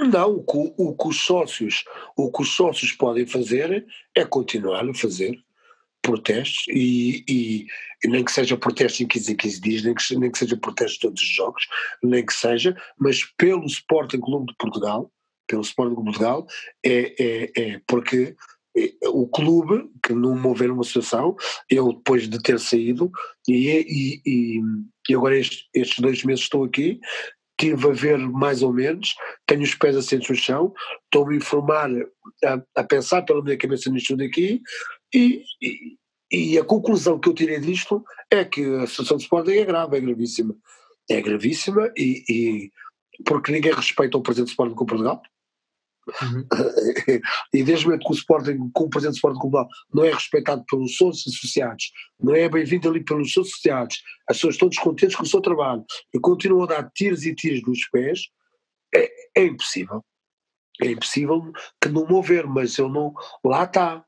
[0.00, 1.84] Não, o que, o que, os sócios,
[2.16, 5.38] o que os sócios podem fazer é continuar a fazer
[6.02, 7.66] protestos e, e,
[8.04, 10.56] e, nem que seja protesto em 15 em 15 dias, nem que, nem que seja
[10.56, 11.66] protesto todos os jogos,
[12.02, 15.10] nem que seja, mas pelo Sporting Clube de Portugal,
[15.46, 16.46] pelo Sporting Clube de Portugal,
[16.84, 18.36] é, é, é porque
[19.06, 21.36] o clube, que não mover uma situação,
[21.70, 23.10] eu depois de ter saído,
[23.48, 24.60] e, e,
[25.08, 27.00] e, agora estes, estes dois meses estou aqui,
[27.60, 29.14] estive a ver mais ou menos,
[29.46, 30.74] tenho os pés assentos no chão,
[31.04, 31.88] estou-me a informar,
[32.44, 34.60] a, a, pensar pela minha cabeça nisto daqui
[35.14, 35.96] e, e,
[36.32, 39.96] e, a conclusão que eu tirei disto é que a situação de Sporting é grave,
[39.96, 40.56] é gravíssima.
[41.08, 42.70] É gravíssima e, e
[43.24, 45.22] porque ninguém respeita o presidente do Sporting com Portugal.
[46.22, 46.46] Uhum.
[47.52, 50.64] e desde o momento que o Sporting, como presidente do Sporting Global, não é respeitado
[50.68, 51.90] pelos seus associados,
[52.20, 55.84] não é bem-vindo ali pelos seus associados, as pessoas estão descontentes com o seu trabalho
[56.14, 58.20] e continuam a dar tiros e tiros nos pés,
[58.94, 60.04] é, é impossível.
[60.80, 63.14] É impossível que não mover, mas eu não.
[63.44, 64.04] Lá está.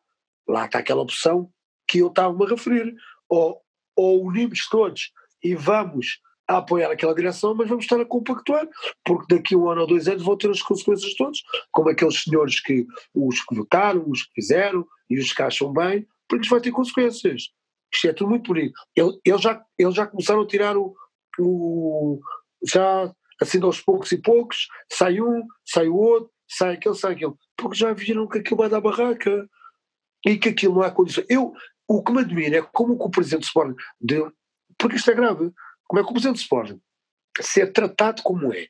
[0.48, 1.50] Lá está aquela opção
[1.88, 2.94] que eu estava-me a referir.
[3.28, 3.60] Ou,
[3.96, 5.12] ou unimos todos
[5.42, 8.68] e vamos a apoiar aquela direção, mas vamos estar a compactuar,
[9.04, 11.38] porque daqui a um ano ou dois anos vão ter as consequências todas,
[11.72, 16.06] como aqueles senhores que, os que votaram, os que fizeram e os que acham bem,
[16.28, 17.50] porque isso vai ter consequências.
[17.92, 18.74] Isto é tudo muito bonito.
[18.94, 20.94] Eles já, eles já começaram a tirar o,
[21.38, 22.20] o
[22.64, 27.34] já assim aos poucos e poucos, sai um, sai o outro, sai aquele, sai aquele,
[27.56, 29.48] porque já viram que aquilo vai dar barraca
[30.24, 31.26] e que aquilo não há condições.
[31.28, 31.52] Eu,
[31.88, 34.24] o que me admira é como o Presidente do Sporting, de,
[34.78, 35.52] porque isto é grave,
[35.86, 36.80] como é que o Presidente do Sporting
[37.40, 38.68] ser tratado como é,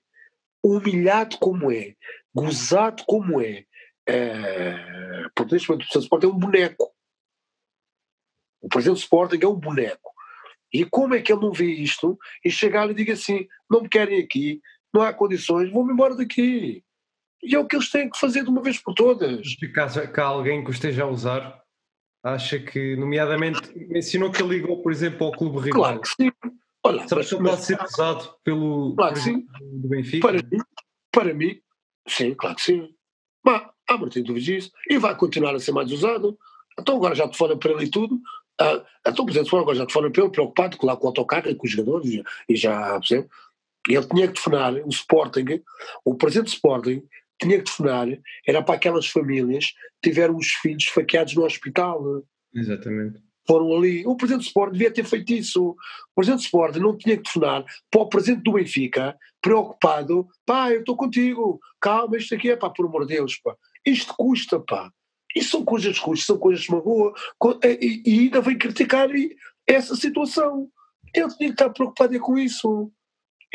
[0.63, 1.95] humilhado como é,
[2.35, 3.65] gozado como é,
[4.07, 6.95] é porque neste momento o Presidente do Sporting é um boneco.
[8.61, 10.13] O Presidente do Sporting é um boneco.
[10.73, 13.89] E como é que ele não vê isto e chegar e diga assim: não me
[13.89, 14.61] querem aqui,
[14.93, 16.83] não há condições, vou-me embora daqui.
[17.43, 19.55] E é o que eles têm que fazer de uma vez por todas.
[19.75, 21.63] Caso que há alguém que o esteja a usar,
[22.25, 25.73] acha que, nomeadamente, mencionou que ele ligou, por exemplo, ao Clube rival.
[25.73, 26.33] Claro que sim.
[26.87, 29.47] Olha, Será que ele pode ser usado pelo claro que sim.
[29.61, 30.29] do Benfica?
[30.29, 30.63] Para mim,
[31.11, 31.61] para mim,
[32.09, 32.89] sim, claro que sim.
[33.45, 34.71] Mas há muito dúvidas disso.
[34.89, 36.39] E vai continuar a ser mais usado.
[36.79, 38.21] Então agora já te fora para ele e tudo.
[38.61, 41.49] Ah, então, por exemplo, agora já te fora para ele, preocupado lá com o autocarro
[41.49, 43.31] e com os jogadores, e já, por exemplo,
[43.89, 45.63] ele tinha que telefonar, o Sporting,
[46.05, 47.03] o presidente do Sporting
[47.41, 48.09] tinha que telefonar,
[48.47, 49.67] era para aquelas famílias
[50.03, 52.25] que tiveram os filhos faqueados no hospital.
[52.55, 53.21] Exatamente.
[53.47, 54.07] Foram ali.
[54.07, 55.71] O presidente do Sport devia ter feito isso.
[55.71, 55.77] O
[56.15, 60.81] presidente do Sport não tinha que telefonar para o presidente do Benfica, preocupado, pá, eu
[60.81, 63.55] estou contigo, calma, isto aqui é pá, por amor de Deus, pá.
[63.85, 64.91] Isto custa, pá.
[65.35, 67.13] Isso são coisas que custam, são coisas que magoam,
[67.63, 69.09] e, e ainda vem criticar
[69.67, 70.69] essa situação.
[71.15, 72.91] Ele tinha que estar preocupado com isso.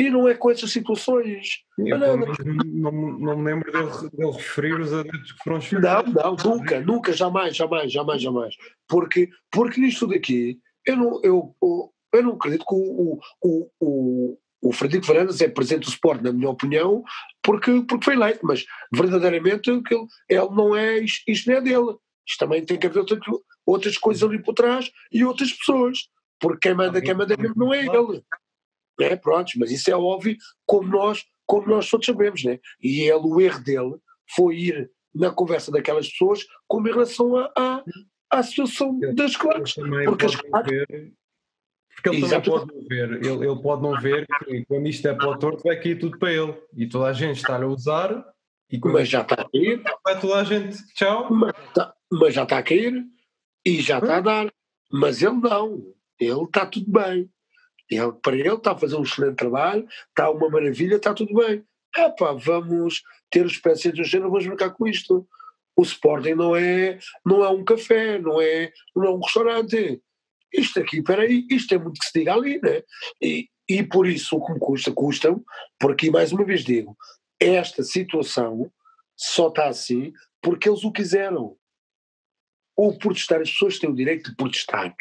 [0.02, 1.60] E não é com essas situações.
[1.78, 2.28] Eu, não, não,
[2.66, 5.92] não, não, me lembro dele, dele, referir os adeptos que foram escolhidos.
[5.92, 8.56] Não, não, nunca, nunca, jamais, jamais, jamais, jamais.
[8.88, 11.56] Porque, porque nisto daqui, eu não, eu,
[12.12, 16.32] eu não acredito que o, o, o, o Frederico Varandas é presidente do Sport, na
[16.32, 17.04] minha opinião,
[17.44, 19.84] porque, porque foi eleito, mas verdadeiramente ele,
[20.28, 21.96] ele não é, isto, isto não é dele.
[22.28, 23.20] Isto também tem que haver outras,
[23.68, 26.00] outras coisas ali por trás e outras pessoas.
[26.40, 28.24] Porque quem manda, quem manda mesmo não é ele
[29.00, 29.16] né?
[29.16, 30.36] Pronto, mas isso é óbvio,
[30.66, 32.60] como nós, como nós todos sabemos, né?
[32.82, 33.96] E ele, o erro dele
[34.36, 37.84] foi ir na conversa daquelas pessoas como em relação à,
[38.30, 39.74] à, situação das claques.
[39.74, 40.86] Porque as claques.
[41.94, 42.50] Porque ele Exato.
[42.50, 45.38] também pode não ver, ele, ele pode não ver que quando isto é para o
[45.38, 48.26] torto vai cair tudo para ele e toda a gente está a usar
[48.72, 52.44] e mas já está a cair vai toda a gente, tchau mas, tá, mas já
[52.44, 53.04] está a cair
[53.66, 54.54] e já está a dar
[54.92, 57.30] mas ele não, ele está tudo bem
[57.92, 61.64] ele, para ele está a fazer um excelente trabalho, está uma maravilha, está tudo bem.
[61.96, 62.10] É
[62.40, 65.28] vamos ter os pés no chão, vamos brincar com isto.
[65.76, 70.02] O Sporting não é, não é um café, não é, não é um restaurante.
[70.54, 72.82] Isto aqui, espera aí, isto é muito que se diga ali, né?
[73.22, 75.44] E, e por isso o que me custa, custam,
[75.80, 76.96] porque mais uma vez digo,
[77.40, 78.72] esta situação
[79.18, 81.58] só está assim porque eles o quiseram
[82.76, 84.96] ou protestar, as pessoas têm o direito de protestar.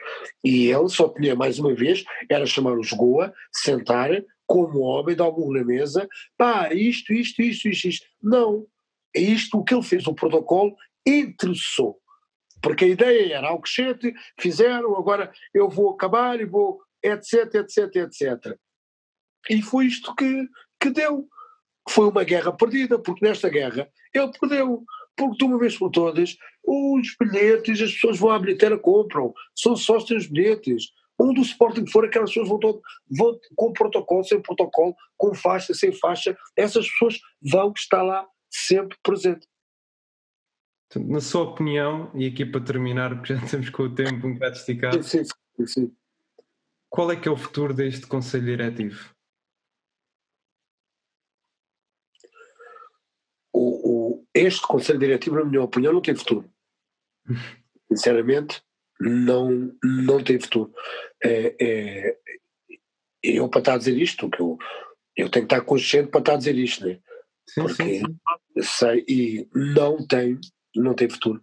[0.44, 4.10] E ele só tinha, mais uma vez, era chamar os Goa, sentar,
[4.46, 8.06] como homem, dar um na mesa, pá, isto, isto, isto, isto, isto.
[8.20, 8.66] Não.
[9.14, 10.74] É isto o que ele fez, o protocolo
[11.06, 12.00] interessou.
[12.62, 18.58] Porque a ideia era crescente, fizeram, agora eu vou acabar e vou, etc, etc, etc.
[19.48, 20.48] E foi isto que,
[20.80, 21.28] que deu.
[21.88, 24.84] Foi uma guerra perdida, porque nesta guerra ele perdeu
[25.20, 29.76] porque de uma vez por todas, os bilhetes, as pessoas vão à bilheteira, compram, são
[29.76, 30.92] só os teus bilhetes.
[31.20, 32.80] Um do Sporting for, aquelas pessoas vão, todo,
[33.10, 38.96] vão com protocolo, sem protocolo, com faixa, sem faixa, essas pessoas vão estar lá sempre
[39.02, 39.46] presente.
[40.96, 44.56] Na sua opinião, e aqui para terminar, porque já estamos com o tempo um bocado
[44.56, 45.92] esticado, sim, sim, sim.
[46.88, 49.14] qual é que é o futuro deste Conselho Diretivo?
[54.34, 56.48] Este Conselho Diretivo, na minha opinião, não tem futuro.
[57.88, 58.62] Sinceramente,
[59.00, 60.72] não, não tem futuro.
[61.22, 62.16] É, é,
[63.22, 64.58] eu, para estar a dizer isto, que eu,
[65.16, 66.98] eu tenho que estar consciente para estar a dizer isto, né?
[67.48, 68.62] Sim, Porque sim, sim.
[68.62, 70.38] sei, e não tem,
[70.74, 71.42] não tem futuro.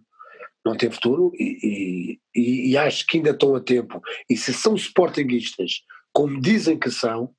[0.64, 4.02] Não tem futuro e, e, e, acho que ainda estão a tempo.
[4.28, 5.82] E se são sportinguistas,
[6.12, 7.34] como dizem que são,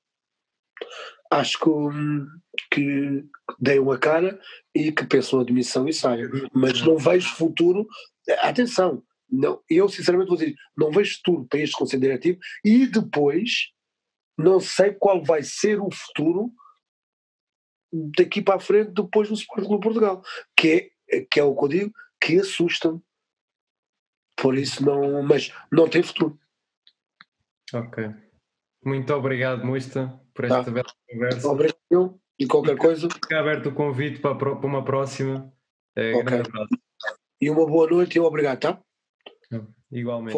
[1.32, 1.70] acho que,
[2.72, 3.26] que
[3.60, 4.40] deem uma cara
[4.74, 6.30] e que pensam a demissão e saiam.
[6.54, 7.88] Mas não vejo futuro.
[8.40, 13.72] Atenção, não, eu sinceramente vou dizer, não vejo futuro para este Conselho Diretivo e depois
[14.38, 16.52] não sei qual vai ser o futuro
[18.18, 20.24] daqui para a frente depois do Sport Clube Portugal,
[20.56, 23.02] que é, que é o que eu digo, que assusta-me.
[24.36, 26.40] Por isso não, mas não tem futuro.
[27.74, 28.10] Ok.
[28.84, 30.72] Muito obrigado, Musta, por esta tá.
[30.72, 31.48] bela conversa.
[31.48, 33.10] Obrigado e qualquer coisa.
[33.10, 35.52] Fica aberto o convite para, para uma próxima.
[35.96, 36.42] É, okay.
[37.42, 38.82] E uma boa noite e obrigado, tá?
[39.92, 40.38] Igualmente.